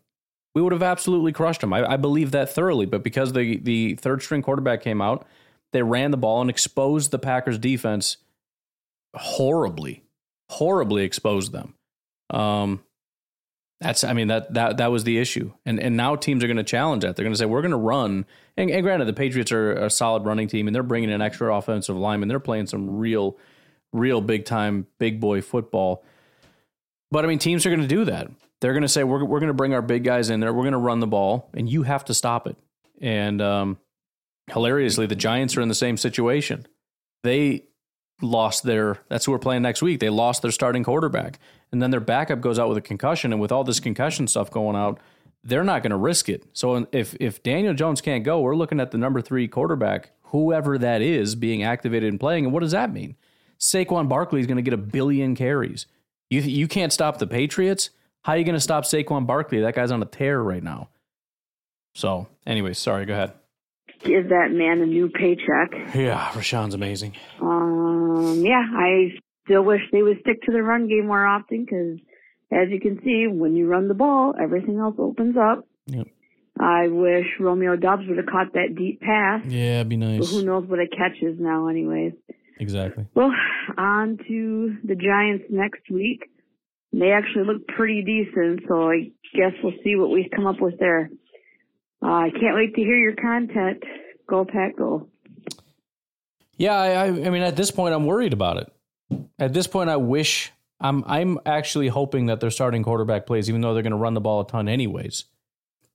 We 0.54 0.62
would 0.62 0.72
have 0.72 0.82
absolutely 0.82 1.32
crushed 1.32 1.60
them. 1.60 1.72
I, 1.72 1.92
I 1.92 1.96
believe 1.96 2.30
that 2.32 2.50
thoroughly. 2.50 2.86
But 2.86 3.02
because 3.02 3.32
the 3.32 3.58
the 3.58 3.94
third 3.94 4.22
string 4.22 4.42
quarterback 4.42 4.82
came 4.82 5.00
out, 5.00 5.26
they 5.72 5.82
ran 5.82 6.10
the 6.10 6.16
ball 6.16 6.40
and 6.40 6.50
exposed 6.50 7.10
the 7.10 7.18
Packers 7.18 7.58
defense 7.58 8.16
horribly, 9.14 10.02
horribly 10.50 11.04
exposed 11.04 11.52
them. 11.52 11.74
Um, 12.30 12.82
that's, 13.84 14.02
I 14.02 14.14
mean, 14.14 14.28
that 14.28 14.54
that 14.54 14.78
that 14.78 14.90
was 14.90 15.04
the 15.04 15.18
issue, 15.18 15.52
and 15.66 15.78
and 15.78 15.94
now 15.94 16.16
teams 16.16 16.42
are 16.42 16.46
going 16.46 16.56
to 16.56 16.64
challenge 16.64 17.02
that. 17.02 17.16
They're 17.16 17.22
going 17.22 17.34
to 17.34 17.38
say 17.38 17.44
we're 17.44 17.60
going 17.60 17.72
to 17.72 17.76
run. 17.76 18.24
And, 18.56 18.70
and, 18.70 18.82
granted, 18.82 19.04
the 19.04 19.12
Patriots 19.12 19.52
are 19.52 19.72
a 19.72 19.90
solid 19.90 20.24
running 20.24 20.48
team, 20.48 20.66
and 20.66 20.74
they're 20.74 20.82
bringing 20.82 21.12
an 21.12 21.20
extra 21.20 21.54
offensive 21.54 21.94
linemen. 21.94 22.30
They're 22.30 22.40
playing 22.40 22.66
some 22.68 22.96
real, 22.96 23.36
real 23.92 24.22
big 24.22 24.46
time, 24.46 24.86
big 24.98 25.20
boy 25.20 25.42
football. 25.42 26.02
But 27.10 27.26
I 27.26 27.28
mean, 27.28 27.38
teams 27.38 27.66
are 27.66 27.68
going 27.68 27.82
to 27.82 27.86
do 27.86 28.06
that. 28.06 28.30
They're 28.62 28.72
going 28.72 28.82
to 28.82 28.88
say 28.88 29.04
we're 29.04 29.22
we're 29.22 29.40
going 29.40 29.48
to 29.48 29.54
bring 29.54 29.74
our 29.74 29.82
big 29.82 30.02
guys 30.02 30.30
in 30.30 30.40
there. 30.40 30.54
We're 30.54 30.62
going 30.62 30.72
to 30.72 30.78
run 30.78 31.00
the 31.00 31.06
ball, 31.06 31.50
and 31.52 31.68
you 31.68 31.82
have 31.82 32.06
to 32.06 32.14
stop 32.14 32.46
it. 32.46 32.56
And 33.02 33.42
um, 33.42 33.78
hilariously, 34.50 35.04
the 35.04 35.14
Giants 35.14 35.58
are 35.58 35.60
in 35.60 35.68
the 35.68 35.74
same 35.74 35.98
situation. 35.98 36.66
They 37.22 37.64
lost 38.20 38.62
their 38.62 38.98
that's 39.08 39.24
who 39.24 39.32
we're 39.32 39.38
playing 39.38 39.62
next 39.62 39.82
week. 39.82 40.00
They 40.00 40.10
lost 40.10 40.42
their 40.42 40.50
starting 40.50 40.84
quarterback. 40.84 41.38
And 41.72 41.82
then 41.82 41.90
their 41.90 42.00
backup 42.00 42.40
goes 42.40 42.58
out 42.58 42.68
with 42.68 42.78
a 42.78 42.82
concussion. 42.82 43.32
And 43.32 43.40
with 43.40 43.50
all 43.50 43.64
this 43.64 43.80
concussion 43.80 44.26
stuff 44.28 44.50
going 44.50 44.76
out, 44.76 45.00
they're 45.42 45.64
not 45.64 45.82
going 45.82 45.90
to 45.90 45.96
risk 45.96 46.28
it. 46.28 46.44
So 46.52 46.86
if 46.92 47.16
if 47.20 47.42
Daniel 47.42 47.74
Jones 47.74 48.00
can't 48.00 48.24
go, 48.24 48.40
we're 48.40 48.56
looking 48.56 48.80
at 48.80 48.90
the 48.90 48.98
number 48.98 49.20
three 49.20 49.48
quarterback, 49.48 50.10
whoever 50.24 50.78
that 50.78 51.02
is, 51.02 51.34
being 51.34 51.62
activated 51.62 52.10
and 52.10 52.20
playing. 52.20 52.44
And 52.44 52.52
what 52.52 52.60
does 52.60 52.72
that 52.72 52.92
mean? 52.92 53.16
Saquon 53.58 54.08
Barkley 54.08 54.40
is 54.40 54.46
going 54.46 54.56
to 54.56 54.62
get 54.62 54.74
a 54.74 54.78
billion 54.78 55.34
carries. 55.34 55.86
You 56.30 56.40
you 56.40 56.68
can't 56.68 56.92
stop 56.92 57.18
the 57.18 57.26
Patriots. 57.26 57.90
How 58.22 58.32
are 58.32 58.38
you 58.38 58.44
going 58.44 58.54
to 58.54 58.60
stop 58.60 58.84
Saquon 58.84 59.26
Barkley? 59.26 59.60
That 59.60 59.74
guy's 59.74 59.90
on 59.90 60.02
a 60.02 60.06
tear 60.06 60.42
right 60.42 60.62
now. 60.62 60.88
So, 61.94 62.26
anyway, 62.46 62.72
sorry. 62.72 63.04
Go 63.04 63.12
ahead 63.12 63.34
give 64.02 64.28
that 64.30 64.48
man 64.50 64.80
a 64.80 64.86
new 64.86 65.08
paycheck. 65.08 65.94
Yeah, 65.94 66.30
Rashan's 66.32 66.74
amazing. 66.74 67.14
Um, 67.40 68.42
yeah, 68.44 68.62
I 68.76 69.10
still 69.44 69.62
wish 69.62 69.80
they 69.92 70.02
would 70.02 70.20
stick 70.20 70.42
to 70.42 70.52
the 70.52 70.62
run 70.62 70.88
game 70.88 71.06
more 71.06 71.24
often 71.24 71.64
because, 71.64 71.98
as 72.52 72.68
you 72.70 72.80
can 72.80 73.00
see, 73.04 73.26
when 73.28 73.54
you 73.56 73.66
run 73.66 73.88
the 73.88 73.94
ball, 73.94 74.34
everything 74.40 74.78
else 74.78 74.96
opens 74.98 75.36
up. 75.36 75.66
Yep. 75.86 76.06
I 76.58 76.88
wish 76.88 77.26
Romeo 77.40 77.76
Doubs 77.76 78.02
would 78.08 78.16
have 78.16 78.26
caught 78.26 78.52
that 78.54 78.74
deep 78.76 79.00
pass. 79.00 79.42
Yeah, 79.46 79.80
it'd 79.80 79.88
be 79.88 79.96
nice. 79.96 80.20
But 80.20 80.28
who 80.28 80.44
knows 80.44 80.66
what 80.68 80.78
it 80.78 80.90
catches 80.96 81.38
now, 81.38 81.68
anyways. 81.68 82.12
Exactly. 82.60 83.06
Well, 83.14 83.32
on 83.76 84.18
to 84.28 84.76
the 84.84 84.94
Giants 84.94 85.46
next 85.50 85.90
week. 85.90 86.30
They 86.92 87.10
actually 87.10 87.46
look 87.46 87.66
pretty 87.66 88.02
decent, 88.02 88.60
so 88.68 88.88
I 88.88 89.10
guess 89.34 89.52
we'll 89.64 89.72
see 89.82 89.96
what 89.96 90.10
we 90.10 90.30
come 90.34 90.46
up 90.46 90.60
with 90.60 90.78
there. 90.78 91.10
Uh, 92.04 92.08
I 92.08 92.30
can't 92.30 92.54
wait 92.54 92.74
to 92.74 92.82
hear 92.82 92.98
your 92.98 93.14
content. 93.14 93.82
Go 94.28 94.44
Pack, 94.44 94.76
go! 94.76 95.08
Yeah, 96.58 96.74
I, 96.74 97.06
I 97.06 97.30
mean, 97.30 97.42
at 97.42 97.56
this 97.56 97.70
point, 97.70 97.94
I'm 97.94 98.04
worried 98.04 98.34
about 98.34 98.58
it. 98.58 99.26
At 99.38 99.54
this 99.54 99.66
point, 99.66 99.88
I 99.88 99.96
wish 99.96 100.52
I'm. 100.80 101.02
I'm 101.06 101.38
actually 101.46 101.88
hoping 101.88 102.26
that 102.26 102.40
their 102.40 102.50
starting 102.50 102.82
quarterback 102.82 103.26
plays, 103.26 103.48
even 103.48 103.62
though 103.62 103.72
they're 103.72 103.82
going 103.82 103.92
to 103.92 103.96
run 103.96 104.14
the 104.14 104.20
ball 104.20 104.40
a 104.40 104.46
ton 104.46 104.68
anyways. 104.68 105.24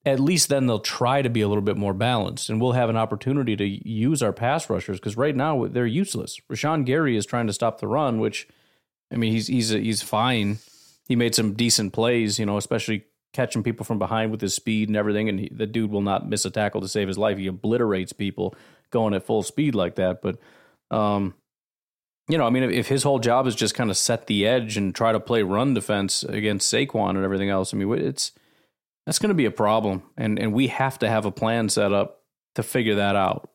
At 0.06 0.20
least 0.20 0.50
then 0.50 0.66
they'll 0.66 0.80
try 0.80 1.22
to 1.22 1.30
be 1.30 1.42
a 1.42 1.48
little 1.48 1.62
bit 1.62 1.78
more 1.78 1.94
balanced, 1.94 2.50
and 2.50 2.60
we'll 2.60 2.72
have 2.72 2.90
an 2.90 2.98
opportunity 2.98 3.56
to 3.56 3.66
use 3.66 4.24
our 4.24 4.34
pass 4.34 4.70
rushers 4.70 4.98
because 4.98 5.18
right 5.18 5.36
now 5.36 5.68
they're 5.68 5.86
useless. 5.86 6.40
Rashan 6.52 6.86
Gary 6.86 7.18
is 7.18 7.26
trying 7.26 7.48
to 7.48 7.54
stop 7.54 7.80
the 7.80 7.88
run, 7.88 8.20
which, 8.20 8.48
I 9.12 9.18
mean, 9.18 9.32
he's 9.32 9.48
he's 9.48 9.70
he's 9.70 10.02
fine. 10.02 10.58
He 11.08 11.16
made 11.16 11.36
some 11.36 11.54
decent 11.54 11.94
plays, 11.94 12.40
you 12.40 12.46
know, 12.46 12.58
especially 12.58 13.06
catching 13.34 13.64
people 13.64 13.86
from 13.86 14.00
behind 14.00 14.32
with 14.32 14.42
his 14.42 14.54
speed 14.54 14.90
and 14.90 14.98
everything. 14.98 15.30
And 15.30 15.40
he, 15.40 15.50
the 15.50 15.68
dude 15.68 15.92
will 15.92 16.02
not 16.02 16.28
miss 16.28 16.46
a 16.46 16.50
tackle 16.50 16.82
to 16.82 16.88
save 16.88 17.08
his 17.08 17.18
life. 17.18 17.38
He 17.38 17.48
obliterates 17.48 18.14
people 18.14 18.56
going 18.90 19.14
at 19.14 19.26
full 19.26 19.44
speed 19.44 19.76
like 19.76 19.96
that. 19.96 20.22
But, 20.22 20.40
um, 20.92 21.36
you 22.28 22.38
know, 22.38 22.46
I 22.46 22.50
mean, 22.50 22.64
if, 22.64 22.72
if 22.72 22.88
his 22.88 23.04
whole 23.04 23.20
job 23.20 23.48
is 23.48 23.56
just 23.56 23.76
kind 23.76 23.90
of 23.90 23.98
set 23.98 24.28
the 24.28 24.48
edge 24.48 24.78
and 24.78 24.94
try 24.94 25.12
to 25.12 25.20
play 25.20 25.44
run 25.44 25.74
defense 25.74 26.24
against 26.24 26.72
Saquon 26.72 27.12
and 27.12 27.24
everything 27.24 27.50
else, 27.50 27.74
I 27.74 27.78
mean, 27.78 27.92
it's 27.94 28.32
that's 29.06 29.20
going 29.20 29.30
to 29.30 29.36
be 29.36 29.46
a 29.46 29.52
problem. 29.52 30.04
And 30.18 30.38
and 30.40 30.54
we 30.54 30.68
have 30.68 31.00
to 31.00 31.10
have 31.10 31.26
a 31.26 31.32
plan 31.32 31.70
set 31.70 31.92
up 31.92 32.22
to 32.56 32.64
figure 32.64 32.96
that 32.96 33.16
out 33.16 33.50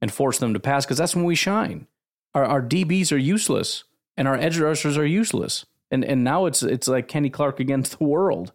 and 0.00 0.12
force 0.12 0.38
them 0.38 0.54
to 0.54 0.60
pass 0.60 0.84
because 0.84 0.98
that's 0.98 1.16
when 1.16 1.24
we 1.24 1.34
shine. 1.34 1.86
Our, 2.34 2.44
our 2.44 2.62
DBs 2.62 3.12
are 3.12 3.18
useless 3.18 3.84
and 4.16 4.28
our 4.28 4.36
edge 4.36 4.58
rushers 4.58 4.96
are 4.96 5.06
useless. 5.06 5.66
And 5.90 6.04
and 6.04 6.24
now 6.24 6.46
it's 6.46 6.62
it's 6.62 6.88
like 6.88 7.08
Kenny 7.08 7.30
Clark 7.30 7.60
against 7.60 7.98
the 7.98 8.04
world. 8.04 8.52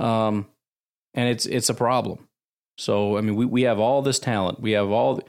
Um, 0.00 0.46
and 1.14 1.28
it's 1.28 1.46
it's 1.46 1.68
a 1.68 1.74
problem. 1.74 2.28
So 2.78 3.18
I 3.18 3.20
mean, 3.20 3.36
we 3.36 3.44
we 3.44 3.62
have 3.62 3.78
all 3.78 4.02
this 4.02 4.18
talent. 4.18 4.60
We 4.60 4.72
have 4.72 4.90
all, 4.90 5.20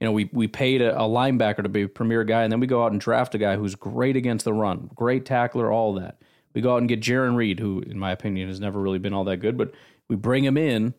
you 0.00 0.06
know, 0.06 0.12
we 0.12 0.30
we 0.32 0.46
paid 0.46 0.80
a, 0.82 0.96
a 0.96 1.02
linebacker 1.02 1.62
to 1.62 1.68
be 1.68 1.82
a 1.82 1.88
premier 1.88 2.24
guy, 2.24 2.42
and 2.42 2.52
then 2.52 2.60
we 2.60 2.66
go 2.66 2.84
out 2.84 2.92
and 2.92 3.00
draft 3.00 3.34
a 3.34 3.38
guy 3.38 3.56
who's 3.56 3.74
great 3.74 4.16
against 4.16 4.44
the 4.44 4.52
run, 4.52 4.90
great 4.94 5.26
tackler, 5.26 5.72
all 5.72 5.94
that. 5.94 6.22
We 6.54 6.60
go 6.60 6.74
out 6.74 6.78
and 6.78 6.88
get 6.88 7.00
Jarran 7.00 7.36
Reed, 7.36 7.60
who, 7.60 7.80
in 7.80 7.98
my 7.98 8.12
opinion, 8.12 8.48
has 8.48 8.60
never 8.60 8.80
really 8.80 8.98
been 8.98 9.14
all 9.14 9.24
that 9.24 9.38
good, 9.38 9.56
but 9.56 9.72
we 10.08 10.16
bring 10.16 10.44
him 10.44 10.56
in 10.56 10.94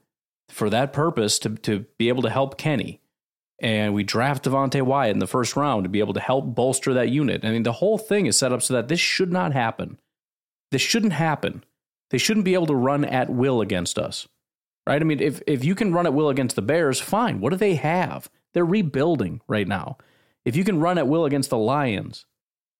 for 0.49 0.69
that 0.69 0.93
purpose 0.93 1.39
to 1.39 1.49
to 1.55 1.85
be 1.97 2.09
able 2.09 2.23
to 2.23 2.29
help 2.29 2.57
Kenny. 2.57 2.99
And 3.61 3.93
we 3.93 4.03
draft 4.03 4.43
Devonte 4.43 4.81
Wyatt 4.81 5.13
in 5.13 5.19
the 5.19 5.27
first 5.27 5.55
round 5.55 5.83
to 5.83 5.89
be 5.89 5.99
able 5.99 6.15
to 6.15 6.19
help 6.19 6.55
bolster 6.55 6.95
that 6.95 7.09
unit. 7.09 7.45
I 7.45 7.51
mean, 7.51 7.61
the 7.61 7.73
whole 7.73 7.99
thing 7.99 8.25
is 8.25 8.35
set 8.35 8.51
up 8.51 8.63
so 8.63 8.73
that 8.73 8.87
this 8.87 8.99
should 8.99 9.31
not 9.31 9.53
happen. 9.53 9.99
This 10.71 10.81
shouldn't 10.81 11.13
happen. 11.13 11.63
They 12.11 12.17
shouldn't 12.17 12.45
be 12.45 12.53
able 12.53 12.67
to 12.67 12.75
run 12.75 13.03
at 13.03 13.29
will 13.29 13.61
against 13.61 13.97
us. 13.97 14.27
Right? 14.85 15.01
I 15.01 15.05
mean, 15.05 15.19
if, 15.19 15.41
if 15.47 15.63
you 15.63 15.75
can 15.75 15.93
run 15.93 16.05
at 16.05 16.13
will 16.13 16.29
against 16.29 16.55
the 16.55 16.61
Bears, 16.61 16.99
fine. 16.99 17.39
What 17.39 17.51
do 17.51 17.55
they 17.55 17.75
have? 17.75 18.29
They're 18.53 18.65
rebuilding 18.65 19.41
right 19.47 19.67
now. 19.67 19.97
If 20.43 20.55
you 20.55 20.63
can 20.63 20.79
run 20.79 20.97
at 20.97 21.07
will 21.07 21.25
against 21.25 21.49
the 21.49 21.57
Lions, 21.57 22.25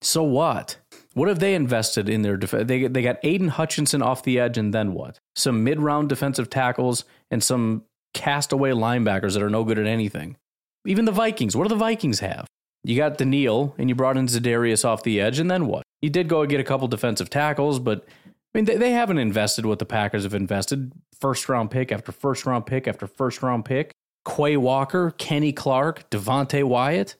so 0.01 0.23
what? 0.23 0.77
What 1.13 1.29
have 1.29 1.39
they 1.39 1.53
invested 1.53 2.09
in 2.09 2.23
their 2.23 2.37
defense? 2.37 2.67
They, 2.67 2.87
they 2.87 3.03
got 3.03 3.19
Aidan 3.23 3.49
Hutchinson 3.49 4.01
off 4.01 4.23
the 4.23 4.39
edge, 4.39 4.57
and 4.57 4.73
then 4.73 4.93
what? 4.93 5.19
Some 5.35 5.63
mid 5.63 5.79
round 5.79 6.09
defensive 6.09 6.49
tackles 6.49 7.05
and 7.29 7.43
some 7.43 7.83
castaway 8.13 8.71
linebackers 8.71 9.33
that 9.33 9.43
are 9.43 9.49
no 9.49 9.63
good 9.63 9.79
at 9.79 9.85
anything. 9.85 10.37
Even 10.85 11.05
the 11.05 11.11
Vikings, 11.11 11.55
what 11.55 11.63
do 11.63 11.69
the 11.69 11.75
Vikings 11.75 12.19
have? 12.19 12.47
You 12.83 12.97
got 12.97 13.19
Danielle, 13.19 13.75
and 13.77 13.89
you 13.89 13.95
brought 13.95 14.17
in 14.17 14.25
Za'Darius 14.25 14.83
off 14.83 15.03
the 15.03 15.21
edge, 15.21 15.37
and 15.37 15.51
then 15.51 15.67
what? 15.67 15.83
You 16.01 16.09
did 16.09 16.27
go 16.27 16.41
and 16.41 16.49
get 16.49 16.59
a 16.59 16.63
couple 16.63 16.87
defensive 16.87 17.29
tackles, 17.29 17.77
but 17.77 18.05
I 18.53 18.57
mean, 18.57 18.65
they, 18.65 18.77
they 18.77 18.91
haven't 18.91 19.17
invested 19.17 19.65
what 19.65 19.79
the 19.79 19.85
Packers 19.85 20.23
have 20.23 20.33
invested. 20.33 20.91
First 21.19 21.47
round 21.47 21.71
pick 21.71 21.91
after 21.91 22.11
first 22.11 22.45
round 22.45 22.65
pick 22.65 22.87
after 22.87 23.07
first 23.07 23.41
round 23.41 23.65
pick. 23.65 23.91
Quay 24.27 24.57
Walker, 24.57 25.11
Kenny 25.11 25.51
Clark, 25.53 26.09
Devonte 26.09 26.63
Wyatt, 26.63 27.15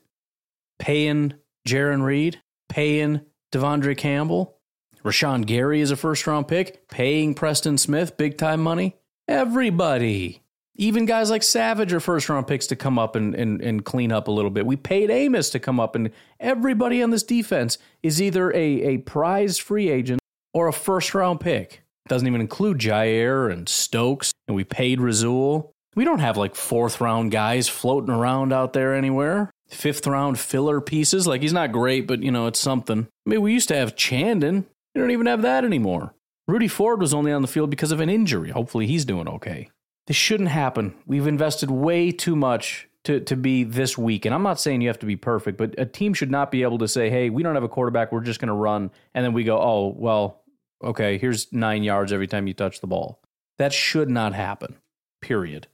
paying 0.78 1.34
Jarran 1.68 2.04
Reed, 2.04 2.42
paying 2.70 3.22
De'Vondre 3.52 3.98
Campbell. 3.98 4.58
Rashan 5.04 5.46
Gary 5.46 5.82
is 5.82 5.90
a 5.90 5.96
first 5.96 6.28
round 6.28 6.48
pick, 6.48 6.88
paying 6.90 7.34
Preston 7.34 7.78
Smith 7.78 8.18
big 8.18 8.38
time 8.38 8.62
money. 8.62 8.98
Everybody. 9.28 10.44
Even 10.76 11.06
guys 11.06 11.30
like 11.30 11.44
Savage 11.44 11.94
are 11.94 12.00
first 12.00 12.30
round 12.30 12.48
picks 12.48 12.68
to 12.68 12.76
come 12.76 13.00
up 13.00 13.16
and, 13.16 13.36
and, 13.36 13.62
and 13.62 13.86
clean 13.86 14.12
up 14.12 14.28
a 14.28 14.32
little 14.32 14.52
bit. 14.52 14.66
We 14.66 14.76
paid 14.76 15.10
Amos 15.10 15.50
to 15.52 15.60
come 15.60 15.80
up, 15.80 15.96
and 15.96 16.12
everybody 16.40 17.02
on 17.02 17.10
this 17.10 17.24
defense 17.24 17.78
is 18.04 18.22
either 18.22 18.52
a, 18.52 18.58
a 18.58 18.98
prized 19.00 19.62
free 19.62 19.90
agent 19.90 20.21
or 20.54 20.68
a 20.68 20.74
first 20.74 21.14
round 21.14 21.40
pick. 21.40 21.84
Doesn't 22.08 22.28
even 22.28 22.42
include 22.42 22.80
Jaire 22.80 23.52
and 23.52 23.70
Stokes, 23.70 24.32
and 24.48 24.56
we 24.56 24.64
paid 24.64 25.00
Rasul. 25.00 25.72
We 25.96 26.04
don't 26.04 26.20
have 26.20 26.38
like 26.38 26.56
fourth 26.56 27.02
round 27.02 27.32
guys 27.32 27.68
floating 27.68 28.14
around 28.14 28.54
out 28.54 28.74
there 28.74 28.94
anywhere. 28.96 29.52
Fifth 29.70 30.08
round 30.08 30.40
filler 30.40 30.82
pieces. 30.82 31.28
Like 31.28 31.42
he's 31.42 31.54
not 31.54 31.72
great, 31.72 32.08
but 32.08 32.24
you 32.24 32.32
know, 32.32 32.48
it's 32.48 32.60
something. 32.60 33.08
I 33.26 33.30
mean, 33.30 33.42
we 33.42 33.54
used 33.54 33.70
to 33.70 33.76
have 33.76 33.96
Chandon. 33.96 34.66
We 34.94 35.02
don't 35.02 35.12
even 35.12 35.28
have 35.28 35.42
that 35.44 35.64
anymore. 35.64 36.14
Rudy 36.48 36.68
Ford 36.68 37.00
was 37.00 37.14
only 37.14 37.32
on 37.32 37.42
the 37.42 37.48
field 37.48 37.70
because 37.70 37.92
of 37.92 38.00
an 38.00 38.10
injury. 38.10 38.50
Hopefully 38.50 38.88
he's 38.88 39.06
doing 39.06 39.28
okay. 39.28 39.70
This 40.08 40.18
shouldn't 40.18 40.50
happen. 40.50 40.94
We've 41.06 41.28
invested 41.28 41.72
way 41.72 42.12
too 42.12 42.36
much 42.36 42.90
to, 43.04 43.20
to 43.22 43.36
be 43.36 43.64
this 43.64 43.98
weak. 43.98 44.26
And 44.26 44.36
I'm 44.36 44.44
not 44.44 44.60
saying 44.60 44.82
you 44.82 44.90
have 44.90 45.00
to 45.00 45.06
be 45.06 45.16
perfect, 45.16 45.58
but 45.58 45.76
a 45.78 45.86
team 45.86 46.14
should 46.14 46.32
not 46.32 46.52
be 46.52 46.64
able 46.64 46.80
to 46.80 46.88
say, 46.88 47.10
hey, 47.10 47.30
we 47.30 47.44
don't 47.44 47.56
have 47.56 47.64
a 47.64 47.70
quarterback. 47.70 48.12
We're 48.12 48.22
just 48.22 48.40
going 48.40 48.50
to 48.50 48.54
run. 48.54 48.92
And 49.14 49.24
then 49.24 49.34
we 49.34 49.44
go, 49.44 49.60
oh, 49.60 49.96
well, 49.98 50.41
okay, 50.84 51.18
here's 51.18 51.52
nine 51.54 51.84
yards 51.84 52.12
every 52.12 52.28
time 52.28 52.48
you 52.48 52.54
touch 52.54 52.82
the 52.82 52.88
ball. 52.88 53.20
That 53.58 53.74
should 53.74 54.10
not 54.10 54.34
happen, 54.34 54.78
period. 55.22 55.68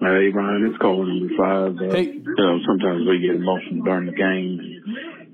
Hey, 0.00 0.28
Ryan, 0.34 0.66
it's 0.66 0.78
call 0.78 1.04
number 1.06 1.34
five. 1.38 1.76
Uh, 1.78 1.94
hey. 1.94 2.12
You 2.14 2.34
know, 2.36 2.58
sometimes 2.66 3.06
we 3.08 3.20
get 3.20 3.36
emotional 3.36 3.84
during 3.84 4.06
the 4.06 4.12
game 4.12 4.58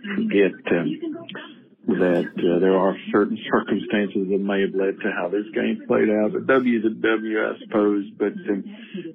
and 0.04 0.28
forget 0.28 0.52
um, 0.76 1.26
that 1.98 2.28
uh, 2.36 2.58
there 2.60 2.76
are 2.76 2.94
certain 3.10 3.38
circumstances 3.50 4.28
that 4.28 4.38
may 4.38 4.60
have 4.60 4.74
led 4.74 5.00
to 5.00 5.10
how 5.16 5.28
this 5.28 5.46
game 5.54 5.80
played 5.88 6.10
out. 6.10 6.32
But 6.34 6.46
W 6.46 6.78
is 6.78 6.84
a 6.84 6.90
W, 6.90 7.40
I 7.40 7.52
suppose. 7.64 8.04
But 8.18 8.34
um, 8.52 8.64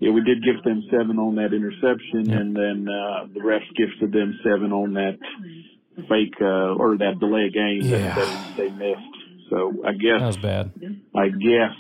yeah, 0.02 0.10
we 0.10 0.24
did 0.24 0.44
gift 0.44 0.66
them 0.66 0.82
seven 0.90 1.20
on 1.20 1.36
that 1.36 1.54
interception, 1.54 2.26
Yeah. 2.26 2.38
and 2.42 2.56
then 2.56 2.88
uh, 2.90 3.28
the 3.32 3.40
refs 3.42 3.70
gifted 3.78 4.12
them 4.12 4.40
seven 4.44 4.74
on 4.74 4.94
that 4.96 5.20
fake 6.10 6.34
uh, 6.42 6.74
or 6.76 6.98
that 6.98 7.20
delay 7.20 7.50
game 7.54 7.82
Yeah. 7.84 8.16
that 8.16 8.58
they, 8.58 8.70
they 8.70 8.76
missed. 8.76 9.15
So 9.50 9.84
I 9.86 9.92
guess 9.94 10.20
That 10.20 10.28
was 10.28 10.38
bad. 10.38 10.72
I 11.16 11.30
guess 11.30 11.76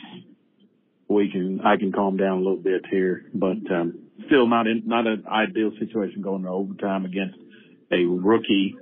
we 1.07 1.31
can 1.31 1.61
I 1.61 1.77
can 1.77 1.91
calm 1.91 2.17
down 2.17 2.37
a 2.37 2.41
little 2.41 2.57
bit 2.57 2.85
here, 2.89 3.25
but 3.33 3.57
um, 3.71 3.99
still 4.27 4.47
not 4.47 4.67
in 4.67 4.83
not 4.85 5.07
an 5.07 5.23
ideal 5.27 5.71
situation 5.79 6.21
going 6.21 6.43
to 6.43 6.49
overtime 6.49 7.05
against 7.05 7.37
a 7.91 8.03
rookie 8.05 8.75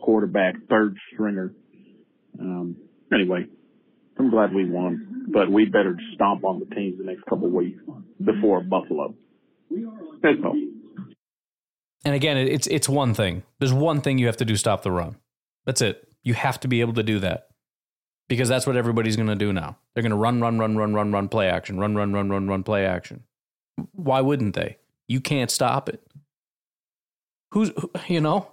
quarterback, 0.00 0.54
third 0.68 0.96
stringer. 1.12 1.52
Um, 2.38 2.76
anyway, 3.12 3.46
I'm 4.18 4.30
glad 4.30 4.54
we 4.54 4.68
won, 4.68 5.26
but 5.28 5.50
we 5.50 5.64
better 5.66 5.96
stomp 6.14 6.44
on 6.44 6.60
the 6.60 6.74
teams 6.74 6.98
the 6.98 7.04
next 7.04 7.24
couple 7.26 7.46
of 7.46 7.52
weeks 7.52 7.80
before 8.22 8.60
Buffalo. 8.62 9.14
That's 10.22 10.38
all. 10.44 10.56
And 12.04 12.14
again, 12.14 12.36
it's 12.36 12.66
it's 12.68 12.88
one 12.88 13.14
thing. 13.14 13.42
There's 13.58 13.72
one 13.72 14.00
thing 14.00 14.18
you 14.18 14.26
have 14.26 14.36
to 14.38 14.44
do 14.44 14.56
stop 14.56 14.82
the 14.82 14.92
run. 14.92 15.16
That's 15.64 15.82
it. 15.82 16.06
You 16.22 16.34
have 16.34 16.60
to 16.60 16.68
be 16.68 16.80
able 16.80 16.94
to 16.94 17.02
do 17.02 17.18
that. 17.20 17.45
Because 18.28 18.48
that's 18.48 18.66
what 18.66 18.76
everybody's 18.76 19.16
going 19.16 19.28
to 19.28 19.36
do 19.36 19.52
now. 19.52 19.76
They're 19.94 20.02
going 20.02 20.10
to 20.10 20.16
run 20.16 20.40
run 20.40 20.58
run 20.58 20.76
run 20.76 20.94
run 20.94 21.12
run 21.12 21.28
play 21.28 21.48
action. 21.48 21.78
Run 21.78 21.94
run 21.94 22.12
run 22.12 22.28
run 22.28 22.48
run 22.48 22.62
play 22.64 22.84
action. 22.84 23.22
Why 23.92 24.20
wouldn't 24.20 24.54
they? 24.54 24.78
You 25.06 25.20
can't 25.20 25.50
stop 25.50 25.88
it. 25.88 26.02
Who's 27.52 27.70
you 28.08 28.20
know, 28.20 28.48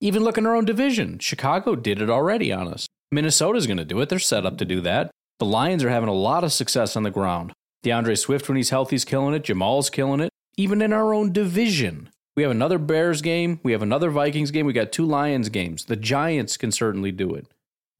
even 0.00 0.22
look 0.22 0.36
in 0.36 0.46
our 0.46 0.54
own 0.54 0.66
division. 0.66 1.18
Chicago 1.18 1.74
did 1.74 2.02
it 2.02 2.10
already 2.10 2.52
on 2.52 2.68
us. 2.68 2.86
Minnesota's 3.10 3.66
going 3.66 3.78
to 3.78 3.84
do 3.84 4.00
it. 4.00 4.08
They're 4.08 4.18
set 4.18 4.44
up 4.44 4.58
to 4.58 4.64
do 4.64 4.80
that. 4.82 5.10
The 5.38 5.46
Lions 5.46 5.82
are 5.82 5.90
having 5.90 6.08
a 6.08 6.14
lot 6.14 6.44
of 6.44 6.52
success 6.52 6.96
on 6.96 7.02
the 7.02 7.10
ground. 7.10 7.52
D'Andre 7.82 8.14
Swift, 8.14 8.48
when 8.48 8.56
he's 8.56 8.70
healthy, 8.70 8.96
is 8.96 9.04
killing 9.04 9.34
it. 9.34 9.44
Jamaal's 9.44 9.90
killing 9.90 10.20
it. 10.20 10.30
Even 10.56 10.82
in 10.82 10.92
our 10.92 11.14
own 11.14 11.32
division. 11.32 12.10
We 12.36 12.42
have 12.42 12.50
another 12.50 12.78
Bears 12.78 13.22
game. 13.22 13.60
We 13.62 13.72
have 13.72 13.82
another 13.82 14.10
Vikings 14.10 14.50
game. 14.50 14.66
We 14.66 14.72
got 14.72 14.92
two 14.92 15.04
Lions 15.06 15.48
games. 15.48 15.84
The 15.84 15.96
Giants 15.96 16.56
can 16.56 16.72
certainly 16.72 17.12
do 17.12 17.34
it. 17.34 17.46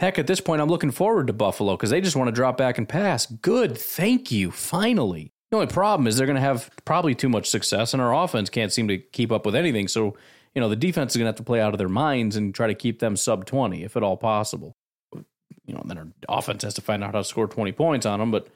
Heck, 0.05 0.19
at 0.19 0.27
this 0.27 0.41
point, 0.41 0.61
I'm 0.61 0.69
looking 0.69 0.91
forward 0.91 1.29
to 1.29 1.33
Buffalo 1.33 1.79
because 1.79 1.89
they 1.89 2.03
just 2.03 2.15
want 2.15 2.29
to 2.29 2.33
drop 2.33 2.59
back 2.59 2.77
and 2.77 2.87
pass. 2.87 3.25
Good. 3.25 3.79
Thank 3.79 4.31
you. 4.31 4.51
Finally. 4.51 5.33
The 5.51 5.57
only 5.57 5.73
problem 5.73 6.07
is 6.07 6.19
they're 6.19 6.27
going 6.27 6.37
to 6.37 6.43
have 6.43 6.71
probably 6.85 7.15
too 7.15 7.31
much 7.31 7.49
success, 7.49 7.95
and 7.95 8.03
our 8.03 8.15
offense 8.15 8.51
can't 8.51 8.71
seem 8.71 8.87
to 8.89 8.99
keep 8.99 9.33
up 9.33 9.47
with 9.47 9.55
anything. 9.55 9.89
So, 9.89 10.15
you 10.55 10.61
know, 10.61 10.69
the 10.69 10.77
defense 10.77 11.13
is 11.13 11.17
going 11.17 11.25
to 11.25 11.29
have 11.29 11.37
to 11.37 11.43
play 11.43 11.59
out 11.59 11.73
of 11.73 11.79
their 11.79 11.89
minds 11.89 12.37
and 12.37 12.55
try 12.55 12.67
to 12.67 12.75
keep 12.75 12.99
them 12.99 13.17
sub 13.17 13.47
20, 13.47 13.83
if 13.83 13.97
at 13.97 14.03
all 14.03 14.19
possible. 14.19 14.75
You 15.15 15.73
know, 15.75 15.83
then 15.87 15.97
our 15.97 16.09
offense 16.29 16.65
has 16.65 16.75
to 16.75 16.83
find 16.83 17.03
out 17.03 17.15
how 17.15 17.21
to 17.21 17.25
score 17.25 17.49
20 17.49 17.73
points 17.73 18.05
on 18.05 18.21
them. 18.21 18.31
But 18.31 18.49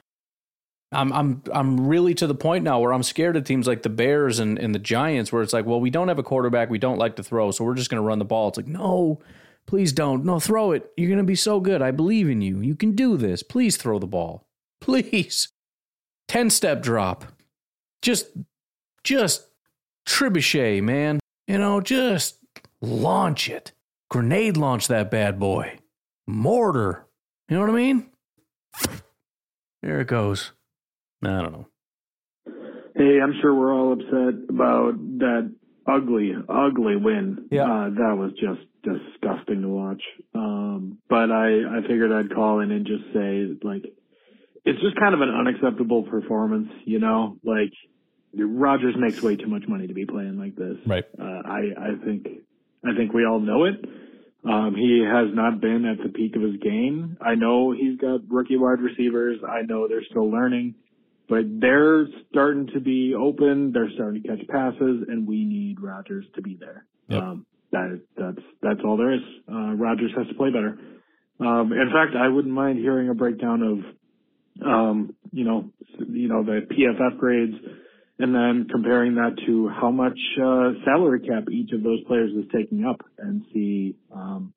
I'm 0.91 1.11
I'm 1.11 1.41
I'm 1.51 1.87
really 1.87 2.13
to 2.13 2.27
the 2.27 2.35
point 2.35 2.63
now 2.63 2.79
where 2.79 2.93
I'm 2.93 3.01
scared 3.01 3.35
of 3.37 3.43
teams 3.43 3.65
like 3.65 3.81
the 3.81 3.89
Bears 3.89 4.37
and, 4.37 4.59
and 4.59 4.75
the 4.75 4.79
Giants, 4.79 5.31
where 5.31 5.41
it's 5.41 5.53
like, 5.53 5.65
well, 5.65 5.81
we 5.81 5.89
don't 5.89 6.09
have 6.09 6.19
a 6.19 6.23
quarterback, 6.23 6.69
we 6.69 6.77
don't 6.77 6.99
like 6.99 7.15
to 7.15 7.23
throw, 7.23 7.49
so 7.49 7.63
we're 7.63 7.73
just 7.73 7.89
going 7.89 8.03
to 8.03 8.07
run 8.07 8.19
the 8.19 8.25
ball. 8.25 8.49
It's 8.49 8.57
like, 8.57 8.67
no, 8.67 9.19
please 9.69 9.93
don't, 9.93 10.25
no, 10.25 10.39
throw 10.39 10.71
it. 10.71 10.91
You're 10.97 11.09
going 11.09 11.19
to 11.19 11.23
be 11.23 11.35
so 11.35 11.59
good. 11.59 11.79
I 11.79 11.91
believe 11.91 12.27
in 12.27 12.41
you. 12.41 12.59
You 12.59 12.73
can 12.73 12.93
do 12.93 13.17
this. 13.17 13.43
Please 13.43 13.77
throw 13.77 13.99
the 13.99 14.07
ball, 14.07 14.47
please. 14.81 15.49
Ten 16.27 16.49
step 16.49 16.81
drop, 16.81 17.25
just 18.01 18.29
just 19.03 19.47
trebuchet, 20.07 20.81
man. 20.81 21.19
You 21.47 21.59
know, 21.59 21.81
just 21.81 22.39
launch 22.81 23.47
it. 23.47 23.71
Grenade 24.09 24.57
launch 24.57 24.87
that 24.87 25.11
bad 25.11 25.39
boy. 25.39 25.77
Mortar. 26.27 27.05
You 27.47 27.55
know 27.55 27.61
what 27.61 27.71
I 27.71 27.73
mean? 27.73 28.09
There 29.83 30.01
it 30.01 30.07
goes. 30.07 30.51
I 31.23 31.27
don't 31.27 31.51
know. 31.51 31.67
Hey, 32.95 33.19
I'm 33.21 33.33
sure 33.41 33.53
we're 33.53 33.73
all 33.73 33.93
upset 33.93 34.49
about 34.49 34.93
that 35.19 35.51
ugly, 35.87 36.33
ugly 36.47 36.95
win. 36.95 37.47
Yeah. 37.51 37.63
Uh, 37.63 37.89
that 37.89 38.15
was 38.17 38.31
just 38.33 38.68
disgusting 38.83 39.61
to 39.61 39.67
watch. 39.67 40.01
Um, 40.33 40.99
but 41.09 41.31
I, 41.31 41.77
I 41.77 41.81
figured 41.81 42.11
I'd 42.11 42.33
call 42.33 42.59
in 42.59 42.71
and 42.71 42.85
just 42.85 43.03
say, 43.13 43.55
like, 43.63 43.85
it's 44.65 44.81
just 44.81 44.99
kind 44.99 45.13
of 45.13 45.21
an 45.21 45.29
unacceptable 45.29 46.03
performance, 46.03 46.69
you 46.85 46.99
know? 46.99 47.37
Like, 47.43 47.71
Rodgers 48.33 48.95
makes 48.97 49.21
way 49.21 49.35
too 49.35 49.47
much 49.47 49.63
money 49.67 49.87
to 49.87 49.93
be 49.93 50.05
playing 50.05 50.37
like 50.37 50.55
this. 50.55 50.77
Right. 50.85 51.05
Uh, 51.19 51.41
I, 51.45 51.59
I 51.77 52.05
think, 52.05 52.27
I 52.85 52.95
think 52.95 53.13
we 53.13 53.25
all 53.25 53.39
know 53.39 53.65
it. 53.65 53.83
Um, 54.43 54.75
he 54.75 55.03
has 55.05 55.33
not 55.33 55.59
been 55.59 55.85
at 55.85 55.97
the 56.01 56.09
peak 56.09 56.35
of 56.35 56.41
his 56.41 56.57
game. 56.61 57.17
I 57.19 57.35
know 57.35 57.71
he's 57.71 57.97
got 57.99 58.21
rookie 58.29 58.57
wide 58.57 58.79
receivers. 58.79 59.39
I 59.47 59.63
know 59.63 59.87
they're 59.87 60.05
still 60.09 60.29
learning, 60.31 60.75
but 61.27 61.43
they're 61.59 62.07
starting 62.31 62.67
to 62.73 62.79
be 62.79 63.13
open. 63.15 63.73
They're 63.73 63.91
starting 63.95 64.23
to 64.23 64.27
catch 64.29 64.47
passes, 64.47 65.03
and 65.07 65.27
we 65.27 65.43
need 65.43 65.81
Rodgers 65.81 66.25
to 66.35 66.41
be 66.41 66.55
there. 66.57 66.85
Yep. 67.09 67.21
Um, 67.21 67.45
that 67.71 68.01
that's 68.17 68.45
that's 68.61 68.79
all 68.83 68.97
there 68.97 69.13
is. 69.13 69.21
Uh, 69.47 69.75
has 70.17 70.27
to 70.27 70.33
play 70.35 70.49
better. 70.49 70.77
Um, 71.39 71.71
in 71.71 71.89
fact, 71.93 72.15
I 72.17 72.27
wouldn't 72.27 72.53
mind 72.53 72.79
hearing 72.79 73.09
a 73.09 73.13
breakdown 73.13 73.61
of, 73.61 74.67
um, 74.67 75.15
you 75.31 75.45
know, 75.45 75.69
you 75.97 76.27
know 76.27 76.43
the 76.43 76.67
PFF 76.69 77.17
grades, 77.17 77.55
and 78.17 78.35
then 78.35 78.67
comparing 78.69 79.15
that 79.15 79.37
to 79.45 79.69
how 79.69 79.91
much 79.91 80.19
uh, 80.41 80.71
salary 80.83 81.21
cap 81.21 81.49
each 81.51 81.71
of 81.71 81.83
those 81.83 82.03
players 82.05 82.31
is 82.33 82.45
taking 82.53 82.85
up, 82.85 83.01
and 83.17 83.45
see, 83.53 83.95
um, 84.11 84.53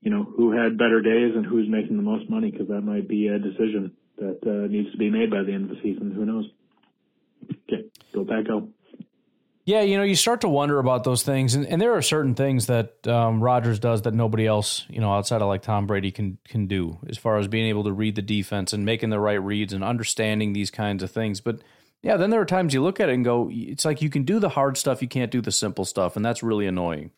you 0.00 0.10
know, 0.10 0.24
who 0.24 0.50
had 0.50 0.78
better 0.78 1.00
days 1.00 1.32
and 1.36 1.46
who's 1.46 1.68
making 1.68 1.96
the 1.96 2.02
most 2.02 2.28
money, 2.28 2.50
because 2.50 2.68
that 2.68 2.80
might 2.80 3.06
be 3.06 3.28
a 3.28 3.38
decision 3.38 3.92
that 4.18 4.38
uh, 4.46 4.66
needs 4.66 4.90
to 4.90 4.98
be 4.98 5.10
made 5.10 5.30
by 5.30 5.42
the 5.42 5.52
end 5.52 5.70
of 5.70 5.76
the 5.76 5.82
season. 5.82 6.10
Who 6.10 6.24
knows? 6.24 6.50
Okay, 7.68 7.84
go 8.14 8.24
back 8.24 8.46
go. 8.46 8.68
Yeah, 9.66 9.80
you 9.80 9.96
know, 9.96 10.04
you 10.04 10.14
start 10.14 10.42
to 10.42 10.48
wonder 10.48 10.78
about 10.78 11.02
those 11.02 11.24
things, 11.24 11.56
and, 11.56 11.66
and 11.66 11.82
there 11.82 11.96
are 11.96 12.00
certain 12.00 12.36
things 12.36 12.66
that 12.66 13.04
um, 13.08 13.42
Rodgers 13.42 13.80
does 13.80 14.02
that 14.02 14.14
nobody 14.14 14.46
else, 14.46 14.86
you 14.88 15.00
know, 15.00 15.12
outside 15.12 15.42
of 15.42 15.48
like 15.48 15.62
Tom 15.62 15.88
Brady 15.88 16.12
can 16.12 16.38
can 16.44 16.68
do, 16.68 16.98
as 17.08 17.18
far 17.18 17.36
as 17.36 17.48
being 17.48 17.66
able 17.66 17.82
to 17.82 17.92
read 17.92 18.14
the 18.14 18.22
defense 18.22 18.72
and 18.72 18.84
making 18.84 19.10
the 19.10 19.18
right 19.18 19.42
reads 19.42 19.72
and 19.72 19.82
understanding 19.82 20.52
these 20.52 20.70
kinds 20.70 21.02
of 21.02 21.10
things. 21.10 21.40
But 21.40 21.62
yeah, 22.00 22.16
then 22.16 22.30
there 22.30 22.40
are 22.40 22.46
times 22.46 22.74
you 22.74 22.82
look 22.82 23.00
at 23.00 23.08
it 23.08 23.14
and 23.14 23.24
go, 23.24 23.50
it's 23.52 23.84
like 23.84 24.00
you 24.00 24.08
can 24.08 24.22
do 24.22 24.38
the 24.38 24.50
hard 24.50 24.76
stuff, 24.76 25.02
you 25.02 25.08
can't 25.08 25.32
do 25.32 25.40
the 25.40 25.50
simple 25.50 25.84
stuff, 25.84 26.14
and 26.14 26.24
that's 26.24 26.44
really 26.44 26.68
annoying. 26.68 27.10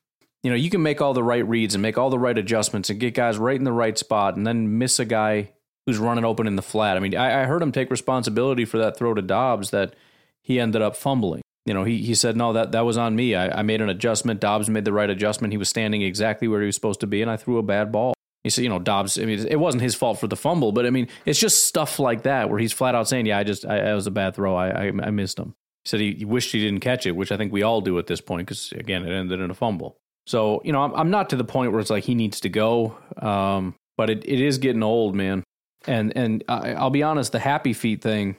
You 0.43 0.49
know, 0.49 0.57
you 0.57 0.71
can 0.71 0.83
make 0.83 1.03
all 1.03 1.13
the 1.13 1.23
right 1.23 1.47
reads 1.47 1.75
and 1.75 1.83
make 1.83 1.99
all 1.99 2.09
the 2.09 2.19
right 2.19 2.39
adjustments 2.39 2.89
and 2.89 2.99
get 2.99 3.13
guys 3.13 3.37
right 3.37 3.59
in 3.59 3.65
the 3.65 3.73
right 3.73 3.99
spot, 3.99 4.37
and 4.37 4.47
then 4.47 4.79
miss 4.79 4.99
a 4.99 5.05
guy 5.05 5.51
who's 5.85 5.99
running 5.99 6.25
open 6.25 6.47
in 6.47 6.57
the 6.57 6.63
flat. 6.63 6.97
I 6.97 7.01
mean, 7.01 7.15
I, 7.15 7.43
I 7.43 7.45
heard 7.45 7.61
him 7.61 7.73
take 7.73 7.91
responsibility 7.91 8.65
for 8.65 8.79
that 8.79 8.97
throw 8.97 9.13
to 9.13 9.21
Doubs 9.21 9.69
that 9.71 9.95
he 10.41 10.59
ended 10.59 10.81
up 10.81 10.97
fumbling. 10.97 11.43
You 11.69 11.75
know, 11.75 11.85
he, 11.85 11.99
he 11.99 12.14
said, 12.14 12.35
no, 12.35 12.55
that, 12.55 12.73
that 12.73 12.87
was 12.87 12.97
on 12.97 13.14
me. 13.14 13.35
I, 13.35 13.59
I 13.59 13.62
made 13.62 13.83
an 13.83 13.91
adjustment. 13.91 14.41
Doubs 14.41 14.71
made 14.71 14.87
the 14.87 14.93
right 14.93 15.11
adjustment. 15.11 15.53
He 15.53 15.59
was 15.59 15.69
standing 15.69 16.01
exactly 16.01 16.49
where 16.49 16.61
he 16.61 16.66
was 16.66 16.75
supposed 16.75 17.01
to 17.01 17.07
be, 17.07 17.21
and 17.21 17.31
I 17.31 17.37
threw 17.37 17.59
a 17.59 17.62
bad 17.62 17.93
ball. 17.93 18.14
He 18.43 18.49
said, 18.49 18.62
you 18.62 18.71
know, 18.71 18.79
Doubs, 18.79 19.19
I 19.19 19.27
mean, 19.27 19.47
it 19.47 19.61
wasn't 19.61 19.83
his 19.83 19.95
fault 19.95 20.19
for 20.19 20.29
the 20.29 20.37
fumble, 20.37 20.73
but 20.73 20.87
I 20.87 20.91
mean, 20.91 21.09
it's 21.27 21.39
just 21.39 21.66
stuff 21.66 21.99
like 21.99 22.23
that 22.23 22.49
where 22.49 22.59
he's 22.59 22.73
flat 22.73 22.95
out 22.95 23.07
saying, 23.07 23.27
yeah, 23.27 23.37
I 23.37 23.45
just, 23.45 23.66
I, 23.66 23.91
it 23.91 23.95
was 23.95 24.07
a 24.07 24.11
bad 24.11 24.35
throw. 24.35 24.57
I, 24.57 24.69
I, 24.69 24.87
I 24.87 25.11
missed 25.11 25.39
him. 25.39 25.55
He 25.85 25.91
said 25.91 26.01
he, 26.01 26.14
he 26.14 26.25
wished 26.25 26.53
he 26.53 26.61
didn't 26.61 26.81
catch 26.81 27.05
it, 27.05 27.12
which 27.12 27.31
I 27.31 27.37
think 27.37 27.53
we 27.53 27.62
all 27.62 27.83
do 27.83 27.99
at 27.99 28.07
this 28.07 28.23
point 28.23 28.47
because, 28.47 28.73
again, 28.73 29.05
it 29.05 29.12
ended 29.12 29.41
in 29.41 29.51
a 29.51 29.55
fumble. 29.55 29.99
So, 30.27 30.62
you 30.64 30.73
know, 30.73 30.83
I'm, 30.83 30.95
I'm 30.95 31.11
not 31.11 31.29
to 31.31 31.37
the 31.37 31.45
point 31.45 31.73
where 31.73 31.81
it's 31.81 31.91
like 31.91 32.05
he 32.05 32.14
needs 32.14 32.41
to 32.41 32.49
go, 32.49 32.97
um, 33.21 33.75
but 33.99 34.09
it, 34.09 34.25
it 34.27 34.41
is 34.41 34.57
getting 34.57 34.83
old, 34.83 35.14
man. 35.14 35.45
And 35.87 36.16
and 36.16 36.45
I, 36.49 36.73
I'll 36.73 36.91
be 36.91 37.03
honest, 37.03 37.33
the 37.33 37.39
happy 37.39 37.75
feet 37.75 38.03
thing, 38.03 38.37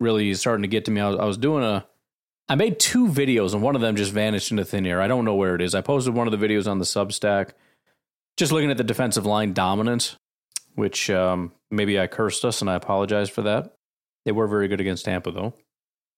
really 0.00 0.30
is 0.30 0.40
starting 0.40 0.62
to 0.62 0.68
get 0.68 0.86
to 0.86 0.90
me. 0.90 1.00
I 1.00 1.08
was, 1.08 1.18
I 1.18 1.24
was 1.24 1.36
doing 1.36 1.62
a, 1.62 1.86
I 2.52 2.54
made 2.54 2.78
two 2.78 3.08
videos 3.08 3.54
and 3.54 3.62
one 3.62 3.76
of 3.76 3.80
them 3.80 3.96
just 3.96 4.12
vanished 4.12 4.50
into 4.50 4.66
thin 4.66 4.84
air. 4.84 5.00
I 5.00 5.08
don't 5.08 5.24
know 5.24 5.36
where 5.36 5.54
it 5.54 5.62
is. 5.62 5.74
I 5.74 5.80
posted 5.80 6.12
one 6.12 6.30
of 6.30 6.38
the 6.38 6.46
videos 6.46 6.70
on 6.70 6.78
the 6.78 6.84
Substack, 6.84 7.52
just 8.36 8.52
looking 8.52 8.70
at 8.70 8.76
the 8.76 8.84
defensive 8.84 9.24
line 9.24 9.54
dominance, 9.54 10.16
which 10.74 11.08
um, 11.08 11.52
maybe 11.70 11.98
I 11.98 12.08
cursed 12.08 12.44
us 12.44 12.60
and 12.60 12.68
I 12.68 12.74
apologize 12.74 13.30
for 13.30 13.40
that. 13.40 13.72
They 14.26 14.32
were 14.32 14.46
very 14.46 14.68
good 14.68 14.82
against 14.82 15.06
Tampa 15.06 15.30
though. 15.30 15.54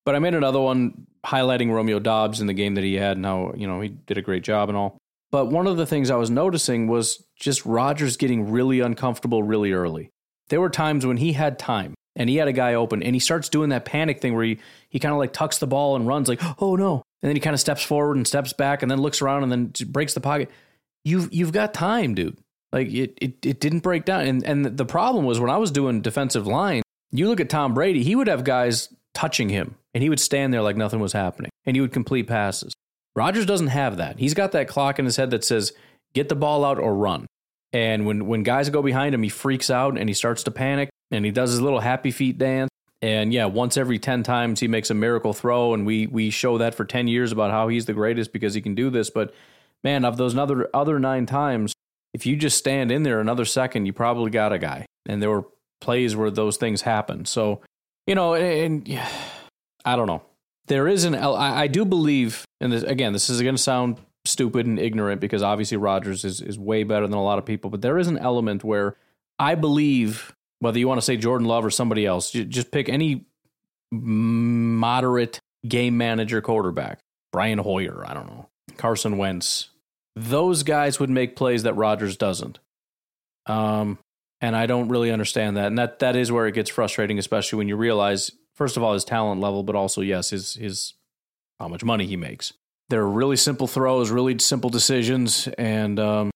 But 0.04 0.16
I 0.16 0.18
made 0.18 0.34
another 0.34 0.60
one 0.60 1.06
highlighting 1.24 1.70
Romeo 1.70 2.00
Doubs 2.00 2.40
in 2.40 2.48
the 2.48 2.52
game 2.52 2.74
that 2.74 2.82
he 2.82 2.94
had 2.94 3.16
and 3.16 3.24
how, 3.24 3.54
you 3.56 3.68
know, 3.68 3.80
he 3.80 3.90
did 3.90 4.18
a 4.18 4.22
great 4.22 4.42
job 4.42 4.68
and 4.68 4.76
all. 4.76 4.98
But 5.30 5.52
one 5.52 5.68
of 5.68 5.76
the 5.76 5.86
things 5.86 6.10
I 6.10 6.16
was 6.16 6.30
noticing 6.30 6.88
was 6.88 7.24
just 7.38 7.64
Rodgers 7.64 8.16
getting 8.16 8.50
really 8.50 8.80
uncomfortable 8.80 9.44
really 9.44 9.70
early. 9.70 10.10
There 10.48 10.60
were 10.60 10.68
times 10.68 11.06
when 11.06 11.18
he 11.18 11.34
had 11.34 11.60
time 11.60 11.94
and 12.16 12.30
he 12.30 12.36
had 12.36 12.48
a 12.48 12.52
guy 12.52 12.74
open 12.74 13.02
and 13.02 13.14
he 13.14 13.20
starts 13.20 13.48
doing 13.48 13.70
that 13.70 13.84
panic 13.84 14.20
thing 14.20 14.34
where 14.34 14.44
he, 14.44 14.58
he 14.88 14.98
kind 14.98 15.12
of 15.12 15.18
like 15.18 15.32
tucks 15.32 15.58
the 15.58 15.66
ball 15.66 15.96
and 15.96 16.06
runs 16.06 16.28
like, 16.28 16.40
oh 16.60 16.76
no. 16.76 17.02
And 17.22 17.28
then 17.28 17.36
he 17.36 17.40
kind 17.40 17.54
of 17.54 17.60
steps 17.60 17.82
forward 17.82 18.16
and 18.16 18.26
steps 18.26 18.52
back 18.52 18.82
and 18.82 18.90
then 18.90 19.00
looks 19.00 19.22
around 19.22 19.42
and 19.42 19.52
then 19.52 19.72
breaks 19.90 20.14
the 20.14 20.20
pocket. 20.20 20.50
You've, 21.04 21.32
you've 21.32 21.52
got 21.52 21.74
time, 21.74 22.14
dude. 22.14 22.36
Like 22.72 22.88
it, 22.88 23.18
it, 23.20 23.46
it 23.46 23.60
didn't 23.60 23.80
break 23.80 24.04
down. 24.04 24.26
And, 24.26 24.44
and 24.44 24.64
the 24.64 24.84
problem 24.84 25.24
was 25.24 25.40
when 25.40 25.50
I 25.50 25.56
was 25.56 25.70
doing 25.70 26.02
defensive 26.02 26.46
line, 26.46 26.82
you 27.10 27.28
look 27.28 27.40
at 27.40 27.48
Tom 27.48 27.74
Brady, 27.74 28.02
he 28.02 28.16
would 28.16 28.28
have 28.28 28.44
guys 28.44 28.92
touching 29.14 29.48
him 29.48 29.76
and 29.94 30.02
he 30.02 30.08
would 30.08 30.20
stand 30.20 30.52
there 30.52 30.62
like 30.62 30.76
nothing 30.76 31.00
was 31.00 31.12
happening 31.12 31.50
and 31.64 31.76
he 31.76 31.80
would 31.80 31.92
complete 31.92 32.26
passes. 32.26 32.72
Rodgers 33.16 33.46
doesn't 33.46 33.68
have 33.68 33.98
that. 33.98 34.18
He's 34.18 34.34
got 34.34 34.52
that 34.52 34.68
clock 34.68 34.98
in 34.98 35.04
his 35.04 35.16
head 35.16 35.30
that 35.30 35.44
says, 35.44 35.72
get 36.14 36.28
the 36.28 36.34
ball 36.34 36.64
out 36.64 36.78
or 36.78 36.94
run. 36.94 37.26
And 37.72 38.06
when, 38.06 38.26
when 38.26 38.42
guys 38.42 38.70
go 38.70 38.82
behind 38.82 39.14
him, 39.14 39.22
he 39.22 39.28
freaks 39.28 39.70
out 39.70 39.96
and 39.98 40.08
he 40.08 40.14
starts 40.14 40.42
to 40.44 40.50
panic 40.50 40.90
and 41.14 41.24
he 41.24 41.30
does 41.30 41.50
his 41.50 41.60
little 41.60 41.80
happy 41.80 42.10
feet 42.10 42.38
dance. 42.38 42.70
And 43.02 43.32
yeah, 43.32 43.46
once 43.46 43.76
every 43.76 43.98
10 43.98 44.22
times 44.22 44.60
he 44.60 44.68
makes 44.68 44.90
a 44.90 44.94
miracle 44.94 45.32
throw. 45.32 45.74
And 45.74 45.84
we, 45.86 46.06
we 46.06 46.30
show 46.30 46.58
that 46.58 46.74
for 46.74 46.84
10 46.84 47.06
years 47.06 47.32
about 47.32 47.50
how 47.50 47.68
he's 47.68 47.86
the 47.86 47.92
greatest 47.92 48.32
because 48.32 48.54
he 48.54 48.60
can 48.60 48.74
do 48.74 48.90
this. 48.90 49.10
But 49.10 49.34
man, 49.82 50.04
of 50.04 50.16
those 50.16 50.36
other, 50.36 50.68
other 50.72 50.98
nine 50.98 51.26
times, 51.26 51.74
if 52.14 52.24
you 52.24 52.36
just 52.36 52.56
stand 52.56 52.90
in 52.90 53.02
there 53.02 53.20
another 53.20 53.44
second, 53.44 53.86
you 53.86 53.92
probably 53.92 54.30
got 54.30 54.52
a 54.52 54.58
guy. 54.58 54.86
And 55.06 55.20
there 55.20 55.30
were 55.30 55.44
plays 55.80 56.16
where 56.16 56.30
those 56.30 56.56
things 56.56 56.82
happened. 56.82 57.28
So, 57.28 57.60
you 58.06 58.14
know, 58.14 58.34
and, 58.34 58.88
and 58.88 59.00
I 59.84 59.96
don't 59.96 60.06
know. 60.06 60.22
There 60.66 60.88
is 60.88 61.04
an, 61.04 61.14
I, 61.14 61.62
I 61.62 61.66
do 61.66 61.84
believe, 61.84 62.44
and 62.60 62.72
this, 62.72 62.82
again, 62.84 63.12
this 63.12 63.28
is 63.28 63.42
going 63.42 63.56
to 63.56 63.62
sound 63.62 63.98
stupid 64.24 64.64
and 64.64 64.78
ignorant 64.78 65.20
because 65.20 65.42
obviously 65.42 65.76
Rodgers 65.76 66.24
is, 66.24 66.40
is 66.40 66.58
way 66.58 66.84
better 66.84 67.06
than 67.06 67.18
a 67.18 67.22
lot 67.22 67.38
of 67.38 67.44
people, 67.44 67.68
but 67.68 67.82
there 67.82 67.98
is 67.98 68.08
an 68.08 68.16
element 68.16 68.64
where 68.64 68.96
I 69.38 69.54
believe, 69.56 70.32
whether 70.64 70.78
you 70.78 70.88
want 70.88 70.98
to 70.98 71.04
say 71.04 71.16
Jordan 71.16 71.46
Love 71.46 71.64
or 71.64 71.70
somebody 71.70 72.06
else, 72.06 72.30
just 72.30 72.70
pick 72.70 72.88
any 72.88 73.26
moderate 73.92 75.38
game 75.68 75.96
manager 75.98 76.40
quarterback, 76.40 77.00
Brian 77.32 77.58
Hoyer, 77.58 78.04
I 78.06 78.14
don't 78.14 78.26
know, 78.26 78.48
Carson 78.78 79.18
Wentz. 79.18 79.68
Those 80.16 80.62
guys 80.62 80.98
would 80.98 81.10
make 81.10 81.36
plays 81.36 81.64
that 81.64 81.74
Rodgers 81.74 82.16
doesn't. 82.16 82.58
Um, 83.46 83.98
and 84.40 84.56
I 84.56 84.66
don't 84.66 84.88
really 84.88 85.10
understand 85.10 85.56
that. 85.56 85.66
And 85.66 85.78
that 85.78 85.98
that 85.98 86.16
is 86.16 86.32
where 86.32 86.46
it 86.46 86.54
gets 86.54 86.70
frustrating, 86.70 87.18
especially 87.18 87.58
when 87.58 87.68
you 87.68 87.76
realize, 87.76 88.30
first 88.54 88.76
of 88.76 88.82
all, 88.82 88.94
his 88.94 89.04
talent 89.04 89.40
level, 89.40 89.62
but 89.62 89.76
also 89.76 90.00
yes, 90.00 90.30
his 90.30 90.54
his 90.54 90.94
how 91.60 91.68
much 91.68 91.84
money 91.84 92.06
he 92.06 92.16
makes. 92.16 92.52
They're 92.88 93.06
really 93.06 93.36
simple 93.36 93.66
throws, 93.66 94.10
really 94.10 94.38
simple 94.38 94.70
decisions, 94.70 95.46
and 95.58 95.98
um, 95.98 96.30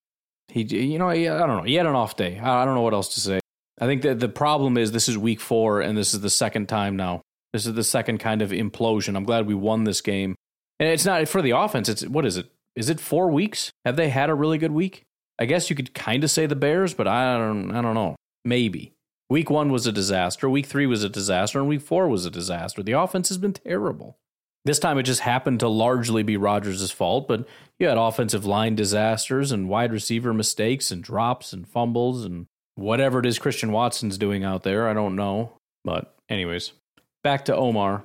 he, 0.49 0.62
you 0.62 0.99
know, 0.99 1.11
he, 1.11 1.29
I 1.29 1.47
don't 1.47 1.59
know. 1.59 1.62
He 1.62 1.74
had 1.74 1.87
an 1.87 1.95
off 1.95 2.16
day. 2.16 2.39
I, 2.39 2.62
I 2.62 2.64
don't 2.64 2.74
know 2.74 2.83
what 2.83 2.95
else 2.95 3.14
to 3.14 3.20
say. 3.20 3.41
I 3.81 3.87
think 3.87 4.03
that 4.03 4.20
the 4.20 4.29
problem 4.29 4.76
is 4.76 4.93
this 4.93 5.09
is 5.09 5.16
week 5.16 5.41
four, 5.41 5.81
and 5.81 5.97
this 5.97 6.14
is 6.14 6.20
the 6.20 6.31
second 6.31 6.68
time 6.68 6.97
now. 6.97 7.22
This 7.53 7.66
is 7.66 7.74
the 7.74 7.85
second 7.85 8.18
kind 8.18 8.43
of 8.43 8.51
implosion. 8.51 9.16
I'm 9.16 9.24
glad 9.24 9.47
we 9.47 9.55
won 9.55 9.85
this 9.85 10.01
game, 10.01 10.35
and 10.79 10.89
it's 10.89 11.05
not 11.05 11.26
for 11.29 11.43
the 11.43 11.53
offense. 11.53 11.89
It's 11.89 12.07
what 12.07 12.26
is 12.26 12.37
it? 12.37 12.51
Is 12.76 12.89
it 12.89 13.01
four 13.01 13.31
weeks? 13.31 13.72
Have 13.85 13.97
they 13.97 14.09
had 14.09 14.31
a 14.31 14.35
really 14.35 14.59
good 14.59 14.72
week? 14.72 15.05
I 15.39 15.47
guess 15.47 15.70
you 15.70 15.76
could 15.76 15.95
kind 15.95 16.24
of 16.24 16.31
say 16.31 16.47
the 16.47 16.57
Bears, 16.57 16.95
but 16.95 17.07
I 17.07 17.39
don't, 17.39 17.74
I 17.74 17.81
don't 17.81 17.95
know. 17.95 18.16
Maybe. 18.45 18.95
Week 19.31 19.51
one 19.51 19.70
was 19.70 19.87
a 19.87 19.93
disaster. 19.93 20.49
Week 20.49 20.66
three 20.66 20.87
was 20.87 21.05
a 21.05 21.09
disaster. 21.09 21.59
And 21.59 21.68
week 21.68 21.83
four 21.83 22.09
was 22.09 22.24
a 22.24 22.31
disaster. 22.31 22.83
The 22.83 22.93
offense 22.93 23.29
has 23.29 23.39
been 23.39 23.53
terrible. 23.53 24.18
This 24.64 24.79
time 24.79 24.99
it 24.99 25.05
just 25.05 25.20
happened 25.20 25.61
to 25.61 25.68
largely 25.68 26.22
be 26.22 26.37
Rodgers' 26.37 26.91
fault, 26.91 27.29
but 27.29 27.47
you 27.79 27.89
had 27.89 27.99
offensive 27.99 28.45
line 28.45 28.74
disasters 28.74 29.53
and 29.53 29.68
wide 29.68 29.93
receiver 29.93 30.35
mistakes 30.35 30.91
and 30.91 31.03
drops 31.03 31.53
and 31.53 31.68
fumbles 31.68 32.24
and 32.24 32.47
whatever 32.79 33.18
it 33.18 33.26
is 33.26 33.39
Christian 33.39 33.72
Watson's 33.72 34.16
doing 34.18 34.45
out 34.45 34.62
there. 34.62 34.89
I 34.89 34.95
don't 34.95 35.16
know. 35.16 35.53
But, 35.85 36.14
anyways, 36.29 36.72
back 37.22 37.45
to 37.47 37.57
Omar. 37.57 38.05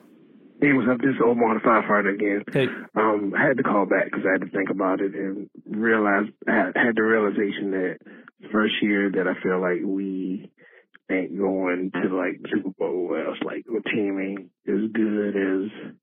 Hey, 0.62 0.74
what's 0.74 0.90
up? 0.90 1.00
This 1.00 1.12
is 1.12 1.22
Omar 1.24 1.56
the 1.56 1.60
firefighter 1.60 2.14
again. 2.14 2.44
Hey. 2.52 2.68
Um, 2.96 3.34
I 3.38 3.48
had 3.48 3.58
to 3.58 3.64
call 3.64 3.86
back 3.86 4.06
because 4.06 4.24
I 4.28 4.32
had 4.32 4.42
to 4.42 4.50
think 4.50 4.70
about 4.70 5.02
it 5.02 5.14
and 5.14 5.50
realize 5.66 6.26
I 6.48 6.72
had 6.74 6.96
the 6.96 7.04
realization 7.04 7.72
that 7.72 7.98
first 8.52 8.74
year 8.82 9.12
that 9.12 9.28
I 9.28 9.42
feel 9.44 9.60
like 9.62 9.82
we 9.84 10.50
ain't 11.12 11.38
going 11.38 11.92
to 12.02 12.16
like 12.16 12.40
Super 12.52 12.70
Bowl 12.80 13.16
else. 13.16 13.38
Like 13.44 13.66
the 13.66 13.82
team 13.92 14.20
ain't 14.20 14.50
as 14.68 14.90
good 14.94 15.36
as 15.36 15.96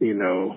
you 0.00 0.14
know 0.14 0.56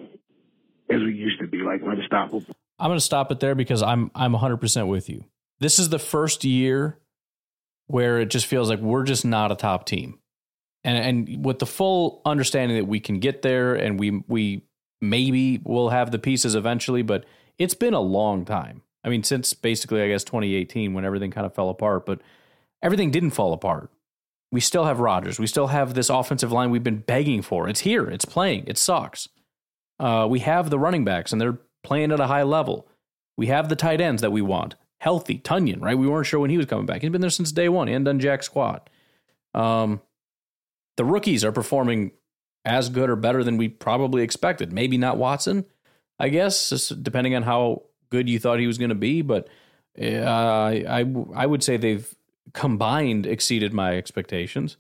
as 0.90 1.02
we 1.02 1.14
used 1.14 1.42
to 1.42 1.48
be, 1.48 1.58
like 1.58 1.82
unstoppable. 1.84 2.46
I'm 2.80 2.90
going 2.90 2.98
to 2.98 3.06
stop 3.06 3.32
it 3.32 3.40
there 3.40 3.56
because 3.56 3.84
I'm 3.84 4.12
I'm 4.16 4.34
100% 4.34 4.88
with 4.88 5.10
you. 5.10 5.26
This 5.60 5.78
is 5.80 5.90
the 5.90 6.00
first 6.00 6.46
year 6.46 7.00
where 7.88 8.20
it 8.20 8.30
just 8.30 8.46
feels 8.46 8.70
like 8.70 8.80
we're 8.80 9.04
just 9.04 9.26
not 9.26 9.52
a 9.52 9.56
top 9.56 9.86
team 9.86 10.20
and 10.86 11.28
and 11.28 11.46
with 11.46 11.60
the 11.60 11.66
full 11.66 12.22
understanding 12.26 12.78
that 12.78 12.86
we 12.86 13.00
can 13.02 13.20
get 13.20 13.42
there 13.42 13.74
and 13.76 14.00
we 14.00 14.24
we 14.28 14.62
maybe 15.02 15.60
will 15.64 15.90
have 15.90 16.12
the 16.12 16.20
pieces 16.20 16.56
eventually, 16.56 17.02
but 17.02 17.26
it's 17.58 17.74
been 17.74 17.94
a 17.94 18.00
long 18.00 18.46
time. 18.46 18.82
I 19.04 19.10
mean, 19.10 19.24
since 19.24 19.54
basically 19.54 20.02
I 20.02 20.08
guess 20.08 20.24
2018 20.24 20.94
when 20.94 21.04
everything 21.04 21.32
kind 21.32 21.46
of 21.46 21.54
fell 21.54 21.70
apart, 21.70 22.06
but 22.06 22.22
everything 22.82 23.12
didn't 23.12 23.32
fall 23.32 23.52
apart. 23.52 23.92
We 24.52 24.62
still 24.62 24.86
have 24.86 25.00
Rodgers. 25.00 25.40
We 25.40 25.48
still 25.48 25.68
have 25.68 25.96
this 25.96 26.10
offensive 26.10 26.52
line 26.52 26.70
we've 26.70 26.84
been 26.84 27.00
begging 27.00 27.42
for. 27.42 27.68
It's 27.68 27.82
here. 27.82 28.06
It's 28.06 28.26
playing. 28.26 28.66
It 28.68 28.78
sucks. 28.78 29.28
Uh, 30.00 30.28
we 30.30 30.40
have 30.40 30.70
the 30.70 30.80
running 30.80 31.04
backs 31.04 31.32
and 31.32 31.42
they're 31.42 31.60
playing 31.84 32.12
at 32.12 32.20
a 32.20 32.28
high 32.28 32.44
level. 32.44 32.88
We 33.38 33.48
have 33.48 33.70
the 33.70 33.76
tight 33.76 34.02
ends 34.02 34.22
that 34.22 34.32
we 34.32 34.42
want. 34.42 34.76
Healthy. 35.06 35.38
Tonyan, 35.38 35.84
right? 35.84 35.96
We 35.96 36.08
weren't 36.08 36.26
sure 36.26 36.40
when 36.40 36.50
he 36.50 36.58
was 36.58 36.66
coming 36.66 36.88
back. 36.88 37.04
He's 37.04 37.12
been 37.12 37.22
there 37.22 37.30
since 37.30 37.52
day 37.52 37.70
one. 37.70 37.86
He 37.86 37.94
hadn't 37.94 38.06
done 38.06 38.20
jack 38.20 38.42
squat. 38.42 38.90
Um, 39.54 40.02
the 40.98 41.06
rookies 41.06 41.46
are 41.46 41.52
performing 41.52 42.14
as 42.66 42.90
good 42.90 43.12
or 43.12 43.16
better 43.16 43.44
than 43.44 43.58
we 43.58 43.70
probably 43.70 44.24
expected. 44.24 44.74
Maybe 44.74 44.98
not 44.98 45.18
Watson, 45.18 45.66
I 46.18 46.30
guess, 46.30 46.90
depending 46.90 47.36
on 47.36 47.44
how 47.44 47.84
good 48.10 48.28
you 48.28 48.40
thought 48.40 48.58
he 48.58 48.66
was 48.66 48.80
going 48.80 48.90
to 48.90 48.96
be. 48.96 49.22
But 49.22 49.48
uh, 50.02 50.24
I, 50.24 51.06
I 51.36 51.46
would 51.46 51.62
say 51.62 51.78
they've 51.78 52.12
combined 52.54 53.28
exceeded 53.28 53.74
my 53.74 53.98
expectations. 53.98 54.76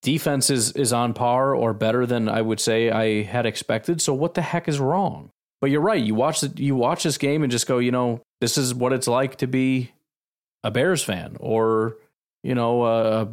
Defense 0.00 0.48
is, 0.48 0.72
is 0.72 0.94
on 0.94 1.12
par 1.12 1.54
or 1.54 1.74
better 1.74 2.06
than 2.06 2.30
I 2.30 2.40
would 2.40 2.60
say 2.60 2.90
I 2.90 3.24
had 3.24 3.44
expected. 3.44 4.00
So 4.00 4.14
what 4.14 4.32
the 4.32 4.40
heck 4.40 4.68
is 4.68 4.80
wrong? 4.80 5.32
But 5.60 5.70
you're 5.70 5.82
right. 5.82 6.02
You 6.02 6.14
watch 6.14 6.40
the, 6.40 6.50
you 6.56 6.76
watch 6.76 7.02
this 7.02 7.18
game 7.18 7.42
and 7.42 7.52
just 7.52 7.66
go, 7.66 7.76
you 7.76 7.90
know, 7.90 8.22
this 8.40 8.58
is 8.58 8.74
what 8.74 8.92
it's 8.92 9.08
like 9.08 9.36
to 9.36 9.46
be 9.46 9.92
a 10.62 10.70
Bears 10.70 11.02
fan 11.02 11.36
or 11.40 11.96
you 12.42 12.54
know 12.54 12.84
a 12.84 13.28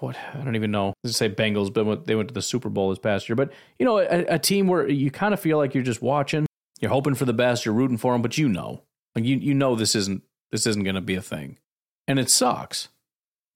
what 0.00 0.16
I 0.34 0.42
don't 0.44 0.56
even 0.56 0.70
know. 0.70 0.94
Let's 1.04 1.16
say 1.16 1.28
Bengals, 1.28 1.72
but 1.72 2.06
they 2.06 2.14
went 2.14 2.28
to 2.28 2.34
the 2.34 2.42
Super 2.42 2.68
Bowl 2.68 2.90
this 2.90 2.98
past 2.98 3.28
year. 3.28 3.36
But 3.36 3.52
you 3.78 3.86
know, 3.86 3.98
a, 3.98 4.24
a 4.26 4.38
team 4.38 4.66
where 4.66 4.88
you 4.88 5.10
kind 5.10 5.34
of 5.34 5.40
feel 5.40 5.58
like 5.58 5.74
you're 5.74 5.82
just 5.82 6.02
watching, 6.02 6.46
you're 6.80 6.90
hoping 6.90 7.14
for 7.14 7.24
the 7.24 7.32
best, 7.32 7.64
you're 7.64 7.74
rooting 7.74 7.96
for 7.96 8.12
them, 8.12 8.22
but 8.22 8.38
you 8.38 8.48
know, 8.48 8.82
like 9.14 9.24
you 9.24 9.36
you 9.36 9.54
know 9.54 9.74
this 9.74 9.94
isn't 9.94 10.22
this 10.52 10.66
isn't 10.66 10.84
going 10.84 10.94
to 10.94 11.00
be 11.00 11.14
a 11.14 11.22
thing, 11.22 11.58
and 12.06 12.18
it 12.18 12.30
sucks. 12.30 12.88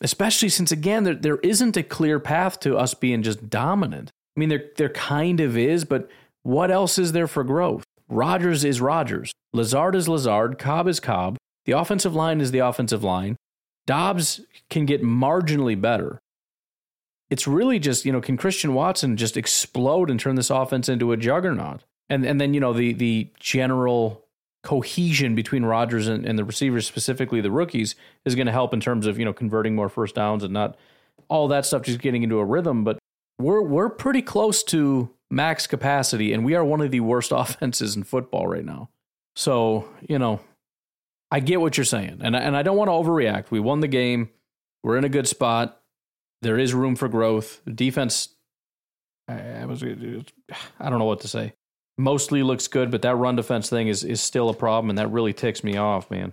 Especially 0.00 0.48
since 0.48 0.72
again 0.72 1.04
there 1.04 1.14
there 1.14 1.38
isn't 1.38 1.76
a 1.76 1.82
clear 1.82 2.18
path 2.18 2.60
to 2.60 2.76
us 2.76 2.94
being 2.94 3.22
just 3.22 3.48
dominant. 3.48 4.10
I 4.36 4.40
mean, 4.40 4.48
there 4.48 4.70
there 4.76 4.88
kind 4.88 5.40
of 5.40 5.56
is, 5.56 5.84
but 5.84 6.10
what 6.42 6.70
else 6.70 6.98
is 6.98 7.12
there 7.12 7.28
for 7.28 7.44
growth? 7.44 7.84
Rodgers 8.08 8.64
is 8.64 8.80
Rodgers. 8.80 9.32
Lazard 9.52 9.94
is 9.94 10.08
Lazard. 10.08 10.58
Cobb 10.58 10.88
is 10.88 11.00
Cobb. 11.00 11.36
The 11.64 11.72
offensive 11.72 12.14
line 12.14 12.40
is 12.40 12.50
the 12.50 12.58
offensive 12.58 13.02
line. 13.02 13.36
Doubs 13.86 14.40
can 14.70 14.86
get 14.86 15.02
marginally 15.02 15.80
better. 15.80 16.20
It's 17.30 17.46
really 17.46 17.78
just, 17.78 18.04
you 18.04 18.12
know, 18.12 18.20
can 18.20 18.36
Christian 18.36 18.74
Watson 18.74 19.16
just 19.16 19.36
explode 19.36 20.10
and 20.10 20.20
turn 20.20 20.34
this 20.36 20.50
offense 20.50 20.88
into 20.88 21.12
a 21.12 21.16
juggernaut? 21.16 21.82
And 22.10 22.24
and 22.24 22.40
then, 22.40 22.52
you 22.52 22.60
know, 22.60 22.72
the 22.72 22.92
the 22.92 23.30
general 23.40 24.24
cohesion 24.62 25.34
between 25.34 25.64
Rodgers 25.64 26.06
and, 26.06 26.26
and 26.26 26.38
the 26.38 26.44
receivers, 26.44 26.86
specifically 26.86 27.40
the 27.40 27.50
rookies, 27.50 27.94
is 28.24 28.34
going 28.34 28.46
to 28.46 28.52
help 28.52 28.74
in 28.74 28.80
terms 28.80 29.06
of, 29.06 29.18
you 29.18 29.24
know, 29.24 29.32
converting 29.32 29.74
more 29.74 29.88
first 29.88 30.14
downs 30.14 30.44
and 30.44 30.52
not 30.52 30.76
all 31.28 31.48
that 31.48 31.64
stuff 31.64 31.82
just 31.82 32.00
getting 32.00 32.22
into 32.22 32.38
a 32.38 32.44
rhythm. 32.44 32.84
But 32.84 32.98
we're 33.38 33.62
we're 33.62 33.90
pretty 33.90 34.22
close 34.22 34.62
to 34.64 35.10
max 35.34 35.66
capacity, 35.66 36.32
and 36.32 36.44
we 36.44 36.54
are 36.54 36.64
one 36.64 36.80
of 36.80 36.90
the 36.90 37.00
worst 37.00 37.32
offenses 37.34 37.96
in 37.96 38.04
football 38.04 38.46
right 38.46 38.64
now. 38.64 38.90
So, 39.36 39.88
you 40.08 40.18
know, 40.18 40.40
I 41.30 41.40
get 41.40 41.60
what 41.60 41.76
you're 41.76 41.84
saying, 41.84 42.20
and 42.22 42.36
and 42.36 42.56
I 42.56 42.62
don't 42.62 42.76
want 42.76 42.88
to 42.88 42.92
overreact. 42.92 43.50
We 43.50 43.60
won 43.60 43.80
the 43.80 43.88
game. 43.88 44.30
We're 44.82 44.96
in 44.96 45.04
a 45.04 45.08
good 45.08 45.26
spot. 45.26 45.80
There 46.42 46.58
is 46.58 46.74
room 46.74 46.94
for 46.94 47.08
growth. 47.08 47.62
Defense 47.66 48.34
I, 49.28 49.62
I 49.62 49.64
was, 49.66 49.82
I 49.82 50.90
don't 50.90 50.98
know 50.98 51.04
what 51.04 51.20
to 51.20 51.28
say. 51.28 51.54
Mostly 51.96 52.42
looks 52.42 52.66
good, 52.66 52.90
but 52.90 53.02
that 53.02 53.14
run 53.14 53.36
defense 53.36 53.70
thing 53.70 53.86
is 53.86 54.02
is 54.02 54.20
still 54.20 54.48
a 54.48 54.54
problem, 54.54 54.90
and 54.90 54.98
that 54.98 55.08
really 55.08 55.32
ticks 55.32 55.62
me 55.62 55.76
off, 55.76 56.10
man. 56.10 56.32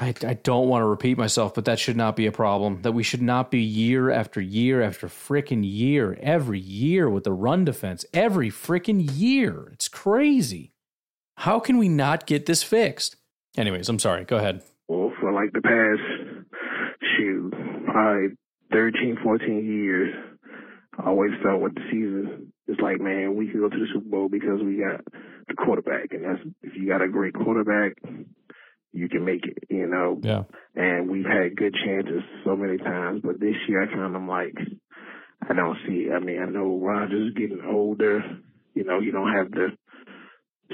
I, 0.00 0.14
I 0.26 0.34
don't 0.34 0.68
want 0.68 0.82
to 0.82 0.86
repeat 0.86 1.18
myself, 1.18 1.54
but 1.54 1.66
that 1.66 1.78
should 1.78 1.96
not 1.96 2.16
be 2.16 2.26
a 2.26 2.32
problem. 2.32 2.80
That 2.82 2.92
we 2.92 3.02
should 3.02 3.20
not 3.20 3.50
be 3.50 3.60
year 3.60 4.10
after 4.10 4.40
year 4.40 4.80
after 4.82 5.08
freaking 5.08 5.62
year, 5.62 6.18
every 6.22 6.58
year 6.58 7.10
with 7.10 7.24
the 7.24 7.32
run 7.32 7.66
defense, 7.66 8.04
every 8.14 8.50
freaking 8.50 9.06
year. 9.12 9.68
It's 9.72 9.88
crazy. 9.88 10.72
How 11.38 11.60
can 11.60 11.76
we 11.76 11.88
not 11.88 12.26
get 12.26 12.46
this 12.46 12.62
fixed? 12.62 13.16
Anyways, 13.56 13.88
I'm 13.88 13.98
sorry. 13.98 14.24
Go 14.24 14.38
ahead. 14.38 14.62
Well, 14.88 15.12
for 15.20 15.32
like 15.32 15.52
the 15.52 15.60
past, 15.60 16.46
shoot, 17.16 17.52
probably 17.86 18.36
13, 18.72 19.18
14 19.22 19.64
years, 19.64 20.14
I 20.98 21.08
always 21.08 21.32
felt 21.42 21.60
with 21.60 21.74
the 21.74 21.82
season, 21.90 22.52
it's 22.66 22.80
like, 22.80 23.00
man, 23.00 23.36
we 23.36 23.48
can 23.48 23.60
go 23.60 23.68
to 23.68 23.76
the 23.76 23.86
Super 23.92 24.08
Bowl 24.08 24.28
because 24.28 24.60
we 24.62 24.76
got 24.76 25.04
the 25.48 25.54
quarterback. 25.54 26.12
And 26.12 26.24
that's, 26.24 26.40
if 26.62 26.74
you 26.76 26.88
got 26.88 27.02
a 27.02 27.08
great 27.08 27.34
quarterback, 27.34 27.96
you 28.92 29.08
can 29.08 29.24
make 29.24 29.44
it, 29.44 29.64
you 29.68 29.86
know? 29.86 30.20
Yeah. 30.22 30.44
And 30.74 31.10
we've 31.10 31.26
had 31.26 31.56
good 31.56 31.74
chances 31.84 32.22
so 32.44 32.56
many 32.56 32.78
times, 32.78 33.20
but 33.22 33.40
this 33.40 33.56
year 33.68 33.82
I 33.82 33.86
kind 33.86 34.16
of 34.16 34.22
like, 34.22 34.54
I 35.48 35.52
don't 35.52 35.76
see, 35.86 36.08
I 36.14 36.20
mean, 36.20 36.40
I 36.40 36.46
know 36.46 36.78
Rodgers 36.80 37.28
is 37.28 37.34
getting 37.34 37.62
older, 37.68 38.22
you 38.74 38.84
know, 38.84 39.00
you 39.00 39.12
don't 39.12 39.32
have 39.32 39.50
the 39.50 39.68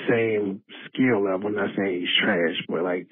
same 0.08 0.62
skill 0.86 1.24
level. 1.24 1.48
I'm 1.48 1.56
not 1.56 1.70
saying 1.76 2.00
he's 2.00 2.24
trash, 2.24 2.56
but 2.68 2.82
like 2.82 3.08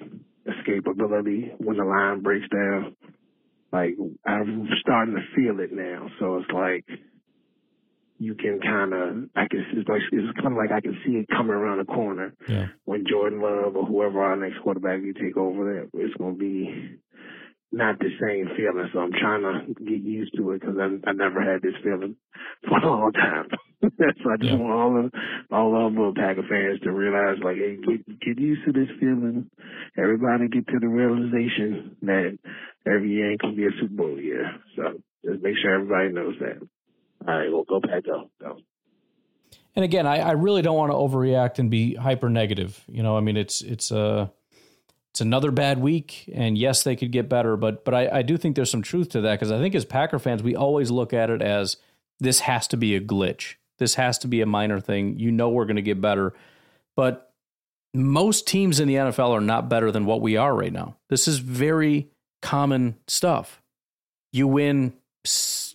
escapability 0.47 1.51
when 1.57 1.77
the 1.77 1.83
line 1.83 2.21
breaks 2.21 2.47
down, 2.49 2.95
like 3.71 3.97
I'm 4.25 4.67
starting 4.81 5.15
to 5.15 5.21
feel 5.35 5.59
it 5.59 5.71
now. 5.71 6.07
So 6.19 6.37
it's 6.37 6.51
like 6.51 6.85
you 8.19 8.35
can 8.35 8.59
kind 8.61 8.93
of, 8.93 9.29
I 9.35 9.47
can, 9.47 9.65
it's 9.73 9.87
like 9.89 10.01
it's 10.11 10.35
kind 10.41 10.53
of 10.53 10.57
like 10.57 10.71
I 10.71 10.81
can 10.81 10.97
see 11.05 11.13
it 11.13 11.27
coming 11.29 11.53
around 11.55 11.79
the 11.79 11.85
corner 11.85 12.33
Yeah. 12.47 12.67
when 12.85 13.05
Jordan 13.09 13.41
Love 13.41 13.75
or 13.75 13.85
whoever 13.85 14.21
our 14.21 14.35
next 14.35 14.59
quarterback 14.61 15.01
you 15.01 15.13
take 15.13 15.37
over. 15.37 15.63
That 15.73 15.89
it's 15.99 16.15
going 16.17 16.35
to 16.35 16.39
be 16.39 16.99
not 17.71 17.99
the 17.99 18.09
same 18.19 18.49
feeling. 18.57 18.89
So 18.93 18.99
I'm 18.99 19.11
trying 19.13 19.41
to 19.43 19.73
get 19.85 20.01
used 20.01 20.35
to 20.37 20.51
it 20.51 20.61
because 20.61 20.75
I, 20.79 21.09
I 21.09 21.13
never 21.13 21.41
had 21.41 21.61
this 21.61 21.75
feeling 21.83 22.15
for 22.67 22.77
a 22.79 22.85
long 22.85 23.11
time. 23.13 23.47
so 23.81 24.31
I 24.31 24.37
just 24.41 24.57
want 24.59 24.73
all 24.73 25.05
of 25.05 25.13
all 25.51 25.87
of 25.87 25.93
the 25.93 26.19
Packer 26.19 26.43
fans 26.49 26.81
to 26.83 26.91
realize, 26.91 27.37
like, 27.43 27.55
hey, 27.55 27.77
get 27.77 28.19
get 28.19 28.37
used 28.39 28.65
to 28.65 28.73
this 28.73 28.89
feeling. 28.99 29.49
Everybody 29.97 30.49
get 30.49 30.67
to 30.67 30.79
the 30.81 30.87
realization 30.89 31.95
that 32.01 32.37
every 32.85 33.11
year 33.11 33.31
ain't 33.31 33.41
gonna 33.41 33.55
be 33.55 33.65
a 33.65 33.71
Super 33.79 33.93
Bowl 33.95 34.19
year. 34.19 34.51
So 34.75 34.99
just 35.23 35.41
make 35.41 35.55
sure 35.61 35.75
everybody 35.75 36.11
knows 36.11 36.35
that. 36.41 36.59
All 37.29 37.37
right, 37.37 37.51
we'll 37.51 37.63
go 37.63 37.79
Pack 37.79 38.05
go. 38.05 38.27
And 39.75 39.85
again, 39.85 40.07
I, 40.07 40.17
I 40.17 40.31
really 40.31 40.63
don't 40.63 40.75
want 40.75 40.91
to 40.91 40.95
overreact 40.95 41.59
and 41.59 41.69
be 41.69 41.93
hyper 41.93 42.27
negative. 42.27 42.83
You 42.87 43.03
know, 43.03 43.15
I 43.15 43.19
mean, 43.19 43.37
it's 43.37 43.61
it's 43.61 43.91
a 43.91 44.31
it's 45.11 45.21
another 45.21 45.51
bad 45.51 45.79
week, 45.79 46.27
and 46.33 46.57
yes, 46.57 46.81
they 46.81 46.95
could 46.95 47.11
get 47.11 47.29
better, 47.29 47.55
but 47.55 47.85
but 47.85 47.93
I, 47.93 48.19
I 48.19 48.21
do 48.23 48.35
think 48.35 48.55
there's 48.55 48.71
some 48.71 48.81
truth 48.81 49.09
to 49.09 49.21
that 49.21 49.39
because 49.39 49.51
I 49.51 49.59
think 49.59 49.75
as 49.75 49.85
Packer 49.85 50.17
fans, 50.17 50.41
we 50.41 50.55
always 50.55 50.89
look 50.89 51.13
at 51.13 51.29
it 51.29 51.43
as 51.43 51.77
this 52.19 52.39
has 52.39 52.67
to 52.69 52.77
be 52.77 52.95
a 52.95 52.99
glitch. 52.99 53.55
This 53.77 53.93
has 53.93 54.17
to 54.19 54.27
be 54.27 54.41
a 54.41 54.47
minor 54.47 54.79
thing. 54.79 55.19
You 55.19 55.31
know, 55.31 55.49
we're 55.49 55.65
going 55.65 55.75
to 55.75 55.83
get 55.83 56.01
better, 56.01 56.33
but 56.95 57.31
most 57.93 58.47
teams 58.47 58.79
in 58.79 58.87
the 58.87 58.95
NFL 58.95 59.29
are 59.29 59.41
not 59.41 59.69
better 59.69 59.91
than 59.91 60.05
what 60.07 60.21
we 60.21 60.35
are 60.35 60.55
right 60.55 60.73
now. 60.73 60.97
This 61.09 61.27
is 61.27 61.37
very 61.37 62.09
common 62.41 62.95
stuff. 63.07 63.61
You 64.31 64.47
win, 64.47 64.93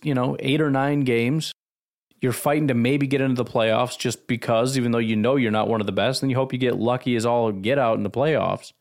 you 0.05 0.13
know, 0.13 0.35
eight 0.39 0.61
or 0.61 0.69
nine 0.69 1.01
games. 1.01 1.51
You're 2.21 2.31
fighting 2.31 2.69
to 2.69 2.73
maybe 2.73 3.07
get 3.07 3.21
into 3.21 3.43
the 3.43 3.49
playoffs 3.49 3.97
just 3.97 4.25
because, 4.27 4.77
even 4.77 4.91
though 4.91 4.99
you 4.99 5.15
know 5.15 5.35
you're 5.35 5.51
not 5.51 5.67
one 5.67 5.81
of 5.81 5.85
the 5.85 5.93
best, 5.93 6.21
and 6.23 6.31
you 6.31 6.37
hope 6.37 6.53
you 6.53 6.59
get 6.59 6.77
lucky 6.77 7.15
as 7.15 7.25
all 7.25 7.51
get 7.51 7.77
out 7.77 7.97
in 7.97 8.03
the 8.03 8.09
playoffs. 8.09 8.71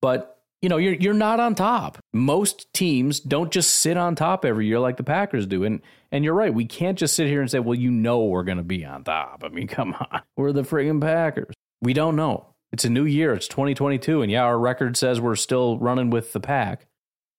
But 0.00 0.34
you 0.62 0.70
know, 0.70 0.78
you're 0.78 0.94
you're 0.94 1.12
not 1.12 1.40
on 1.40 1.54
top. 1.54 1.98
Most 2.14 2.72
teams 2.72 3.20
don't 3.20 3.52
just 3.52 3.74
sit 3.74 3.98
on 3.98 4.14
top 4.14 4.46
every 4.46 4.66
year 4.66 4.78
like 4.78 4.96
the 4.96 5.04
Packers 5.04 5.46
do. 5.46 5.64
And 5.64 5.82
and 6.10 6.24
you're 6.24 6.34
right, 6.34 6.54
we 6.54 6.64
can't 6.64 6.98
just 6.98 7.14
sit 7.14 7.26
here 7.26 7.42
and 7.42 7.50
say, 7.50 7.58
well, 7.58 7.74
you 7.74 7.90
know 7.90 8.24
we're 8.24 8.44
gonna 8.44 8.62
be 8.62 8.84
on 8.84 9.04
top. 9.04 9.42
I 9.44 9.48
mean, 9.48 9.66
come 9.68 9.94
on. 9.94 10.22
We're 10.36 10.52
the 10.52 10.62
friggin' 10.62 11.00
Packers. 11.00 11.54
We 11.82 11.92
don't 11.92 12.16
know. 12.16 12.46
It's 12.72 12.84
a 12.84 12.90
new 12.90 13.04
year, 13.04 13.34
it's 13.34 13.46
2022, 13.46 14.22
and 14.22 14.32
yeah, 14.32 14.42
our 14.42 14.58
record 14.58 14.96
says 14.96 15.20
we're 15.20 15.36
still 15.36 15.78
running 15.78 16.10
with 16.10 16.32
the 16.32 16.40
pack. 16.40 16.86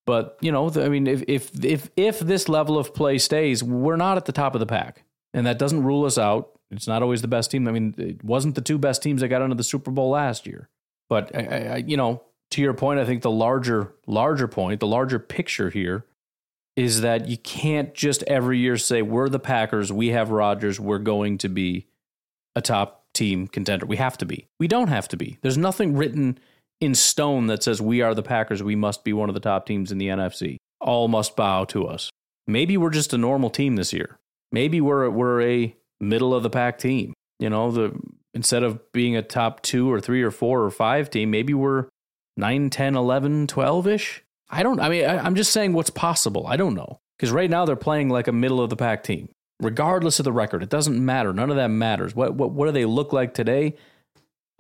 But 0.05 0.37
you 0.41 0.51
know, 0.51 0.69
I 0.75 0.89
mean, 0.89 1.07
if 1.07 1.23
if 1.27 1.63
if 1.63 1.89
if 1.95 2.19
this 2.19 2.47
level 2.47 2.77
of 2.77 2.93
play 2.93 3.17
stays, 3.17 3.63
we're 3.63 3.95
not 3.95 4.17
at 4.17 4.25
the 4.25 4.31
top 4.31 4.53
of 4.55 4.59
the 4.59 4.65
pack, 4.65 5.03
and 5.33 5.45
that 5.47 5.57
doesn't 5.59 5.83
rule 5.83 6.05
us 6.05 6.17
out. 6.17 6.51
It's 6.71 6.87
not 6.87 7.01
always 7.01 7.21
the 7.21 7.27
best 7.27 7.51
team. 7.51 7.67
I 7.67 7.71
mean, 7.71 7.95
it 7.97 8.23
wasn't 8.23 8.55
the 8.55 8.61
two 8.61 8.77
best 8.77 9.01
teams 9.01 9.21
that 9.21 9.29
got 9.29 9.41
into 9.41 9.55
the 9.55 9.63
Super 9.63 9.91
Bowl 9.91 10.09
last 10.09 10.45
year. 10.45 10.69
But 11.09 11.35
I, 11.35 11.41
I, 11.41 11.75
you 11.77 11.97
know, 11.97 12.23
to 12.51 12.61
your 12.61 12.73
point, 12.73 12.99
I 12.99 13.05
think 13.05 13.21
the 13.21 13.31
larger 13.31 13.93
larger 14.07 14.47
point, 14.47 14.79
the 14.79 14.87
larger 14.87 15.19
picture 15.19 15.69
here, 15.69 16.05
is 16.75 17.01
that 17.01 17.27
you 17.27 17.37
can't 17.37 17.93
just 17.93 18.23
every 18.23 18.59
year 18.59 18.77
say 18.77 19.01
we're 19.01 19.29
the 19.29 19.39
Packers, 19.39 19.91
we 19.91 20.09
have 20.09 20.29
Rodgers, 20.29 20.79
we're 20.79 20.99
going 20.99 21.37
to 21.39 21.49
be 21.49 21.87
a 22.55 22.61
top 22.61 23.05
team 23.13 23.47
contender. 23.47 23.85
We 23.85 23.97
have 23.97 24.17
to 24.19 24.25
be. 24.25 24.47
We 24.59 24.67
don't 24.67 24.89
have 24.89 25.07
to 25.09 25.17
be. 25.17 25.37
There's 25.41 25.57
nothing 25.57 25.95
written 25.95 26.37
in 26.81 26.95
stone 26.95 27.47
that 27.47 27.63
says 27.63 27.81
we 27.81 28.01
are 28.01 28.13
the 28.13 28.23
Packers, 28.23 28.61
we 28.61 28.75
must 28.75 29.03
be 29.03 29.13
one 29.13 29.29
of 29.29 29.35
the 29.35 29.41
top 29.41 29.65
teams 29.65 29.91
in 29.91 29.97
the 29.97 30.07
NFC. 30.07 30.57
All 30.81 31.07
must 31.07 31.35
bow 31.35 31.65
to 31.65 31.87
us. 31.87 32.09
Maybe 32.47 32.77
we're 32.77 32.89
just 32.89 33.13
a 33.13 33.17
normal 33.17 33.49
team 33.49 33.75
this 33.75 33.93
year. 33.93 34.17
Maybe 34.51 34.81
we're 34.81 35.09
we're 35.09 35.41
a 35.41 35.75
middle 35.99 36.33
of 36.33 36.43
the 36.43 36.49
pack 36.49 36.77
team. 36.77 37.13
You 37.39 37.49
know, 37.49 37.71
the 37.71 37.99
instead 38.33 38.63
of 38.63 38.91
being 38.91 39.15
a 39.15 39.21
top 39.21 39.61
2 39.61 39.91
or 39.91 39.99
3 39.99 40.21
or 40.21 40.31
4 40.31 40.63
or 40.63 40.69
5 40.69 41.09
team, 41.09 41.31
maybe 41.31 41.53
we're 41.53 41.87
9, 42.37 42.69
10, 42.69 42.95
11, 42.95 43.47
12ish. 43.47 44.19
I 44.49 44.61
don't 44.61 44.79
I 44.79 44.89
mean 44.89 45.05
I, 45.05 45.17
I'm 45.17 45.35
just 45.35 45.51
saying 45.51 45.73
what's 45.73 45.89
possible. 45.89 46.45
I 46.47 46.57
don't 46.57 46.75
know. 46.75 46.99
Cuz 47.17 47.31
right 47.31 47.49
now 47.49 47.65
they're 47.65 47.75
playing 47.75 48.09
like 48.09 48.27
a 48.27 48.33
middle 48.33 48.61
of 48.61 48.69
the 48.69 48.75
pack 48.75 49.03
team. 49.03 49.29
Regardless 49.61 50.19
of 50.19 50.25
the 50.25 50.33
record, 50.33 50.61
it 50.61 50.69
doesn't 50.69 51.03
matter. 51.03 51.31
None 51.33 51.49
of 51.49 51.55
that 51.55 51.69
matters. 51.69 52.13
What 52.13 52.35
what 52.35 52.51
what 52.51 52.65
do 52.67 52.71
they 52.71 52.85
look 52.85 53.13
like 53.13 53.33
today? 53.33 53.75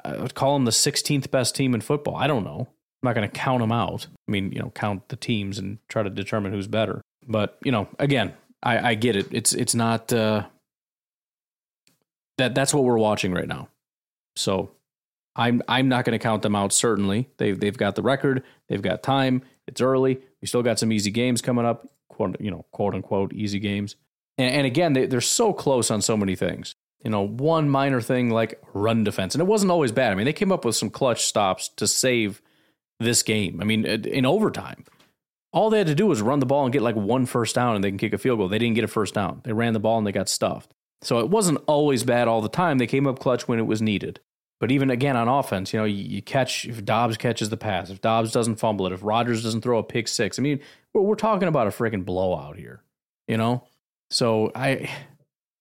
I 0.03 0.17
would 0.17 0.35
call 0.35 0.53
them 0.53 0.65
the 0.65 0.71
16th 0.71 1.31
best 1.31 1.55
team 1.55 1.73
in 1.73 1.81
football. 1.81 2.15
I 2.15 2.27
don't 2.27 2.43
know. 2.43 2.67
I'm 3.03 3.09
not 3.09 3.15
going 3.15 3.29
to 3.29 3.33
count 3.33 3.61
them 3.61 3.71
out. 3.71 4.07
I 4.27 4.31
mean, 4.31 4.51
you 4.51 4.59
know, 4.59 4.71
count 4.71 5.09
the 5.09 5.15
teams 5.15 5.57
and 5.59 5.77
try 5.87 6.03
to 6.03 6.09
determine 6.09 6.51
who's 6.51 6.67
better. 6.67 7.01
But 7.27 7.57
you 7.63 7.71
know, 7.71 7.87
again, 7.99 8.33
I, 8.63 8.89
I 8.89 8.95
get 8.95 9.15
it. 9.15 9.27
It's 9.31 9.53
it's 9.53 9.75
not 9.75 10.11
uh, 10.11 10.45
that 12.37 12.55
that's 12.55 12.73
what 12.73 12.83
we're 12.83 12.97
watching 12.97 13.33
right 13.33 13.47
now. 13.47 13.69
So 14.35 14.71
I'm 15.35 15.61
I'm 15.67 15.89
not 15.89 16.05
going 16.05 16.17
to 16.17 16.23
count 16.23 16.41
them 16.41 16.55
out. 16.55 16.73
Certainly, 16.73 17.29
they've 17.37 17.59
they've 17.59 17.77
got 17.77 17.95
the 17.95 18.01
record. 18.01 18.43
They've 18.69 18.81
got 18.81 19.03
time. 19.03 19.41
It's 19.67 19.81
early. 19.81 20.19
We 20.41 20.47
still 20.47 20.63
got 20.63 20.79
some 20.79 20.91
easy 20.91 21.11
games 21.11 21.41
coming 21.41 21.65
up. 21.65 21.87
Quote 22.09 22.39
you 22.39 22.51
know 22.51 22.65
quote 22.71 22.93
unquote 22.93 23.33
easy 23.33 23.59
games. 23.59 23.95
And, 24.37 24.53
and 24.53 24.67
again, 24.67 24.93
they, 24.93 25.05
they're 25.05 25.21
so 25.21 25.53
close 25.53 25.89
on 25.89 26.01
so 26.01 26.17
many 26.17 26.35
things 26.35 26.75
you 27.05 27.11
know, 27.11 27.21
one 27.21 27.69
minor 27.69 28.01
thing 28.01 28.31
like 28.31 28.59
run 28.73 29.03
defense. 29.03 29.35
And 29.35 29.41
it 29.41 29.45
wasn't 29.45 29.71
always 29.71 29.91
bad. 29.91 30.11
I 30.11 30.15
mean, 30.15 30.25
they 30.25 30.33
came 30.33 30.51
up 30.51 30.65
with 30.65 30.75
some 30.75 30.89
clutch 30.89 31.23
stops 31.23 31.69
to 31.77 31.87
save 31.87 32.41
this 32.99 33.21
game. 33.21 33.61
I 33.61 33.63
mean, 33.63 33.85
in 33.85 34.25
overtime, 34.25 34.85
all 35.53 35.69
they 35.69 35.77
had 35.77 35.87
to 35.87 35.95
do 35.95 36.07
was 36.07 36.23
run 36.23 36.39
the 36.39 36.47
ball 36.47 36.63
and 36.63 36.73
get 36.73 36.81
like 36.81 36.95
one 36.95 37.27
first 37.27 37.53
down 37.53 37.75
and 37.75 37.83
they 37.83 37.91
can 37.91 37.99
kick 37.99 38.13
a 38.13 38.17
field 38.17 38.39
goal. 38.39 38.47
They 38.47 38.57
didn't 38.57 38.73
get 38.73 38.83
a 38.83 38.87
first 38.87 39.13
down. 39.13 39.41
They 39.43 39.53
ran 39.53 39.73
the 39.73 39.79
ball 39.79 39.99
and 39.99 40.07
they 40.07 40.11
got 40.11 40.27
stuffed. 40.27 40.73
So 41.03 41.19
it 41.19 41.29
wasn't 41.29 41.59
always 41.67 42.03
bad 42.03 42.27
all 42.27 42.41
the 42.41 42.49
time. 42.49 42.79
They 42.79 42.87
came 42.87 43.05
up 43.05 43.19
clutch 43.19 43.47
when 43.47 43.59
it 43.59 43.67
was 43.67 43.83
needed. 43.83 44.19
But 44.59 44.71
even 44.71 44.89
again 44.89 45.15
on 45.15 45.27
offense, 45.27 45.73
you 45.73 45.79
know, 45.79 45.85
you, 45.85 46.23
catch 46.23 46.65
if 46.65 46.83
Doubs 46.83 47.17
catches 47.17 47.49
the 47.49 47.57
pass, 47.57 47.91
if 47.91 48.01
Doubs 48.01 48.31
doesn't 48.31 48.55
fumble 48.55 48.87
it, 48.87 48.93
if 48.93 49.03
Rodgers 49.03 49.43
doesn't 49.43 49.61
throw 49.61 49.77
a 49.77 49.83
pick 49.83 50.07
six. 50.07 50.39
I 50.39 50.41
mean, 50.41 50.59
we're, 50.91 51.01
we're 51.01 51.15
talking 51.15 51.47
about 51.47 51.67
a 51.67 51.71
freaking 51.71 52.03
blowout 52.03 52.57
here, 52.57 52.81
you 53.27 53.37
know. 53.37 53.67
So 54.09 54.51
I, 54.55 54.89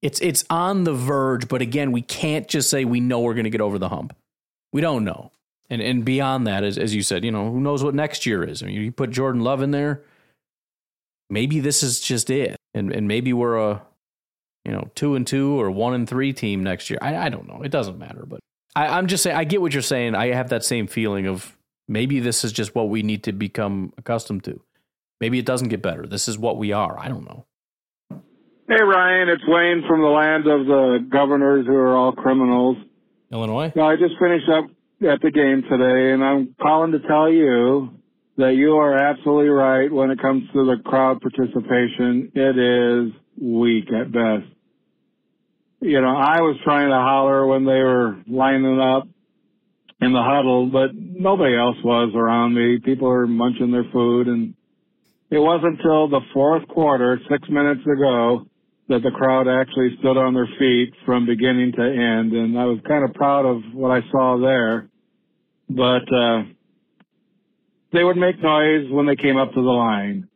it's 0.05 0.21
it's 0.21 0.45
on 0.51 0.85
the 0.85 0.93
verge, 0.93 1.49
but 1.49 1.63
again, 1.63 1.91
we 1.91 2.03
can't 2.03 2.47
just 2.47 2.69
say 2.69 2.85
we 2.85 3.01
know 3.01 3.21
we're 3.21 3.33
going 3.33 3.45
to 3.45 3.51
get 3.51 3.63
over 3.63 3.79
the 3.79 3.89
hump. 3.89 4.15
We 4.71 4.83
don't 4.83 5.03
know. 5.03 5.33
And 5.71 5.81
and 5.81 6.05
beyond 6.05 6.47
that, 6.47 6.63
as 6.63 6.77
as 6.77 6.95
you 6.95 7.03
said, 7.03 7.25
you 7.25 7.33
know, 7.33 7.51
who 7.51 7.59
knows 7.59 7.83
what 7.83 7.95
next 7.95 8.27
year 8.27 8.45
is? 8.45 8.63
I 8.63 8.67
mean, 8.67 8.83
you 8.83 8.93
put 8.93 9.11
Jordan 9.11 9.41
Love 9.41 9.63
in 9.63 9.71
there, 9.71 10.03
maybe 11.31 11.59
this 11.59 11.83
is 11.83 12.01
just 12.01 12.29
it, 12.29 12.55
and 12.75 12.93
and 12.93 13.09
maybe 13.09 13.33
we're 13.33 13.57
a, 13.57 13.83
you 14.67 14.73
know, 14.73 14.91
two 14.95 15.15
and 15.15 15.27
two 15.27 15.59
or 15.59 15.71
one 15.71 15.95
and 15.95 16.07
three 16.07 16.35
team 16.35 16.63
next 16.63 16.91
year. 16.91 16.99
I 17.01 17.17
I 17.17 17.29
don't 17.31 17.49
know. 17.49 17.63
It 17.63 17.71
doesn't 17.71 17.99
matter, 17.99 18.27
but 18.27 18.41
I, 18.77 18.89
I'm 18.89 19.07
just 19.07 19.23
saying 19.23 19.37
I 19.37 19.45
get 19.45 19.63
what 19.63 19.73
you're 19.73 19.81
saying. 19.83 20.15
I 20.15 20.35
have 20.35 20.51
that 20.51 20.65
same 20.65 20.87
feeling 20.87 21.27
of 21.27 21.57
maybe 21.89 22.21
this 22.21 22.45
is 22.45 22.53
just 22.53 22.75
what 22.75 22.91
we 22.91 23.03
need 23.03 23.25
to 23.25 23.33
become 23.33 23.95
accustomed 23.97 24.45
to. 24.45 24.61
Maybe 25.19 25.39
it 25.39 25.47
doesn't 25.47 25.69
get 25.69 25.81
better. 25.81 26.07
This 26.07 26.29
is 26.29 26.37
what 26.37 26.59
we 26.59 26.73
are. 26.73 26.99
I 26.99 27.09
don't 27.09 27.25
know. 27.25 27.47
Hey 28.67 28.83
Ryan, 28.83 29.29
it's 29.29 29.43
Wayne 29.47 29.85
from 29.87 30.01
the 30.01 30.09
land 30.09 30.47
of 30.47 30.65
the 30.65 31.07
governors 31.11 31.67
who 31.67 31.75
are 31.75 31.95
all 31.95 32.13
criminals. 32.13 32.79
Illinois. 33.31 33.71
No, 33.77 33.83
I 33.87 33.97
just 33.97 34.15
finished 34.19 34.49
up 34.49 34.65
at 35.07 35.21
the 35.21 35.31
game 35.31 35.65
today, 35.69 36.13
and 36.13 36.25
I'm 36.25 36.57
calling 36.63 36.93
to 36.93 37.01
tell 37.01 37.31
you 37.31 37.91
that 38.39 38.55
you 38.55 38.77
are 38.77 38.97
absolutely 38.97 39.51
right 39.51 39.93
when 39.93 40.11
it 40.11 40.19
comes 40.19 40.45
to 40.55 40.65
the 40.65 40.77
crowd 40.83 41.21
participation. 41.21 42.33
It 42.35 42.59
is 42.59 43.13
weak 43.39 43.93
at 43.93 44.11
best. 44.11 44.51
you 45.81 46.01
know, 46.01 46.17
I 46.17 46.41
was 46.41 46.57
trying 46.65 46.89
to 46.89 46.97
holler 46.97 47.47
when 47.47 47.67
they 47.67 47.83
were 47.83 48.17
lining 48.27 48.81
up 48.81 49.07
in 50.01 50.15
the 50.15 50.23
huddle, 50.23 50.71
but 50.73 50.95
nobody 50.95 51.55
else 51.55 51.77
was 51.85 52.15
around 52.15 52.55
me. 52.55 52.79
People 52.79 53.09
were 53.09 53.27
munching 53.27 53.73
their 53.73 53.85
food 53.93 54.27
and 54.27 54.55
it 55.29 55.39
wasn't 55.39 55.79
until 55.81 56.09
the 56.09 56.21
fourth 56.33 56.67
quarter, 56.69 57.21
six 57.29 57.47
minutes 57.51 57.83
ago, 57.83 58.47
that 58.89 59.03
the 59.03 59.11
crowd 59.11 59.49
actually 59.49 59.97
stood 59.99 60.17
on 60.17 60.35
their 60.35 60.49
feet 60.59 60.93
from 61.07 61.27
beginning 61.27 61.73
to 61.73 61.83
end. 61.83 62.33
And 62.33 62.59
I 62.59 62.65
was 62.67 62.79
kind 62.87 63.05
of 63.05 63.15
proud 63.15 63.47
of 63.47 63.63
what 63.73 63.91
I 63.91 64.01
saw 64.11 64.39
there. 64.39 64.89
But, 65.71 66.13
uh, 66.13 66.43
they 67.93 68.05
would 68.05 68.17
make 68.17 68.43
noise 68.43 68.91
when 68.91 69.07
they 69.07 69.17
came 69.17 69.37
up 69.37 69.53
to 69.55 69.63
the 69.63 69.71
line. 69.71 70.29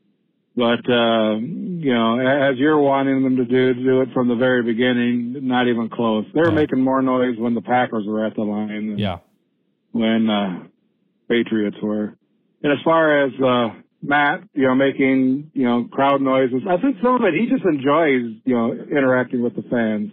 But, 0.57 0.89
uh, 0.91 1.37
you 1.37 1.93
know, 1.93 2.19
as 2.19 2.57
you're 2.57 2.81
wanting 2.81 3.23
them 3.23 3.37
to 3.37 3.45
do, 3.45 3.75
to 3.75 3.81
do 3.81 4.01
it 4.01 4.09
from 4.13 4.29
the 4.29 4.35
very 4.35 4.63
beginning, 4.63 5.47
not 5.47 5.69
even 5.69 5.89
close. 5.89 6.25
They 6.35 6.41
were 6.41 6.51
making 6.51 6.81
more 6.81 7.03
noise 7.03 7.37
when 7.39 7.55
the 7.55 7.61
Packers 7.61 8.07
were 8.07 8.25
at 8.25 8.35
the 8.35 8.43
line 8.43 8.89
than 8.89 8.99
yeah. 8.99 9.19
when, 9.93 10.31
uh, 10.31 10.65
Patriots 11.29 11.77
were. 11.83 12.17
And 12.63 12.73
as 12.73 12.79
far 12.83 13.25
as, 13.25 13.33
uh, 13.41 13.69
Matt, 14.03 14.43
you 14.55 14.67
know, 14.67 14.75
making, 14.75 15.51
you 15.55 15.65
know, 15.65 15.89
crowd 15.91 16.21
noises, 16.21 16.63
I 16.69 16.81
think 16.81 16.97
some 17.03 17.17
of 17.17 17.23
it, 17.23 17.35
he 17.35 17.49
just 17.49 17.65
enjoys, 17.65 18.41
you 18.45 18.55
know, 18.55 18.73
interacting 18.73 19.43
with 19.43 19.57
the 19.57 19.63
fans. 19.63 20.13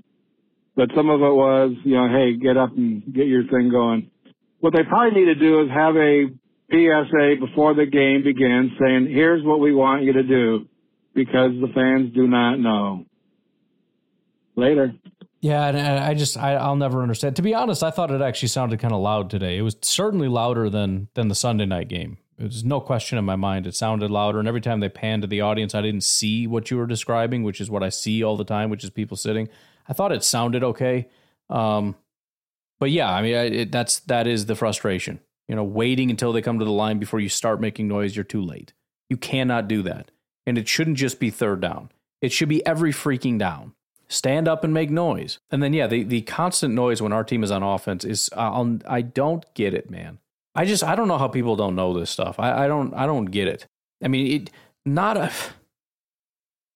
But 0.75 0.89
some 0.95 1.09
of 1.09 1.21
it 1.21 1.33
was, 1.33 1.73
you 1.83 1.95
know, 1.95 2.09
hey, 2.09 2.35
get 2.35 2.57
up 2.57 2.75
and 2.75 3.03
get 3.13 3.27
your 3.27 3.43
thing 3.47 3.69
going. 3.69 4.09
What 4.59 4.73
they 4.73 4.83
probably 4.83 5.19
need 5.19 5.25
to 5.25 5.35
do 5.35 5.61
is 5.61 5.69
have 5.69 5.95
a 5.95 6.25
PSA 6.71 7.35
before 7.39 7.75
the 7.75 7.85
game 7.85 8.23
begins 8.23 8.71
saying, 8.79 9.07
here's 9.09 9.43
what 9.43 9.59
we 9.59 9.73
want 9.73 10.03
you 10.03 10.13
to 10.13 10.23
do 10.23 10.67
because 11.13 11.51
the 11.61 11.71
fans 11.73 12.13
do 12.13 12.27
not 12.27 12.57
know. 12.57 13.05
Later. 14.57 14.93
Yeah, 15.41 15.67
and 15.67 15.77
I 15.77 16.13
just 16.13 16.37
I, 16.37 16.55
I'll 16.55 16.77
never 16.77 17.01
understand. 17.01 17.35
To 17.35 17.41
be 17.41 17.53
honest, 17.53 17.83
I 17.83 17.91
thought 17.91 18.09
it 18.09 18.21
actually 18.21 18.47
sounded 18.47 18.79
kind 18.79 18.93
of 18.93 19.01
loud 19.01 19.29
today. 19.29 19.57
It 19.57 19.61
was 19.61 19.75
certainly 19.81 20.27
louder 20.27 20.69
than 20.69 21.09
than 21.13 21.27
the 21.27 21.35
Sunday 21.35 21.65
night 21.65 21.87
game. 21.87 22.17
There's 22.37 22.65
no 22.65 22.81
question 22.81 23.17
in 23.17 23.23
my 23.23 23.37
mind. 23.37 23.65
It 23.65 23.75
sounded 23.75 24.11
louder, 24.11 24.39
and 24.39 24.47
every 24.47 24.61
time 24.61 24.81
they 24.81 24.89
panned 24.89 25.21
to 25.21 25.27
the 25.27 25.41
audience, 25.41 25.73
I 25.73 25.81
didn't 25.81 26.03
see 26.03 26.47
what 26.47 26.69
you 26.69 26.77
were 26.77 26.87
describing, 26.87 27.43
which 27.43 27.61
is 27.61 27.69
what 27.69 27.83
I 27.83 27.89
see 27.89 28.23
all 28.23 28.35
the 28.35 28.43
time, 28.43 28.69
which 28.69 28.83
is 28.83 28.89
people 28.89 29.15
sitting. 29.15 29.47
I 29.87 29.93
thought 29.93 30.11
it 30.11 30.23
sounded 30.23 30.63
okay, 30.63 31.07
um, 31.49 31.95
but 32.79 32.91
yeah, 32.91 33.09
I 33.09 33.21
mean, 33.21 33.33
it, 33.33 33.71
that's 33.71 33.99
that 34.01 34.27
is 34.27 34.47
the 34.47 34.55
frustration. 34.55 35.21
You 35.47 35.55
know, 35.55 35.63
waiting 35.63 36.09
until 36.09 36.33
they 36.33 36.41
come 36.41 36.59
to 36.59 36.65
the 36.65 36.71
line 36.71 36.99
before 36.99 37.19
you 37.19 37.29
start 37.29 37.61
making 37.61 37.87
noise, 37.87 38.15
you're 38.15 38.25
too 38.25 38.41
late. 38.41 38.73
You 39.09 39.17
cannot 39.17 39.67
do 39.67 39.81
that. 39.83 40.11
And 40.45 40.57
it 40.57 40.67
shouldn't 40.67 40.97
just 40.97 41.19
be 41.19 41.29
third 41.29 41.61
down. 41.61 41.91
It 42.21 42.31
should 42.31 42.49
be 42.49 42.65
every 42.65 42.91
freaking 42.91 43.37
down. 43.37 43.73
Stand 44.07 44.47
up 44.47 44.63
and 44.63 44.73
make 44.73 44.89
noise. 44.89 45.39
And 45.51 45.63
then 45.63 45.73
yeah, 45.73 45.87
the, 45.87 46.03
the 46.03 46.21
constant 46.21 46.73
noise 46.73 47.01
when 47.01 47.13
our 47.13 47.23
team 47.23 47.43
is 47.43 47.51
on 47.51 47.63
offense 47.63 48.03
is 48.03 48.29
I'll, 48.35 48.79
I 48.87 49.01
don't 49.01 49.45
get 49.53 49.73
it, 49.73 49.89
man. 49.89 50.19
I 50.55 50.65
just 50.65 50.83
I 50.83 50.95
don't 50.95 51.07
know 51.07 51.17
how 51.17 51.27
people 51.27 51.55
don't 51.55 51.75
know 51.75 51.97
this 51.97 52.09
stuff. 52.09 52.39
I, 52.39 52.65
I 52.65 52.67
don't 52.67 52.93
I 52.93 53.05
don't 53.05 53.25
get 53.25 53.47
it. 53.47 53.67
I 54.03 54.07
mean, 54.07 54.41
it 54.41 54.51
not 54.85 55.17
a 55.17 55.31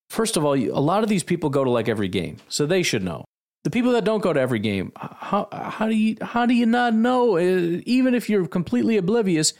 First 0.08 0.36
of 0.36 0.44
all, 0.44 0.54
a 0.54 0.80
lot 0.80 1.04
of 1.04 1.08
these 1.08 1.22
people 1.22 1.50
go 1.50 1.62
to 1.62 1.70
like 1.70 1.88
every 1.88 2.08
game, 2.08 2.38
so 2.48 2.66
they 2.66 2.82
should 2.82 3.04
know 3.04 3.24
the 3.64 3.70
people 3.70 3.92
that 3.92 4.04
don't 4.04 4.22
go 4.22 4.32
to 4.32 4.40
every 4.40 4.58
game, 4.58 4.92
how 4.96 5.48
how 5.52 5.86
do 5.86 5.94
you 5.94 6.16
how 6.22 6.46
do 6.46 6.54
you 6.54 6.66
not 6.66 6.94
know? 6.94 7.36
Uh, 7.36 7.80
even 7.84 8.14
if 8.14 8.30
you're 8.30 8.46
completely 8.46 8.96
oblivious, 8.96 9.52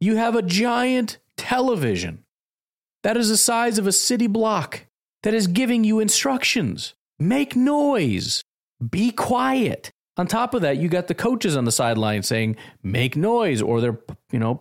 you 0.00 0.16
have 0.16 0.34
a 0.34 0.42
giant 0.42 1.18
television 1.36 2.24
that 3.04 3.16
is 3.16 3.28
the 3.28 3.36
size 3.36 3.78
of 3.78 3.86
a 3.86 3.92
city 3.92 4.26
block 4.26 4.86
that 5.22 5.34
is 5.34 5.46
giving 5.46 5.84
you 5.84 6.00
instructions. 6.00 6.94
Make 7.18 7.54
noise. 7.54 8.42
Be 8.90 9.10
quiet. 9.10 9.90
On 10.18 10.26
top 10.26 10.52
of 10.52 10.62
that, 10.62 10.78
you 10.78 10.88
got 10.88 11.06
the 11.06 11.14
coaches 11.14 11.56
on 11.56 11.64
the 11.64 11.72
sideline 11.72 12.24
saying, 12.24 12.56
make 12.82 13.16
noise, 13.16 13.62
or 13.62 13.80
they're, 13.80 13.98
you 14.32 14.40
know, 14.40 14.60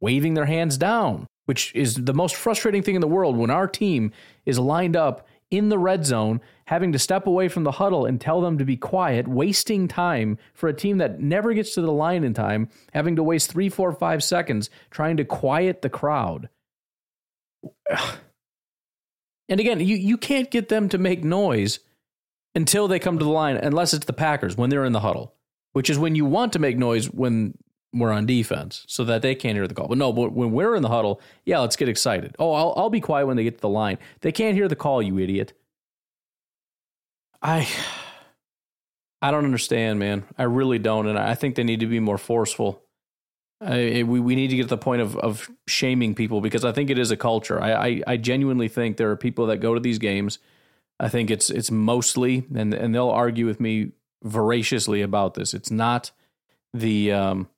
waving 0.00 0.34
their 0.34 0.44
hands 0.44 0.76
down, 0.76 1.26
which 1.46 1.74
is 1.74 1.94
the 1.94 2.12
most 2.12 2.36
frustrating 2.36 2.82
thing 2.82 2.94
in 2.94 3.00
the 3.00 3.08
world 3.08 3.36
when 3.36 3.50
our 3.50 3.66
team 3.66 4.12
is 4.44 4.58
lined 4.58 4.96
up 4.96 5.26
in 5.50 5.70
the 5.70 5.78
red 5.78 6.04
zone, 6.04 6.40
having 6.66 6.92
to 6.92 6.98
step 6.98 7.26
away 7.26 7.48
from 7.48 7.64
the 7.64 7.72
huddle 7.72 8.04
and 8.04 8.20
tell 8.20 8.42
them 8.42 8.58
to 8.58 8.64
be 8.64 8.76
quiet, 8.76 9.26
wasting 9.26 9.88
time 9.88 10.38
for 10.52 10.68
a 10.68 10.74
team 10.74 10.98
that 10.98 11.18
never 11.18 11.54
gets 11.54 11.74
to 11.74 11.80
the 11.80 11.90
line 11.90 12.22
in 12.22 12.34
time, 12.34 12.68
having 12.92 13.16
to 13.16 13.22
waste 13.22 13.50
three, 13.50 13.68
four, 13.68 13.92
five 13.92 14.22
seconds 14.22 14.70
trying 14.90 15.16
to 15.16 15.24
quiet 15.24 15.82
the 15.82 15.90
crowd. 15.90 16.48
And 19.48 19.58
again, 19.58 19.80
you, 19.80 19.96
you 19.96 20.16
can't 20.16 20.48
get 20.48 20.68
them 20.68 20.88
to 20.90 20.96
make 20.96 21.24
noise 21.24 21.80
until 22.54 22.88
they 22.88 22.98
come 22.98 23.18
to 23.18 23.24
the 23.24 23.30
line, 23.30 23.56
unless 23.56 23.94
it's 23.94 24.06
the 24.06 24.12
Packers 24.12 24.56
when 24.56 24.70
they're 24.70 24.84
in 24.84 24.92
the 24.92 25.00
huddle, 25.00 25.34
which 25.72 25.90
is 25.90 25.98
when 25.98 26.14
you 26.14 26.24
want 26.24 26.52
to 26.52 26.58
make 26.58 26.76
noise 26.76 27.06
when 27.06 27.54
we're 27.92 28.12
on 28.12 28.26
defense 28.26 28.84
so 28.86 29.04
that 29.04 29.22
they 29.22 29.34
can't 29.34 29.56
hear 29.56 29.66
the 29.66 29.74
call. 29.74 29.88
But 29.88 29.98
no, 29.98 30.12
but 30.12 30.32
when 30.32 30.52
we're 30.52 30.76
in 30.76 30.82
the 30.82 30.88
huddle, 30.88 31.20
yeah, 31.44 31.58
let's 31.58 31.76
get 31.76 31.88
excited. 31.88 32.36
Oh, 32.38 32.52
I'll, 32.52 32.74
I'll 32.76 32.90
be 32.90 33.00
quiet 33.00 33.26
when 33.26 33.36
they 33.36 33.44
get 33.44 33.56
to 33.56 33.60
the 33.60 33.68
line. 33.68 33.98
They 34.20 34.32
can't 34.32 34.54
hear 34.54 34.68
the 34.68 34.76
call, 34.76 35.02
you 35.02 35.18
idiot. 35.18 35.52
I 37.42 37.68
I 39.22 39.30
don't 39.30 39.44
understand, 39.44 39.98
man. 39.98 40.24
I 40.38 40.44
really 40.44 40.78
don't, 40.78 41.06
and 41.06 41.18
I 41.18 41.34
think 41.34 41.54
they 41.54 41.64
need 41.64 41.80
to 41.80 41.86
be 41.86 42.00
more 42.00 42.16
forceful. 42.16 42.82
I, 43.60 44.02
we 44.02 44.18
we 44.18 44.34
need 44.34 44.48
to 44.48 44.56
get 44.56 44.62
to 44.62 44.68
the 44.68 44.78
point 44.78 45.02
of 45.02 45.16
of 45.16 45.50
shaming 45.66 46.14
people 46.14 46.40
because 46.40 46.64
I 46.64 46.72
think 46.72 46.88
it 46.88 46.98
is 46.98 47.10
a 47.10 47.16
culture. 47.16 47.60
I, 47.60 47.72
I, 47.72 48.02
I 48.06 48.16
genuinely 48.16 48.68
think 48.68 48.96
there 48.96 49.10
are 49.10 49.16
people 49.16 49.46
that 49.46 49.58
go 49.58 49.74
to 49.74 49.80
these 49.80 49.98
games. 49.98 50.38
I 51.00 51.08
think 51.08 51.30
it's 51.30 51.48
it's 51.48 51.70
mostly, 51.70 52.46
and 52.54 52.74
and 52.74 52.94
they'll 52.94 53.08
argue 53.08 53.46
with 53.46 53.58
me 53.58 53.92
voraciously 54.22 55.00
about 55.00 55.32
this. 55.32 55.54
It's 55.54 55.70
not 55.70 56.10
the 56.74 57.10
um, 57.12 57.48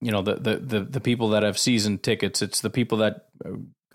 you 0.00 0.10
know 0.10 0.22
the, 0.22 0.36
the 0.36 0.56
the 0.56 0.80
the 0.80 1.00
people 1.00 1.28
that 1.30 1.42
have 1.42 1.58
season 1.58 1.98
tickets. 1.98 2.40
It's 2.40 2.62
the 2.62 2.70
people 2.70 2.98
that 2.98 3.26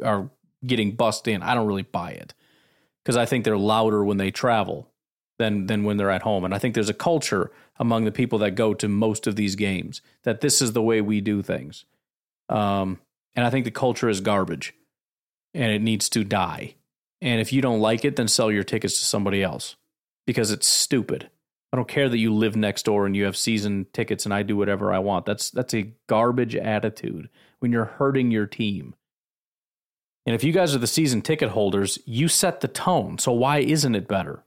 are 0.04 0.30
getting 0.66 0.92
bussed 0.92 1.28
in. 1.28 1.42
I 1.42 1.56
don't 1.56 1.68
really 1.68 1.82
buy 1.82 2.12
it 2.12 2.36
because 3.04 3.18
I 3.18 3.26
think 3.26 3.44
they're 3.44 3.58
louder 3.58 4.06
when 4.06 4.18
they 4.18 4.30
travel 4.30 4.92
than 5.40 5.66
than 5.66 5.84
when 5.84 5.98
they're 5.98 6.12
at 6.12 6.22
home. 6.22 6.46
And 6.46 6.54
I 6.54 6.60
think 6.60 6.76
there's 6.76 6.88
a 6.88 6.94
culture 6.94 7.52
among 7.78 8.06
the 8.06 8.12
people 8.12 8.38
that 8.40 8.52
go 8.52 8.76
to 8.76 8.88
most 8.88 9.26
of 9.26 9.36
these 9.36 9.56
games 9.56 10.02
that 10.22 10.42
this 10.42 10.62
is 10.62 10.74
the 10.74 10.84
way 10.84 11.02
we 11.02 11.20
do 11.20 11.42
things. 11.42 11.86
Um, 12.48 13.00
and 13.34 13.44
I 13.44 13.50
think 13.50 13.66
the 13.66 13.72
culture 13.72 14.08
is 14.08 14.22
garbage, 14.22 14.76
and 15.56 15.72
it 15.72 15.82
needs 15.82 16.10
to 16.10 16.24
die. 16.24 16.76
And 17.22 17.40
if 17.40 17.54
you 17.54 17.62
don't 17.62 17.80
like 17.80 18.04
it, 18.04 18.16
then 18.16 18.28
sell 18.28 18.52
your 18.52 18.64
tickets 18.64 19.00
to 19.00 19.06
somebody 19.06 19.44
else 19.44 19.76
because 20.26 20.52
it's 20.52 20.68
stupid. 20.68 21.30
I 21.74 21.78
don't 21.78 21.88
care 21.88 22.10
that 22.10 22.18
you 22.18 22.34
live 22.34 22.56
next 22.56 22.84
door 22.84 23.06
and 23.06 23.16
you 23.16 23.26
have 23.26 23.38
season 23.38 23.86
tickets 23.94 24.26
and 24.26 24.34
I 24.34 24.44
do 24.44 24.58
whatever 24.58 24.92
I 24.92 25.00
want. 25.00 25.26
That's 25.26 25.50
that's 25.52 25.74
a 25.74 25.94
garbage 26.08 26.56
attitude 26.56 27.30
when 27.60 27.72
you're 27.72 27.86
hurting 27.86 28.32
your 28.32 28.46
team. 28.46 28.96
And 30.26 30.36
if 30.36 30.44
you 30.44 30.52
guys 30.52 30.76
are 30.76 30.80
the 30.80 30.88
season 30.88 31.22
ticket 31.22 31.50
holders, 31.50 31.98
you 32.06 32.28
set 32.28 32.62
the 32.62 32.68
tone. 32.68 33.18
So 33.18 33.32
why 33.32 33.60
isn't 33.60 33.96
it 33.96 34.08
better? 34.08 34.44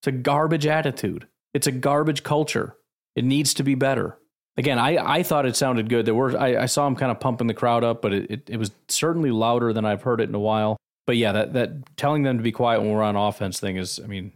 It's 0.00 0.08
a 0.08 0.12
garbage 0.12 0.66
attitude. 0.66 1.28
It's 1.54 1.66
a 1.66 1.72
garbage 1.72 2.22
culture. 2.22 2.76
It 3.14 3.24
needs 3.24 3.54
to 3.54 3.62
be 3.62 3.74
better. 3.74 4.18
Again, 4.56 4.78
I, 4.78 4.96
I 4.98 5.22
thought 5.22 5.46
it 5.46 5.56
sounded 5.56 5.88
good. 5.88 6.06
There 6.06 6.14
were 6.14 6.36
I, 6.36 6.62
I 6.62 6.66
saw 6.66 6.86
him 6.86 6.96
kind 6.96 7.10
of 7.10 7.20
pumping 7.20 7.46
the 7.46 7.54
crowd 7.54 7.84
up, 7.84 8.02
but 8.02 8.12
it, 8.12 8.30
it, 8.30 8.50
it 8.50 8.56
was 8.58 8.70
certainly 8.88 9.30
louder 9.30 9.72
than 9.72 9.84
I've 9.84 10.02
heard 10.02 10.20
it 10.20 10.28
in 10.28 10.34
a 10.34 10.40
while. 10.40 10.76
But 11.06 11.16
yeah, 11.16 11.32
that 11.32 11.52
that 11.54 11.96
telling 11.96 12.22
them 12.22 12.36
to 12.36 12.42
be 12.42 12.52
quiet 12.52 12.80
when 12.80 12.90
we're 12.90 13.02
on 13.02 13.16
offense 13.16 13.58
thing 13.58 13.76
is, 13.76 14.00
I 14.02 14.06
mean, 14.06 14.32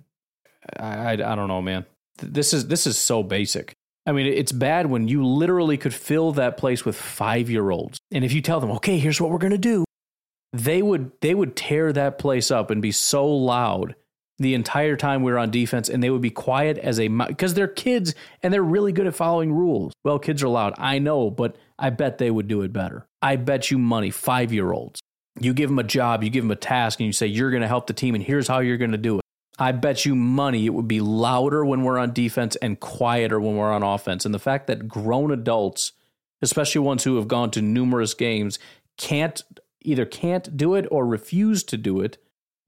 I, 0.79 0.87
I, 0.87 1.13
I 1.13 1.35
don't 1.35 1.49
know, 1.49 1.63
man. 1.63 1.87
This 2.19 2.53
is 2.53 2.69
this 2.69 2.87
is 2.87 2.99
so 2.99 3.23
basic. 3.23 3.73
I 4.07 4.13
mean, 4.13 4.27
it's 4.27 4.53
bad 4.53 4.87
when 4.87 5.09
you 5.09 5.27
literally 5.27 5.77
could 5.77 5.95
fill 5.95 6.33
that 6.33 6.57
place 6.57 6.85
with 6.85 6.97
five 6.97 7.51
year 7.51 7.71
olds, 7.71 7.99
and 8.13 8.25
if 8.25 8.33
you 8.33 8.41
tell 8.41 8.61
them, 8.61 8.71
okay, 8.73 8.99
here's 8.99 9.21
what 9.21 9.31
we're 9.31 9.39
gonna 9.39 9.59
do, 9.59 9.85
they 10.53 10.83
would 10.83 11.13
they 11.21 11.35
would 11.35 11.57
tear 11.57 11.93
that 11.93 12.19
place 12.19 12.51
up 12.51 12.71
and 12.71 12.83
be 12.83 12.93
so 12.93 13.27
loud 13.27 13.95
the 14.39 14.55
entire 14.55 14.97
time 14.97 15.23
we 15.23 15.33
were 15.33 15.39
on 15.39 15.51
defense, 15.51 15.89
and 15.89 16.03
they 16.03 16.11
would 16.11 16.21
be 16.21 16.31
quiet 16.31 16.79
as 16.79 17.01
a 17.01 17.09
because 17.09 17.55
they're 17.55 17.69
kids 17.69 18.15
and 18.43 18.53
they're 18.53 18.63
really 18.63 18.93
good 18.93 19.07
at 19.07 19.15
following 19.15 19.53
rules. 19.53 19.93
Well, 20.05 20.19
kids 20.19 20.43
are 20.43 20.49
loud, 20.49 20.75
I 20.79 20.99
know, 20.99 21.31
but 21.31 21.57
I 21.79 21.91
bet 21.91 22.19
they 22.19 22.31
would 22.31 22.49
do 22.49 22.63
it 22.63 22.73
better. 22.73 23.07
I 23.23 23.37
bet 23.37 23.71
you 23.71 23.79
money, 23.79 24.11
five 24.11 24.53
year 24.53 24.73
olds. 24.73 25.01
You 25.39 25.53
give 25.53 25.69
them 25.69 25.79
a 25.79 25.85
job, 25.85 26.25
you 26.25 26.31
give 26.31 26.45
them 26.45 26.51
a 26.51 26.57
task, 26.57 26.99
and 27.01 27.07
you 27.07 27.13
say 27.13 27.27
you're 27.27 27.51
going 27.51 27.63
to 27.63 27.69
help 27.69 27.87
the 27.87 27.93
team, 27.93 28.15
and 28.15 28.25
here's 28.25 28.49
how 28.49 28.61
you're 28.61 28.79
going 28.79 28.93
to 28.93 28.99
do 28.99 29.17
it. 29.17 29.23
I 29.59 29.73
bet 29.73 30.05
you 30.05 30.15
money 30.15 30.67
it 30.67 30.75
would 30.75 30.89
be 30.89 31.01
louder 31.01 31.65
when 31.65 31.83
we're 31.83 31.99
on 31.99 32.13
defense 32.13 32.57
and 32.57 32.79
quieter 32.79 33.41
when 33.41 33.57
we're 33.57 33.73
on 33.73 33.83
offense. 33.83 34.25
And 34.25 34.35
the 34.35 34.39
fact 34.39 34.67
that 34.67 34.87
grown 34.87 35.31
adults, 35.31 35.93
especially 36.43 36.81
ones 36.81 37.05
who 37.05 37.17
have 37.17 37.29
gone 37.29 37.51
to 37.53 37.63
numerous 37.63 38.13
games, 38.13 38.59
can't 38.99 39.43
either 39.83 40.05
can't 40.05 40.57
do 40.57 40.75
it 40.75 40.87
or 40.91 41.07
refuse 41.07 41.63
to 41.65 41.77
do 41.77 42.01
it 42.01 42.19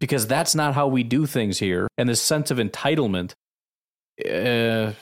because 0.00 0.26
that's 0.26 0.54
not 0.54 0.74
how 0.74 0.86
we 0.86 1.02
do 1.02 1.26
things 1.26 1.58
here. 1.58 1.88
And 1.98 2.08
this 2.08 2.22
sense 2.22 2.50
of 2.50 2.58
entitlement, 2.58 3.32
uh, 4.24 4.92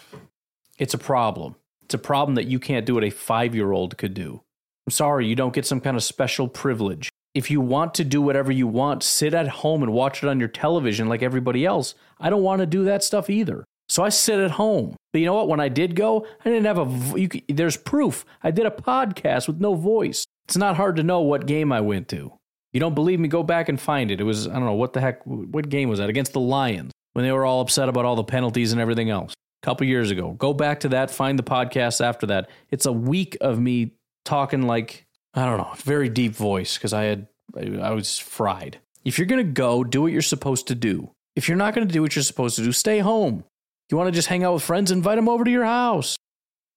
it's 0.79 0.95
a 0.95 0.99
problem. 0.99 1.57
It's 1.83 1.95
a 1.95 1.99
problem 1.99 2.35
that 2.35 2.47
you 2.47 2.59
can't 2.59 2.87
do 2.87 2.95
what 2.95 3.05
a 3.05 3.11
five 3.11 3.55
year 3.55 3.71
old 3.71 3.97
could 3.97 4.15
do. 4.15 4.43
I'm 4.87 4.93
sorry, 4.93 5.27
you 5.27 5.37
don't 5.37 5.55
get 5.55 5.67
some 5.67 5.81
kind 5.81 5.97
of 5.97 6.03
special 6.03 6.49
privilege 6.49 7.11
If 7.37 7.51
you 7.51 7.61
want 7.61 7.93
to 7.97 8.05
do 8.05 8.23
whatever 8.23 8.51
you 8.51 8.67
want, 8.67 9.03
sit 9.03 9.35
at 9.35 9.47
home 9.47 9.83
and 9.83 9.93
watch 9.93 10.23
it 10.23 10.29
on 10.29 10.41
your 10.41 10.49
television 10.49 11.07
like 11.07 11.23
everybody 11.23 11.67
else. 11.67 11.95
I 12.19 12.31
don't 12.31 12.43
want 12.43 12.61
to 12.61 12.67
do 12.67 12.87
that 12.87 13.05
stuff 13.05 13.29
either. 13.29 13.63
So 13.91 14.03
I 14.03 14.09
sit 14.09 14.41
at 14.41 14.53
home. 14.53 14.97
But 15.13 15.21
you 15.21 15.27
know 15.27 15.35
what? 15.35 15.49
When 15.49 15.61
I 15.61 15.69
did 15.69 15.95
go, 15.95 16.27
I 16.45 16.49
didn't 16.49 16.65
have 16.65 16.79
a. 16.79 17.21
You, 17.21 17.29
there's 17.49 17.77
proof. 17.77 18.25
I 18.43 18.51
did 18.51 18.65
a 18.65 18.71
podcast 18.71 19.49
with 19.49 19.61
no 19.61 19.75
voice. 19.75 20.25
It's 20.47 20.57
not 20.57 20.77
hard 20.77 20.97
to 20.97 21.03
know 21.03 21.21
what 21.21 21.47
game 21.47 21.73
I 21.73 21.83
went 21.83 22.09
to. 22.09 22.33
You 22.73 22.81
don't 22.81 22.95
believe 22.95 23.21
me? 23.21 23.29
Go 23.29 23.43
back 23.43 23.69
and 23.69 23.81
find 23.81 24.11
it. 24.11 24.21
It 24.21 24.25
was 24.25 24.49
I 24.49 24.55
don't 24.55 24.65
know 24.65 24.75
what 24.75 24.93
the 24.93 25.01
heck. 25.01 25.21
What 25.25 25.69
game 25.69 25.89
was 25.89 25.99
that 25.99 26.09
against 26.09 26.33
the 26.33 26.41
Lions 26.41 26.93
when 27.13 27.25
they 27.25 27.33
were 27.33 27.45
all 27.45 27.61
upset 27.61 27.89
about 27.89 28.05
all 28.05 28.17
the 28.17 28.25
penalties 28.25 28.73
and 28.73 28.81
everything 28.81 29.11
else? 29.11 29.35
A 29.63 29.67
couple 29.67 29.87
years 29.87 30.11
ago. 30.11 30.33
Go 30.33 30.53
back 30.53 30.81
to 30.81 30.89
that. 30.91 31.11
Find 31.11 31.39
the 31.39 31.43
podcast 31.43 32.05
after 32.05 32.27
that. 32.29 32.51
It's 32.71 32.87
a 32.87 32.93
week 32.93 33.37
of 33.41 33.59
me 33.59 33.93
talking 34.25 34.63
like 34.63 35.06
I 35.37 35.45
don't 35.45 35.59
know, 35.59 35.73
very 35.77 36.09
deep 36.09 36.35
voice 36.35 36.77
because 36.77 36.93
I 36.93 37.05
had 37.05 37.29
I 37.57 37.91
was 37.91 38.19
fried. 38.19 38.79
If 39.05 39.19
you're 39.19 39.27
gonna 39.27 39.45
go, 39.45 39.85
do 39.85 40.03
what 40.03 40.13
you're 40.13 40.23
supposed 40.23 40.67
to 40.69 40.75
do. 40.75 41.11
If 41.37 41.49
you're 41.49 41.59
not 41.59 41.75
gonna 41.75 41.87
do 41.87 42.03
what 42.03 42.17
you're 42.17 42.23
supposed 42.23 42.57
to 42.57 42.65
do, 42.65 42.73
stay 42.73 43.01
home. 43.01 43.45
You 43.91 43.97
want 43.97 44.09
to 44.09 44.13
just 44.13 44.29
hang 44.29 44.43
out 44.43 44.55
with 44.55 44.63
friends, 44.63 44.91
invite 44.91 45.17
them 45.17 45.29
over 45.29 45.45
to 45.45 45.51
your 45.51 45.65
house. 45.65 46.17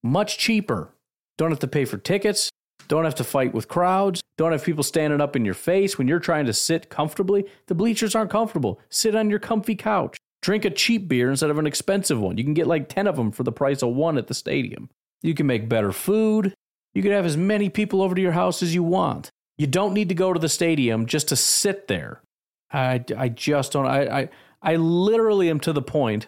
Much 0.03 0.37
cheaper. 0.37 0.93
Don't 1.37 1.49
have 1.49 1.59
to 1.59 1.67
pay 1.67 1.85
for 1.85 1.97
tickets. 1.97 2.49
Don't 2.87 3.05
have 3.05 3.15
to 3.15 3.23
fight 3.23 3.53
with 3.53 3.67
crowds. 3.67 4.21
Don't 4.37 4.51
have 4.51 4.63
people 4.63 4.83
standing 4.83 5.21
up 5.21 5.35
in 5.35 5.45
your 5.45 5.53
face 5.53 5.97
when 5.97 6.07
you're 6.07 6.19
trying 6.19 6.45
to 6.45 6.53
sit 6.53 6.89
comfortably. 6.89 7.45
The 7.67 7.75
bleachers 7.75 8.15
aren't 8.15 8.31
comfortable. 8.31 8.79
Sit 8.89 9.15
on 9.15 9.29
your 9.29 9.39
comfy 9.39 9.75
couch. 9.75 10.17
Drink 10.41 10.65
a 10.65 10.69
cheap 10.69 11.07
beer 11.07 11.29
instead 11.29 11.49
of 11.49 11.57
an 11.57 11.67
expensive 11.67 12.19
one. 12.19 12.37
You 12.37 12.43
can 12.43 12.53
get 12.53 12.67
like 12.67 12.89
10 12.89 13.07
of 13.07 13.15
them 13.15 13.31
for 13.31 13.43
the 13.43 13.51
price 13.51 13.81
of 13.81 13.89
one 13.89 14.17
at 14.17 14.27
the 14.27 14.33
stadium. 14.33 14.89
You 15.21 15.33
can 15.33 15.47
make 15.47 15.67
better 15.67 15.91
food. 15.91 16.53
You 16.93 17.01
can 17.01 17.11
have 17.11 17.25
as 17.25 17.37
many 17.37 17.69
people 17.69 18.01
over 18.01 18.15
to 18.15 18.21
your 18.21 18.31
house 18.31 18.63
as 18.63 18.73
you 18.73 18.83
want. 18.83 19.31
You 19.57 19.67
don't 19.67 19.93
need 19.93 20.09
to 20.09 20.15
go 20.15 20.33
to 20.33 20.39
the 20.39 20.49
stadium 20.49 21.05
just 21.05 21.29
to 21.29 21.35
sit 21.35 21.87
there. 21.87 22.21
I, 22.71 23.03
I 23.17 23.29
just 23.29 23.73
don't. 23.73 23.85
I, 23.85 24.21
I, 24.21 24.29
I 24.61 24.75
literally 24.75 25.49
am 25.49 25.59
to 25.61 25.73
the 25.73 25.81
point 25.81 26.27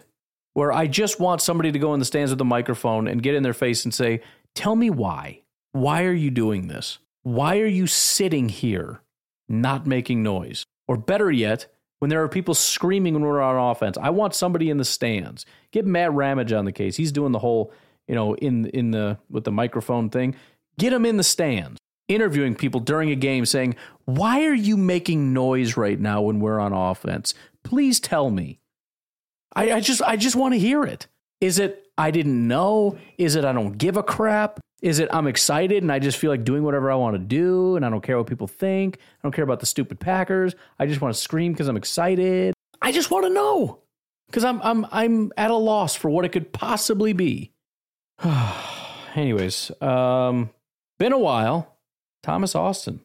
where 0.54 0.72
I 0.72 0.86
just 0.86 1.18
want 1.20 1.40
somebody 1.40 1.72
to 1.72 1.78
go 1.78 1.94
in 1.94 1.98
the 1.98 2.04
stands 2.04 2.30
with 2.30 2.40
a 2.40 2.44
microphone 2.44 3.08
and 3.08 3.22
get 3.22 3.34
in 3.34 3.42
their 3.42 3.54
face 3.54 3.84
and 3.84 3.94
say, 3.94 4.20
Tell 4.54 4.76
me 4.76 4.90
why. 4.90 5.42
Why 5.72 6.04
are 6.04 6.12
you 6.12 6.30
doing 6.30 6.68
this? 6.68 6.98
Why 7.22 7.58
are 7.60 7.66
you 7.66 7.86
sitting 7.86 8.48
here 8.48 9.00
not 9.48 9.86
making 9.86 10.22
noise? 10.22 10.64
Or 10.86 10.96
better 10.96 11.30
yet, 11.30 11.68
when 12.00 12.10
there 12.10 12.22
are 12.22 12.28
people 12.28 12.54
screaming 12.54 13.14
when 13.14 13.22
we're 13.22 13.40
on 13.40 13.70
offense, 13.70 13.96
I 13.96 14.10
want 14.10 14.34
somebody 14.34 14.68
in 14.68 14.76
the 14.76 14.84
stands. 14.84 15.46
Get 15.70 15.86
Matt 15.86 16.12
Ramage 16.12 16.52
on 16.52 16.64
the 16.64 16.72
case. 16.72 16.96
He's 16.96 17.12
doing 17.12 17.32
the 17.32 17.38
whole, 17.38 17.72
you 18.08 18.14
know, 18.14 18.34
in 18.34 18.66
in 18.66 18.90
the 18.90 19.18
with 19.30 19.44
the 19.44 19.52
microphone 19.52 20.10
thing. 20.10 20.34
Get 20.78 20.92
him 20.92 21.04
in 21.04 21.16
the 21.16 21.22
stands, 21.22 21.78
interviewing 22.08 22.54
people 22.54 22.80
during 22.80 23.10
a 23.10 23.16
game, 23.16 23.46
saying, 23.46 23.76
"Why 24.04 24.44
are 24.44 24.54
you 24.54 24.76
making 24.76 25.32
noise 25.32 25.76
right 25.76 25.98
now 25.98 26.22
when 26.22 26.40
we're 26.40 26.58
on 26.60 26.72
offense? 26.72 27.34
Please 27.62 28.00
tell 28.00 28.30
me." 28.30 28.58
I, 29.54 29.72
I 29.72 29.80
just 29.80 30.02
I 30.02 30.16
just 30.16 30.36
want 30.36 30.54
to 30.54 30.58
hear 30.58 30.84
it. 30.84 31.06
Is 31.40 31.58
it 31.58 31.86
I 31.98 32.10
didn't 32.10 32.46
know? 32.46 32.98
Is 33.18 33.36
it 33.36 33.44
I 33.44 33.52
don't 33.52 33.76
give 33.76 33.96
a 33.96 34.02
crap? 34.02 34.60
Is 34.80 34.98
it 34.98 35.08
I'm 35.12 35.26
excited 35.26 35.82
and 35.82 35.92
I 35.92 35.98
just 35.98 36.18
feel 36.18 36.30
like 36.30 36.44
doing 36.44 36.64
whatever 36.64 36.90
I 36.90 36.96
want 36.96 37.14
to 37.14 37.18
do 37.18 37.76
and 37.76 37.84
I 37.84 37.90
don't 37.90 38.00
care 38.00 38.18
what 38.18 38.26
people 38.26 38.48
think? 38.48 38.96
I 38.96 39.22
don't 39.22 39.32
care 39.32 39.44
about 39.44 39.60
the 39.60 39.66
stupid 39.66 40.00
Packers. 40.00 40.54
I 40.78 40.86
just 40.86 41.00
want 41.00 41.14
to 41.14 41.20
scream 41.20 41.52
because 41.52 41.68
I'm 41.68 41.76
excited. 41.76 42.54
I 42.80 42.90
just 42.90 43.10
want 43.10 43.26
to 43.26 43.30
know 43.30 43.80
because 44.26 44.44
I'm 44.44 44.60
I'm 44.62 44.86
I'm 44.90 45.32
at 45.36 45.50
a 45.50 45.56
loss 45.56 45.94
for 45.94 46.10
what 46.10 46.24
it 46.24 46.30
could 46.30 46.52
possibly 46.52 47.12
be. 47.12 47.52
Anyways, 49.14 49.70
um, 49.80 50.50
been 50.98 51.12
a 51.12 51.18
while. 51.18 51.78
Thomas 52.22 52.54
Austin 52.54 53.00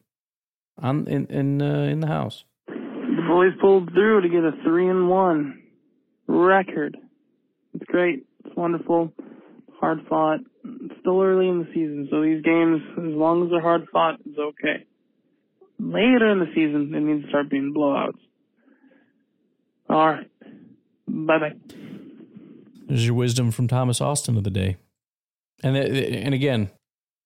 on 0.80 1.06
in 1.06 1.26
in 1.26 1.62
uh, 1.62 1.82
in 1.90 2.00
the 2.00 2.06
house. 2.06 2.44
The 2.66 3.24
boys 3.26 3.52
pulled 3.60 3.92
through 3.92 4.22
to 4.22 4.28
get 4.28 4.44
a 4.44 4.52
three 4.64 4.88
and 4.88 5.08
one 5.08 5.62
record. 6.26 6.96
It's 7.74 7.84
great. 7.86 8.26
It's 8.44 8.56
wonderful. 8.56 9.12
Hard 9.80 10.00
fought. 10.08 10.40
It's 10.64 11.00
still 11.00 11.20
early 11.20 11.48
in 11.48 11.60
the 11.60 11.66
season, 11.66 12.08
so 12.10 12.22
these 12.22 12.42
games, 12.42 12.80
as 12.92 13.14
long 13.14 13.44
as 13.44 13.50
they're 13.50 13.60
hard 13.60 13.86
fought, 13.92 14.20
is 14.20 14.36
okay. 14.38 14.84
Later 15.78 16.30
in 16.32 16.40
the 16.40 16.50
season, 16.54 16.92
it 16.94 17.00
needs 17.00 17.22
to 17.22 17.28
start 17.28 17.48
being 17.48 17.72
blowouts. 17.76 18.18
All 19.88 20.06
right. 20.06 20.30
Bye 21.06 21.38
bye. 21.38 21.52
There's 22.86 23.06
your 23.06 23.14
wisdom 23.14 23.50
from 23.50 23.68
Thomas 23.68 24.00
Austin 24.00 24.36
of 24.36 24.44
the 24.44 24.50
day. 24.50 24.76
And 25.62 25.76
and 25.76 26.34
again, 26.34 26.70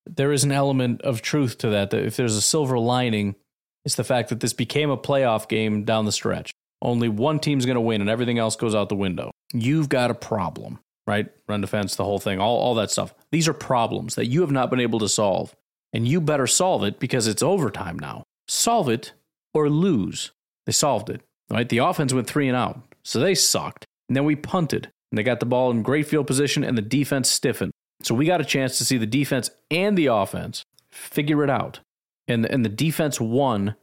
there 0.06 0.32
is 0.32 0.44
an 0.44 0.52
element 0.52 1.02
of 1.02 1.22
truth 1.22 1.58
to 1.58 1.70
that. 1.70 1.90
That 1.90 2.04
if 2.04 2.16
there's 2.16 2.36
a 2.36 2.42
silver 2.42 2.78
lining, 2.78 3.36
it's 3.84 3.94
the 3.94 4.04
fact 4.04 4.28
that 4.28 4.40
this 4.40 4.52
became 4.52 4.90
a 4.90 4.96
playoff 4.96 5.48
game 5.48 5.84
down 5.84 6.04
the 6.04 6.12
stretch. 6.12 6.52
Only 6.80 7.08
one 7.08 7.38
team's 7.38 7.64
going 7.64 7.76
to 7.76 7.80
win, 7.80 8.00
and 8.00 8.10
everything 8.10 8.38
else 8.38 8.56
goes 8.56 8.74
out 8.74 8.88
the 8.88 8.96
window. 8.96 9.30
You've 9.52 9.88
got 9.88 10.10
a 10.10 10.14
problem, 10.14 10.80
right? 11.06 11.28
Run 11.48 11.60
defense, 11.60 11.94
the 11.94 12.04
whole 12.04 12.18
thing, 12.18 12.40
all 12.40 12.58
all 12.58 12.74
that 12.74 12.90
stuff. 12.90 13.14
These 13.30 13.48
are 13.48 13.54
problems 13.54 14.16
that 14.16 14.26
you 14.26 14.40
have 14.40 14.50
not 14.50 14.70
been 14.70 14.80
able 14.80 14.98
to 14.98 15.08
solve, 15.08 15.54
and 15.92 16.06
you 16.06 16.20
better 16.20 16.46
solve 16.46 16.84
it 16.84 16.98
because 16.98 17.26
it's 17.26 17.42
overtime 17.42 17.98
now. 17.98 18.24
Solve 18.48 18.88
it 18.88 19.12
or 19.54 19.70
lose. 19.70 20.32
They 20.66 20.72
solved 20.72 21.10
it, 21.10 21.22
right? 21.50 21.68
The 21.68 21.78
offense 21.78 22.12
went 22.12 22.26
three 22.26 22.48
and 22.48 22.56
out, 22.56 22.80
so 23.02 23.20
they 23.20 23.34
sucked. 23.34 23.86
And 24.08 24.16
then 24.16 24.24
we 24.24 24.36
punted, 24.36 24.90
and 25.10 25.18
they 25.18 25.22
got 25.22 25.40
the 25.40 25.46
ball 25.46 25.70
in 25.70 25.82
great 25.82 26.06
field 26.06 26.26
position, 26.26 26.64
and 26.64 26.76
the 26.76 26.82
defense 26.82 27.30
stiffened. 27.30 27.72
So 28.06 28.14
we 28.14 28.26
got 28.26 28.40
a 28.40 28.44
chance 28.44 28.78
to 28.78 28.84
see 28.84 28.98
the 28.98 29.06
defense 29.06 29.50
and 29.70 29.96
the 29.96 30.06
offense 30.06 30.64
figure 30.90 31.42
it 31.44 31.50
out. 31.50 31.80
And, 32.28 32.46
and 32.46 32.64
the 32.64 32.68
defense 32.68 33.20
won 33.20 33.74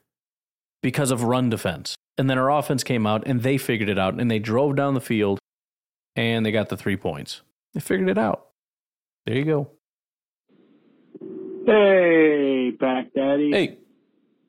because 0.82 1.12
of 1.12 1.24
run 1.24 1.50
defense. 1.50 1.96
And 2.18 2.30
then 2.30 2.38
our 2.38 2.52
offense 2.52 2.84
came 2.84 3.06
out 3.06 3.24
and 3.26 3.44
they 3.44 3.58
figured 3.58 3.90
it 3.90 3.98
out 3.98 4.20
and 4.20 4.30
they 4.30 4.40
drove 4.40 4.76
down 4.76 4.94
the 4.94 5.02
field 5.02 5.40
and 6.16 6.46
they 6.46 6.52
got 6.52 6.70
the 6.70 6.78
three 6.78 6.98
points. 6.98 7.42
They 7.74 7.80
figured 7.80 8.10
it 8.10 8.18
out. 8.18 8.48
There 9.26 9.36
you 9.36 9.46
go. 9.46 9.72
Hey, 11.66 12.72
Pack 12.80 13.14
Daddy. 13.14 13.52
Hey. 13.52 13.78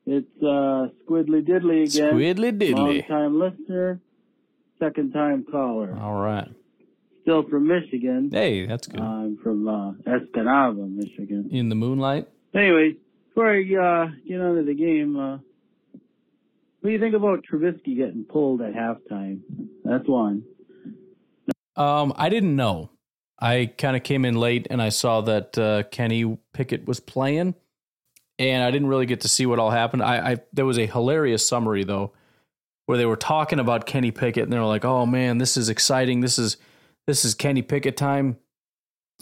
It's 0.05 0.27
uh, 0.41 0.87
Squidly 1.05 1.47
Diddly 1.47 1.83
again. 1.83 2.13
Squidly 2.13 2.57
Diddly. 2.57 2.75
Long 2.75 3.01
time 3.03 3.39
listener, 3.39 4.01
second 4.79 5.13
time 5.13 5.45
caller. 5.49 5.95
All 6.01 6.19
right. 6.19 6.49
Still 7.21 7.43
from 7.43 7.67
Michigan. 7.67 8.29
Hey, 8.31 8.65
that's 8.65 8.87
good. 8.87 8.99
I'm 8.99 9.37
from 9.37 9.67
uh, 9.67 9.91
Escanaba, 10.07 10.89
Michigan. 10.89 11.49
In 11.51 11.69
the 11.69 11.75
moonlight. 11.75 12.27
Anyway, 12.53 12.95
before 13.27 13.49
I 13.49 13.59
uh, 13.59 14.09
get 14.27 14.41
on 14.41 14.55
to 14.55 14.63
the 14.63 14.73
game, 14.73 15.17
uh, 15.17 15.37
what 16.81 16.89
do 16.89 16.89
you 16.89 16.99
think 16.99 17.13
about 17.13 17.45
Trubisky 17.45 17.95
getting 17.95 18.25
pulled 18.27 18.61
at 18.61 18.73
halftime? 18.73 19.41
That's 19.85 20.07
one. 20.07 20.43
Um, 21.75 22.11
I 22.15 22.29
didn't 22.29 22.55
know. 22.55 22.89
I 23.39 23.71
kind 23.77 23.95
of 23.95 24.03
came 24.03 24.25
in 24.25 24.35
late 24.35 24.67
and 24.69 24.81
I 24.81 24.89
saw 24.89 25.21
that 25.21 25.57
uh, 25.57 25.83
Kenny 25.91 26.37
Pickett 26.53 26.87
was 26.87 26.99
playing, 26.99 27.55
and 28.39 28.63
I 28.63 28.71
didn't 28.71 28.87
really 28.87 29.05
get 29.05 29.21
to 29.21 29.27
see 29.27 29.45
what 29.45 29.59
all 29.59 29.71
happened. 29.71 30.03
I, 30.03 30.31
I 30.31 30.37
there 30.53 30.65
was 30.65 30.77
a 30.77 30.85
hilarious 30.85 31.47
summary 31.47 31.83
though, 31.83 32.13
where 32.87 32.97
they 32.97 33.05
were 33.05 33.15
talking 33.15 33.59
about 33.59 33.85
Kenny 33.85 34.11
Pickett 34.11 34.43
and 34.43 34.53
they 34.53 34.59
were 34.59 34.65
like, 34.65 34.85
"Oh 34.85 35.05
man, 35.05 35.37
this 35.37 35.57
is 35.57 35.69
exciting. 35.69 36.21
This 36.21 36.37
is 36.37 36.57
this 37.07 37.25
is 37.25 37.33
Kenny 37.33 37.61
Pickett 37.61 37.97
time," 37.97 38.37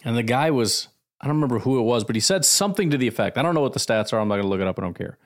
and 0.03 0.17
the 0.17 0.23
guy 0.23 0.51
was 0.51 0.89
I 1.21 1.27
don't 1.27 1.35
remember 1.35 1.59
who 1.59 1.79
it 1.79 1.83
was, 1.83 2.03
but 2.03 2.15
he 2.15 2.21
said 2.21 2.45
something 2.45 2.89
to 2.91 2.97
the 2.97 3.07
effect. 3.07 3.37
I 3.37 3.41
don't 3.41 3.53
know 3.53 3.61
what 3.61 3.73
the 3.73 3.79
stats 3.79 4.13
are. 4.13 4.19
I'm 4.19 4.29
not 4.29 4.35
going 4.35 4.43
to 4.43 4.49
look 4.49 4.61
it 4.61 4.67
up. 4.67 4.79
I 4.79 4.81
don't 4.81 4.97
care. 4.97 5.17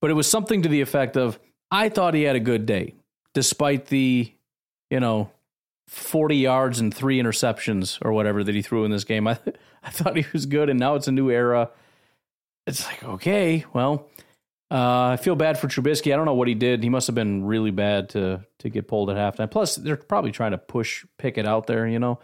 But 0.00 0.10
it 0.10 0.14
was 0.14 0.26
something 0.26 0.62
to 0.62 0.68
the 0.68 0.80
effect 0.80 1.16
of, 1.16 1.38
"I 1.70 1.88
thought 1.88 2.14
he 2.14 2.22
had 2.22 2.36
a 2.36 2.40
good 2.40 2.66
day, 2.66 2.94
despite 3.34 3.86
the, 3.86 4.32
you 4.90 5.00
know." 5.00 5.30
40 5.88 6.36
yards 6.36 6.80
and 6.80 6.92
three 6.92 7.18
interceptions 7.18 7.96
or 8.02 8.12
whatever 8.12 8.44
that 8.44 8.54
he 8.54 8.60
threw 8.60 8.84
in 8.84 8.90
this 8.90 9.04
game. 9.04 9.26
I 9.26 9.38
I 9.82 9.88
thought 9.88 10.16
he 10.16 10.26
was 10.34 10.44
good, 10.44 10.68
and 10.68 10.78
now 10.78 10.96
it's 10.96 11.08
a 11.08 11.12
new 11.12 11.30
era. 11.30 11.70
It's 12.66 12.84
like 12.84 13.02
okay, 13.02 13.64
well, 13.72 14.06
uh, 14.70 15.10
I 15.12 15.16
feel 15.16 15.34
bad 15.34 15.58
for 15.58 15.66
Trubisky. 15.66 16.12
I 16.12 16.16
don't 16.16 16.26
know 16.26 16.34
what 16.34 16.48
he 16.48 16.54
did. 16.54 16.82
He 16.82 16.90
must 16.90 17.06
have 17.06 17.14
been 17.14 17.44
really 17.44 17.70
bad 17.70 18.10
to 18.10 18.44
to 18.58 18.68
get 18.68 18.86
pulled 18.86 19.10
at 19.10 19.16
halftime. 19.16 19.50
Plus, 19.50 19.76
they're 19.76 19.96
probably 19.96 20.30
trying 20.30 20.50
to 20.50 20.58
push 20.58 21.06
Pickett 21.18 21.46
out 21.46 21.66
there, 21.66 21.86
you 21.86 21.98
know. 21.98 22.18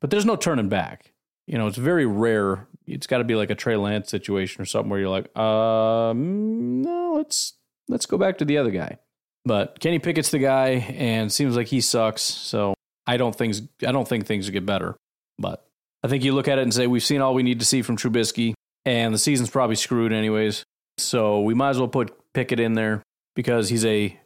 But 0.00 0.10
there's 0.10 0.26
no 0.26 0.36
turning 0.36 0.68
back. 0.68 1.12
You 1.46 1.56
know, 1.56 1.66
it's 1.66 1.78
very 1.78 2.04
rare. 2.04 2.68
It's 2.86 3.06
got 3.06 3.18
to 3.18 3.24
be 3.24 3.34
like 3.34 3.50
a 3.50 3.54
Trey 3.54 3.76
Lance 3.76 4.10
situation 4.10 4.60
or 4.60 4.66
something 4.66 4.90
where 4.90 5.00
you're 5.00 5.08
like, 5.08 5.36
um, 5.36 6.82
no, 6.82 7.14
let's 7.16 7.54
let's 7.88 8.04
go 8.06 8.18
back 8.18 8.38
to 8.38 8.44
the 8.44 8.58
other 8.58 8.70
guy. 8.70 8.98
But 9.46 9.80
Kenny 9.80 9.98
Pickett's 9.98 10.30
the 10.30 10.38
guy, 10.38 10.68
and 10.94 11.32
seems 11.32 11.56
like 11.56 11.68
he 11.68 11.80
sucks. 11.80 12.20
So 12.22 12.74
I 13.06 13.16
don't 13.16 13.34
things 13.34 13.62
I 13.86 13.92
don't 13.92 14.06
think 14.06 14.26
things 14.26 14.50
get 14.50 14.66
better. 14.66 14.94
But 15.38 15.66
I 16.04 16.08
think 16.08 16.22
you 16.22 16.34
look 16.34 16.48
at 16.48 16.58
it 16.58 16.62
and 16.62 16.74
say 16.74 16.86
we've 16.86 17.02
seen 17.02 17.22
all 17.22 17.32
we 17.32 17.42
need 17.42 17.60
to 17.60 17.66
see 17.66 17.80
from 17.80 17.96
Trubisky, 17.96 18.52
and 18.84 19.14
the 19.14 19.18
season's 19.18 19.48
probably 19.48 19.76
screwed 19.76 20.12
anyways. 20.12 20.64
So 21.00 21.40
we 21.40 21.54
might 21.54 21.70
as 21.70 21.78
well 21.78 21.88
put 21.88 22.14
Pickett 22.32 22.60
in 22.60 22.74
there 22.74 23.02
because 23.34 23.68
he's 23.68 23.84
a 23.84 24.18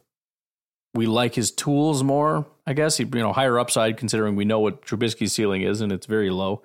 we 0.93 1.07
like 1.07 1.33
his 1.33 1.51
tools 1.51 2.03
more. 2.03 2.45
I 2.67 2.73
guess 2.73 2.97
he, 2.97 3.03
you 3.03 3.21
know 3.21 3.33
higher 3.33 3.59
upside 3.59 3.97
considering 3.97 4.35
we 4.35 4.45
know 4.45 4.59
what 4.59 4.85
Trubisky's 4.85 5.33
ceiling 5.33 5.61
is 5.61 5.81
and 5.81 5.91
it's 5.91 6.05
very 6.05 6.29
low. 6.29 6.61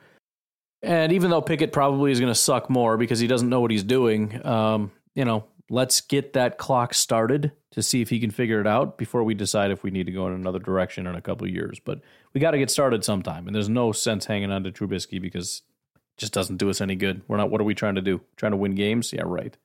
And 0.83 1.13
even 1.13 1.31
though 1.31 1.43
Pickett 1.43 1.73
probably 1.73 2.13
is 2.13 2.21
going 2.21 2.31
to 2.31 2.39
suck 2.39 2.71
more 2.71 2.97
because 2.97 3.19
he 3.19 3.27
doesn't 3.27 3.49
know 3.49 3.61
what 3.61 3.71
he's 3.71 3.83
doing, 3.83 4.45
um, 4.47 4.93
you 5.15 5.25
know 5.25 5.45
let's 5.71 6.01
get 6.01 6.33
that 6.33 6.59
clock 6.59 6.95
started 6.95 7.53
to 7.73 7.83
see 7.83 8.01
if 8.01 8.09
he 8.11 8.19
can 8.19 8.31
figure 8.31 8.61
it 8.61 8.67
out 8.67 8.97
before 8.97 9.23
we 9.23 9.35
decide 9.35 9.71
if 9.71 9.83
we 9.83 9.91
need 9.91 10.07
to 10.07 10.13
go 10.13 10.27
in 10.27 10.33
another 10.33 10.59
direction 10.59 11.07
in 11.07 11.15
a 11.15 11.21
couple 11.21 11.47
of 11.47 11.53
years. 11.53 11.79
But 11.79 12.01
we 12.33 12.41
got 12.41 12.53
to 12.53 12.59
get 12.59 12.71
started 12.71 13.05
sometime, 13.05 13.47
and 13.47 13.55
there's 13.55 13.69
no 13.69 13.93
sense 13.93 14.27
hanging 14.27 14.51
on 14.51 14.65
to 14.65 14.73
Trubisky 14.73 15.21
because 15.21 15.63
it 15.95 16.21
just 16.21 16.33
doesn't 16.33 16.57
do 16.57 16.71
us 16.71 16.81
any 16.81 16.97
good. 16.97 17.23
We're 17.29 17.37
not. 17.37 17.51
What 17.51 17.61
are 17.61 17.65
we 17.65 17.75
trying 17.75 17.97
to 17.97 18.03
do? 18.03 18.21
Trying 18.37 18.53
to 18.53 18.57
win 18.57 18.75
games? 18.75 19.13
Yeah, 19.13 19.25
right. 19.25 19.57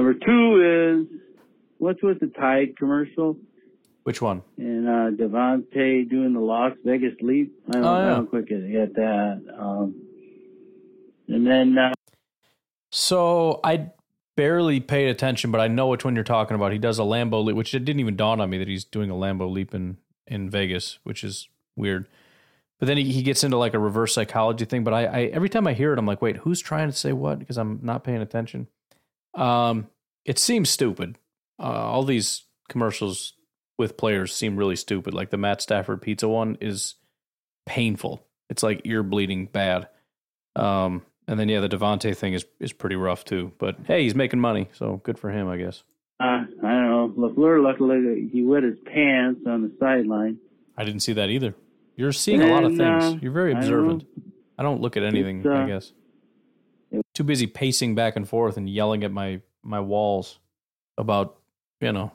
Number 0.00 0.14
two 0.14 1.06
is 1.12 1.20
what's 1.76 2.02
with 2.02 2.20
the 2.20 2.28
Tide 2.28 2.74
commercial 2.78 3.36
Which 4.04 4.22
one? 4.22 4.40
and 4.56 4.88
uh, 4.88 5.10
Davante 5.22 6.08
doing 6.08 6.32
the 6.32 6.40
Las 6.40 6.72
Vegas 6.86 7.12
leap. 7.20 7.52
I 7.68 7.72
don't, 7.72 7.84
Oh, 7.84 7.94
I 7.96 8.00
yeah. 8.00 8.14
don't 8.14 8.30
quite 8.30 8.46
get 8.46 8.72
get 8.72 8.94
that. 8.94 9.42
Um, 9.58 9.94
and 11.28 11.46
then 11.46 11.76
uh, 11.76 11.92
So 12.90 13.60
I 13.62 13.90
barely 14.36 14.80
paid 14.80 15.10
attention, 15.10 15.50
but 15.50 15.60
I 15.60 15.68
know 15.68 15.88
which 15.88 16.02
one 16.02 16.14
you're 16.14 16.24
talking 16.24 16.54
about. 16.54 16.72
He 16.72 16.78
does 16.78 16.98
a 16.98 17.02
Lambeau 17.02 17.44
leap, 17.44 17.54
which 17.56 17.74
it 17.74 17.84
didn't 17.84 18.00
even 18.00 18.16
dawn 18.16 18.40
on 18.40 18.48
me 18.48 18.56
that 18.56 18.68
he's 18.68 18.84
doing 18.86 19.10
a 19.10 19.14
Lambeau 19.14 19.52
leap 19.52 19.74
in 19.74 19.98
in 20.26 20.48
Vegas, 20.48 20.98
which 21.04 21.22
is 21.22 21.46
weird. 21.76 22.06
But 22.78 22.86
then 22.86 22.96
he, 22.96 23.12
he 23.12 23.20
gets 23.20 23.44
into 23.44 23.58
like 23.58 23.74
a 23.74 23.78
reverse 23.78 24.14
psychology 24.14 24.64
thing. 24.64 24.82
But 24.82 24.94
I, 24.94 25.04
I 25.04 25.20
every 25.24 25.50
time 25.50 25.66
I 25.66 25.74
hear 25.74 25.92
it, 25.92 25.98
I'm 25.98 26.06
like, 26.06 26.22
wait, 26.22 26.38
who's 26.38 26.62
trying 26.62 26.88
to 26.90 26.96
say 26.96 27.12
what? 27.12 27.38
Because 27.38 27.58
I'm 27.58 27.80
not 27.82 28.02
paying 28.02 28.22
attention. 28.22 28.68
Um, 29.34 29.88
it 30.24 30.38
seems 30.38 30.70
stupid. 30.70 31.18
Uh, 31.58 31.62
all 31.64 32.02
these 32.04 32.44
commercials 32.68 33.34
with 33.78 33.96
players 33.96 34.34
seem 34.34 34.56
really 34.56 34.76
stupid. 34.76 35.14
Like 35.14 35.30
the 35.30 35.36
Matt 35.36 35.60
Stafford 35.62 36.02
pizza 36.02 36.28
one 36.28 36.56
is 36.60 36.94
painful. 37.66 38.22
It's 38.48 38.62
like 38.62 38.82
ear 38.84 39.02
bleeding 39.02 39.46
bad. 39.46 39.88
Um, 40.56 41.02
and 41.28 41.38
then 41.38 41.48
yeah, 41.48 41.60
the 41.60 41.68
Davante 41.68 42.16
thing 42.16 42.34
is 42.34 42.44
is 42.58 42.72
pretty 42.72 42.96
rough 42.96 43.24
too. 43.24 43.52
But 43.58 43.76
hey, 43.86 44.02
he's 44.02 44.14
making 44.14 44.40
money, 44.40 44.68
so 44.72 45.00
good 45.04 45.18
for 45.18 45.30
him, 45.30 45.48
I 45.48 45.56
guess. 45.56 45.82
uh, 46.18 46.24
I 46.24 46.46
don't 46.62 46.90
know. 46.90 47.14
LaFleur 47.28 47.62
luckily 47.62 48.28
he 48.32 48.42
wet 48.42 48.62
his 48.64 48.76
pants 48.84 49.40
on 49.46 49.62
the 49.62 49.72
sideline. 49.78 50.38
I 50.76 50.84
didn't 50.84 51.00
see 51.00 51.12
that 51.14 51.30
either. 51.30 51.54
You're 51.96 52.12
seeing 52.12 52.42
a 52.42 52.46
lot 52.46 52.64
of 52.64 52.76
things. 52.76 53.04
uh, 53.04 53.16
You're 53.20 53.32
very 53.32 53.50
I 53.50 53.54
don't 53.60 53.62
observant. 53.62 54.04
I 54.58 54.62
don't, 54.62 54.80
look 54.80 54.96
at 54.96 55.02
anything. 55.02 55.46
Uh, 55.46 55.52
I 55.52 55.66
guess. 55.66 55.92
Too 57.14 57.24
busy 57.24 57.46
pacing 57.46 57.94
back 57.94 58.16
and 58.16 58.28
forth 58.28 58.56
and 58.56 58.68
yelling 58.68 59.04
at 59.04 59.12
my 59.12 59.40
my 59.62 59.80
walls 59.80 60.38
about 60.96 61.38
you 61.80 61.92
know 61.92 62.12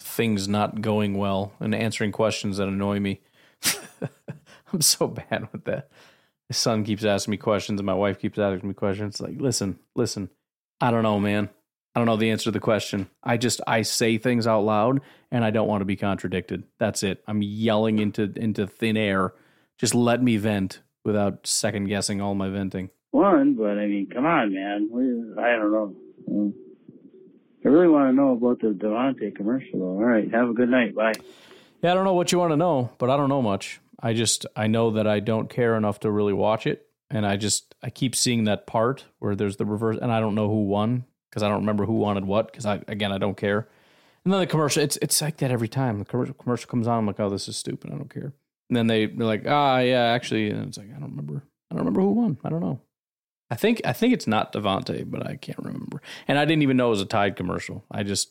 things 0.00 0.48
not 0.48 0.80
going 0.80 1.16
well 1.16 1.52
and 1.60 1.74
answering 1.74 2.12
questions 2.12 2.56
that 2.56 2.68
annoy 2.68 3.00
me. 3.00 3.20
I'm 4.72 4.80
so 4.80 5.06
bad 5.06 5.48
with 5.52 5.64
that. 5.64 5.88
My 6.50 6.54
son 6.54 6.84
keeps 6.84 7.04
asking 7.04 7.30
me 7.32 7.36
questions 7.36 7.80
and 7.80 7.86
my 7.86 7.94
wife 7.94 8.18
keeps 8.18 8.38
asking 8.38 8.68
me 8.68 8.74
questions. 8.74 9.20
Like, 9.20 9.40
listen, 9.40 9.78
listen, 9.94 10.30
I 10.80 10.90
don't 10.90 11.02
know, 11.02 11.20
man. 11.20 11.48
I 11.94 12.00
don't 12.00 12.06
know 12.06 12.16
the 12.16 12.30
answer 12.30 12.44
to 12.44 12.50
the 12.50 12.60
question. 12.60 13.08
I 13.22 13.36
just 13.36 13.60
I 13.66 13.82
say 13.82 14.18
things 14.18 14.46
out 14.46 14.62
loud 14.62 15.00
and 15.30 15.44
I 15.44 15.50
don't 15.50 15.68
want 15.68 15.82
to 15.82 15.86
be 15.86 15.96
contradicted. 15.96 16.64
That's 16.78 17.02
it. 17.02 17.22
I'm 17.26 17.42
yelling 17.42 17.98
into 17.98 18.32
into 18.36 18.66
thin 18.66 18.96
air. 18.96 19.34
Just 19.78 19.94
let 19.94 20.22
me 20.22 20.36
vent 20.38 20.80
without 21.04 21.46
second 21.46 21.86
guessing 21.86 22.20
all 22.20 22.34
my 22.34 22.48
venting. 22.48 22.90
One, 23.12 23.54
but 23.54 23.78
I 23.78 23.86
mean, 23.86 24.08
come 24.12 24.26
on, 24.26 24.52
man. 24.52 24.88
We- 24.90 25.40
I 25.40 25.52
don't 25.56 25.70
know. 25.72 25.94
Um, 26.28 26.54
I 27.64 27.68
really 27.68 27.88
want 27.88 28.08
to 28.10 28.12
know 28.12 28.32
about 28.32 28.60
the 28.60 28.68
Davante 28.68 29.34
commercial. 29.36 29.82
All 29.82 30.02
right, 30.04 30.28
have 30.32 30.48
a 30.48 30.52
good 30.54 30.68
night. 30.68 30.94
Bye. 30.94 31.12
Yeah, 31.82 31.92
I 31.92 31.94
don't 31.94 32.04
know 32.04 32.14
what 32.14 32.32
you 32.32 32.38
want 32.38 32.52
to 32.52 32.56
know, 32.56 32.90
but 32.98 33.10
I 33.10 33.16
don't 33.16 33.28
know 33.28 33.42
much. 33.42 33.80
I 34.00 34.14
just 34.14 34.46
I 34.56 34.66
know 34.66 34.90
that 34.92 35.06
I 35.06 35.20
don't 35.20 35.48
care 35.48 35.76
enough 35.76 36.00
to 36.00 36.10
really 36.10 36.32
watch 36.32 36.66
it, 36.66 36.86
and 37.10 37.24
I 37.26 37.36
just 37.36 37.74
I 37.82 37.90
keep 37.90 38.16
seeing 38.16 38.44
that 38.44 38.66
part 38.66 39.04
where 39.20 39.36
there's 39.36 39.56
the 39.56 39.66
reverse, 39.66 39.98
and 40.00 40.10
I 40.10 40.18
don't 40.18 40.34
know 40.34 40.48
who 40.48 40.64
won 40.64 41.04
because 41.30 41.42
I 41.42 41.48
don't 41.48 41.60
remember 41.60 41.84
who 41.84 41.94
wanted 41.94 42.24
what 42.24 42.50
because 42.50 42.66
I 42.66 42.80
again 42.88 43.12
I 43.12 43.18
don't 43.18 43.36
care. 43.36 43.68
And 44.24 44.32
then 44.32 44.40
the 44.40 44.46
commercial, 44.46 44.82
it's 44.82 44.96
it's 45.02 45.20
like 45.20 45.36
that 45.38 45.50
every 45.50 45.68
time 45.68 45.98
the 45.98 46.04
commercial 46.04 46.34
commercial 46.34 46.68
comes 46.70 46.86
on. 46.88 46.98
I'm 46.98 47.06
like, 47.06 47.20
oh, 47.20 47.28
this 47.28 47.46
is 47.46 47.56
stupid. 47.56 47.90
I 47.92 47.96
don't 47.96 48.12
care. 48.12 48.32
And 48.70 48.76
then 48.76 48.86
they 48.86 49.06
they're 49.06 49.26
like, 49.26 49.44
ah, 49.46 49.78
yeah, 49.80 50.04
actually, 50.04 50.48
and 50.50 50.66
it's 50.68 50.78
like 50.78 50.88
I 50.88 50.98
don't 50.98 51.10
remember. 51.10 51.42
I 51.70 51.74
don't 51.74 51.80
remember 51.84 52.00
who 52.00 52.10
won. 52.12 52.38
I 52.44 52.48
don't 52.48 52.60
know. 52.60 52.80
I 53.52 53.54
think 53.54 53.82
I 53.84 53.92
think 53.92 54.14
it's 54.14 54.26
not 54.26 54.54
Davante, 54.54 55.04
but 55.08 55.26
I 55.26 55.36
can't 55.36 55.58
remember. 55.58 56.00
And 56.26 56.38
I 56.38 56.46
didn't 56.46 56.62
even 56.62 56.78
know 56.78 56.86
it 56.86 56.90
was 56.96 57.02
a 57.02 57.04
Tide 57.04 57.36
commercial. 57.36 57.84
I 57.90 58.02
just 58.02 58.30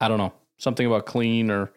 I 0.00 0.06
don't 0.06 0.18
know 0.18 0.32
something 0.56 0.86
about 0.86 1.04
clean 1.04 1.50
or 1.50 1.72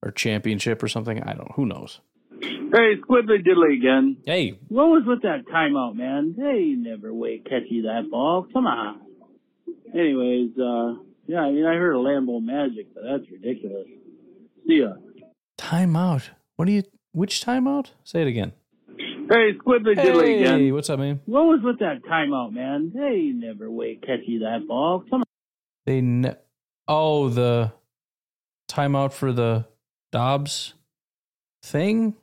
or 0.00 0.12
championship 0.12 0.80
or 0.80 0.86
something. 0.86 1.20
I 1.20 1.32
don't. 1.34 1.50
Who 1.56 1.66
knows? 1.66 1.98
Hey, 2.40 2.94
Squibbly 3.00 3.44
Diddly 3.44 3.76
again. 3.76 4.18
Hey, 4.24 4.60
What 4.68 4.90
was 4.90 5.02
with 5.04 5.22
that 5.22 5.44
timeout, 5.52 5.96
man? 5.96 6.36
They 6.38 6.76
never 6.76 7.12
wait 7.12 7.44
catch 7.46 7.64
you 7.68 7.82
that 7.82 8.08
ball. 8.12 8.46
Come 8.52 8.66
on. 8.66 9.00
Anyways, 9.92 10.50
uh, 10.58 10.94
yeah, 11.26 11.40
I 11.40 11.50
mean, 11.50 11.66
I 11.66 11.74
heard 11.74 11.96
of 11.96 12.02
Lambeau 12.02 12.40
Magic, 12.40 12.94
but 12.94 13.02
that's 13.02 13.28
ridiculous. 13.28 13.88
See 14.68 14.78
ya. 14.82 14.92
timeout. 15.58 16.30
What 16.54 16.66
do 16.66 16.72
you? 16.72 16.84
Which 17.10 17.44
timeout? 17.44 17.90
Say 18.04 18.22
it 18.22 18.28
again. 18.28 18.52
Hey, 19.32 19.54
Squibbly 19.54 19.96
Diddly 19.96 20.24
Hey, 20.26 20.44
again. 20.44 20.74
what's 20.74 20.90
up, 20.90 20.98
man? 20.98 21.20
What 21.24 21.44
was 21.46 21.60
with 21.64 21.78
that 21.78 22.02
timeout, 22.04 22.52
man? 22.52 22.92
They 22.94 23.32
never 23.34 23.70
wait 23.70 24.02
catch 24.02 24.20
you 24.26 24.40
that 24.40 24.68
ball. 24.68 25.02
Come 25.08 25.20
on. 25.20 25.26
They 25.86 26.02
ne- 26.02 26.36
oh 26.86 27.30
the 27.30 27.72
timeout 28.70 29.14
for 29.14 29.32
the 29.32 29.64
Doubs 30.10 30.74
thing. 31.62 32.14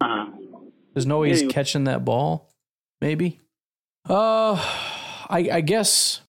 There's 0.00 1.04
no 1.06 1.18
way 1.18 1.30
he's 1.30 1.50
catching 1.50 1.84
that 1.84 2.04
ball. 2.04 2.48
Maybe. 3.00 3.40
Uh, 4.08 4.54
I 5.28 5.48
I 5.52 5.60
guess. 5.62 6.20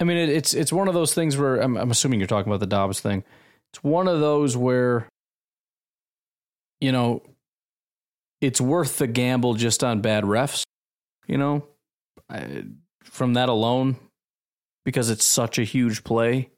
I 0.00 0.04
mean, 0.04 0.16
it, 0.16 0.28
it's 0.28 0.54
it's 0.54 0.72
one 0.72 0.88
of 0.88 0.94
those 0.94 1.14
things 1.14 1.36
where 1.36 1.60
I'm 1.60 1.76
I'm 1.76 1.92
assuming 1.92 2.18
you're 2.18 2.26
talking 2.26 2.50
about 2.50 2.58
the 2.60 2.66
Doubs 2.66 2.98
thing. 2.98 3.22
It's 3.72 3.84
one 3.84 4.08
of 4.08 4.18
those 4.18 4.56
where, 4.56 5.06
you 6.80 6.90
know, 6.90 7.22
it's 8.40 8.60
worth 8.60 8.98
the 8.98 9.06
gamble 9.06 9.54
just 9.54 9.82
on 9.82 10.00
bad 10.00 10.24
refs. 10.24 10.62
You 11.26 11.38
know, 11.38 11.66
I, 12.28 12.64
from 13.04 13.34
that 13.34 13.48
alone, 13.48 13.96
because 14.84 15.10
it's 15.10 15.26
such 15.26 15.58
a 15.58 15.64
huge 15.64 16.04
play, 16.04 16.50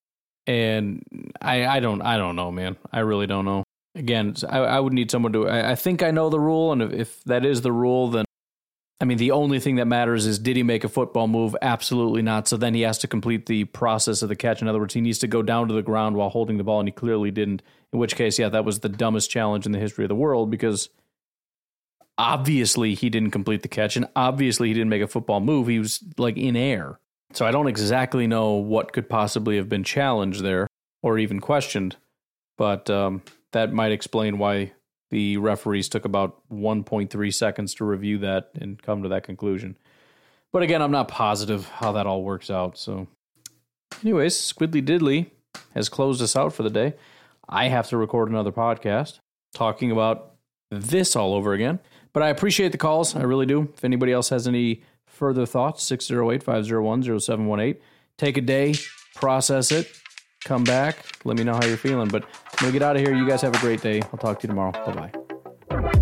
and 0.46 1.02
I 1.40 1.66
I 1.66 1.80
don't 1.80 2.02
I 2.02 2.16
don't 2.16 2.36
know, 2.36 2.50
man. 2.50 2.76
I 2.92 3.00
really 3.00 3.26
don't 3.26 3.44
know. 3.44 3.64
Again, 3.96 4.36
I, 4.48 4.58
I 4.58 4.80
would 4.80 4.92
need 4.92 5.10
someone 5.10 5.32
to. 5.32 5.48
I, 5.48 5.72
I 5.72 5.74
think 5.74 6.02
I 6.02 6.12
know 6.12 6.30
the 6.30 6.38
rule, 6.38 6.72
and 6.72 6.82
if, 6.82 6.92
if 6.92 7.24
that 7.24 7.44
is 7.44 7.62
the 7.62 7.72
rule, 7.72 8.08
then 8.08 8.24
I 9.00 9.06
mean, 9.06 9.16
the 9.16 9.30
only 9.30 9.60
thing 9.60 9.76
that 9.76 9.86
matters 9.86 10.26
is 10.26 10.38
did 10.38 10.56
he 10.56 10.62
make 10.62 10.84
a 10.84 10.88
football 10.88 11.26
move? 11.26 11.56
Absolutely 11.62 12.20
not. 12.20 12.46
So 12.46 12.58
then 12.58 12.74
he 12.74 12.82
has 12.82 12.98
to 12.98 13.08
complete 13.08 13.46
the 13.46 13.64
process 13.64 14.20
of 14.20 14.28
the 14.28 14.36
catch. 14.36 14.60
In 14.60 14.68
other 14.68 14.78
words, 14.78 14.92
he 14.92 15.00
needs 15.00 15.18
to 15.20 15.26
go 15.26 15.42
down 15.42 15.68
to 15.68 15.74
the 15.74 15.82
ground 15.82 16.16
while 16.16 16.28
holding 16.28 16.58
the 16.58 16.64
ball, 16.64 16.80
and 16.80 16.88
he 16.88 16.92
clearly 16.92 17.30
didn't. 17.30 17.62
In 17.92 17.98
which 17.98 18.14
case, 18.14 18.38
yeah, 18.38 18.50
that 18.50 18.64
was 18.64 18.80
the 18.80 18.90
dumbest 18.90 19.30
challenge 19.30 19.64
in 19.64 19.72
the 19.72 19.78
history 19.78 20.04
of 20.04 20.10
the 20.10 20.14
world 20.14 20.50
because 20.50 20.90
obviously 22.20 22.94
he 22.94 23.08
didn't 23.08 23.30
complete 23.30 23.62
the 23.62 23.68
catch, 23.68 23.96
and 23.96 24.06
obviously 24.14 24.68
he 24.68 24.74
didn't 24.74 24.90
make 24.90 25.00
a 25.00 25.08
football 25.08 25.40
move. 25.40 25.68
He 25.68 25.78
was 25.78 26.04
like 26.18 26.36
in 26.36 26.54
air. 26.54 27.00
So 27.32 27.46
I 27.46 27.50
don't 27.50 27.66
exactly 27.66 28.26
know 28.26 28.52
what 28.52 28.92
could 28.92 29.08
possibly 29.08 29.56
have 29.56 29.70
been 29.70 29.84
challenged 29.84 30.42
there 30.42 30.66
or 31.02 31.18
even 31.18 31.40
questioned, 31.40 31.96
but 32.58 32.90
um, 32.90 33.22
that 33.52 33.72
might 33.72 33.92
explain 33.92 34.36
why 34.36 34.72
the 35.08 35.38
referees 35.38 35.88
took 35.88 36.04
about 36.04 36.42
1.3 36.52 37.34
seconds 37.34 37.72
to 37.74 37.84
review 37.86 38.18
that 38.18 38.50
and 38.54 38.82
come 38.82 39.02
to 39.02 39.08
that 39.08 39.22
conclusion. 39.22 39.78
But 40.52 40.62
again, 40.62 40.82
I'm 40.82 40.90
not 40.90 41.08
positive 41.08 41.68
how 41.68 41.92
that 41.92 42.06
all 42.06 42.22
works 42.22 42.50
out. 42.50 42.76
So, 42.76 43.06
anyways, 44.02 44.34
Squidly 44.34 44.84
Diddly 44.84 45.30
has 45.74 45.88
closed 45.88 46.20
us 46.20 46.36
out 46.36 46.52
for 46.52 46.64
the 46.64 46.70
day. 46.70 46.94
I 47.48 47.68
have 47.68 47.88
to 47.88 47.96
record 47.96 48.28
another 48.28 48.52
podcast 48.52 49.20
talking 49.54 49.90
about 49.90 50.34
this 50.70 51.16
all 51.16 51.34
over 51.34 51.54
again. 51.54 51.78
But 52.12 52.22
I 52.22 52.28
appreciate 52.28 52.72
the 52.72 52.78
calls. 52.78 53.14
I 53.14 53.22
really 53.22 53.46
do. 53.46 53.68
If 53.74 53.84
anybody 53.84 54.12
else 54.12 54.28
has 54.30 54.48
any 54.48 54.82
further 55.06 55.46
thoughts, 55.46 55.82
608 55.84 56.42
501 56.42 57.20
0718. 57.20 57.80
Take 58.16 58.36
a 58.36 58.40
day, 58.40 58.74
process 59.14 59.72
it, 59.72 59.90
come 60.44 60.64
back. 60.64 61.04
Let 61.24 61.36
me 61.36 61.44
know 61.44 61.54
how 61.54 61.64
you're 61.64 61.76
feeling. 61.76 62.08
But 62.08 62.24
I'm 62.24 62.58
going 62.60 62.72
to 62.72 62.78
get 62.78 62.82
out 62.82 62.96
of 62.96 63.02
here. 63.02 63.14
You 63.14 63.26
guys 63.26 63.42
have 63.42 63.54
a 63.54 63.60
great 63.60 63.80
day. 63.80 64.02
I'll 64.02 64.18
talk 64.18 64.40
to 64.40 64.46
you 64.46 64.48
tomorrow. 64.48 64.72
Bye 64.72 65.10
bye. 65.70 65.92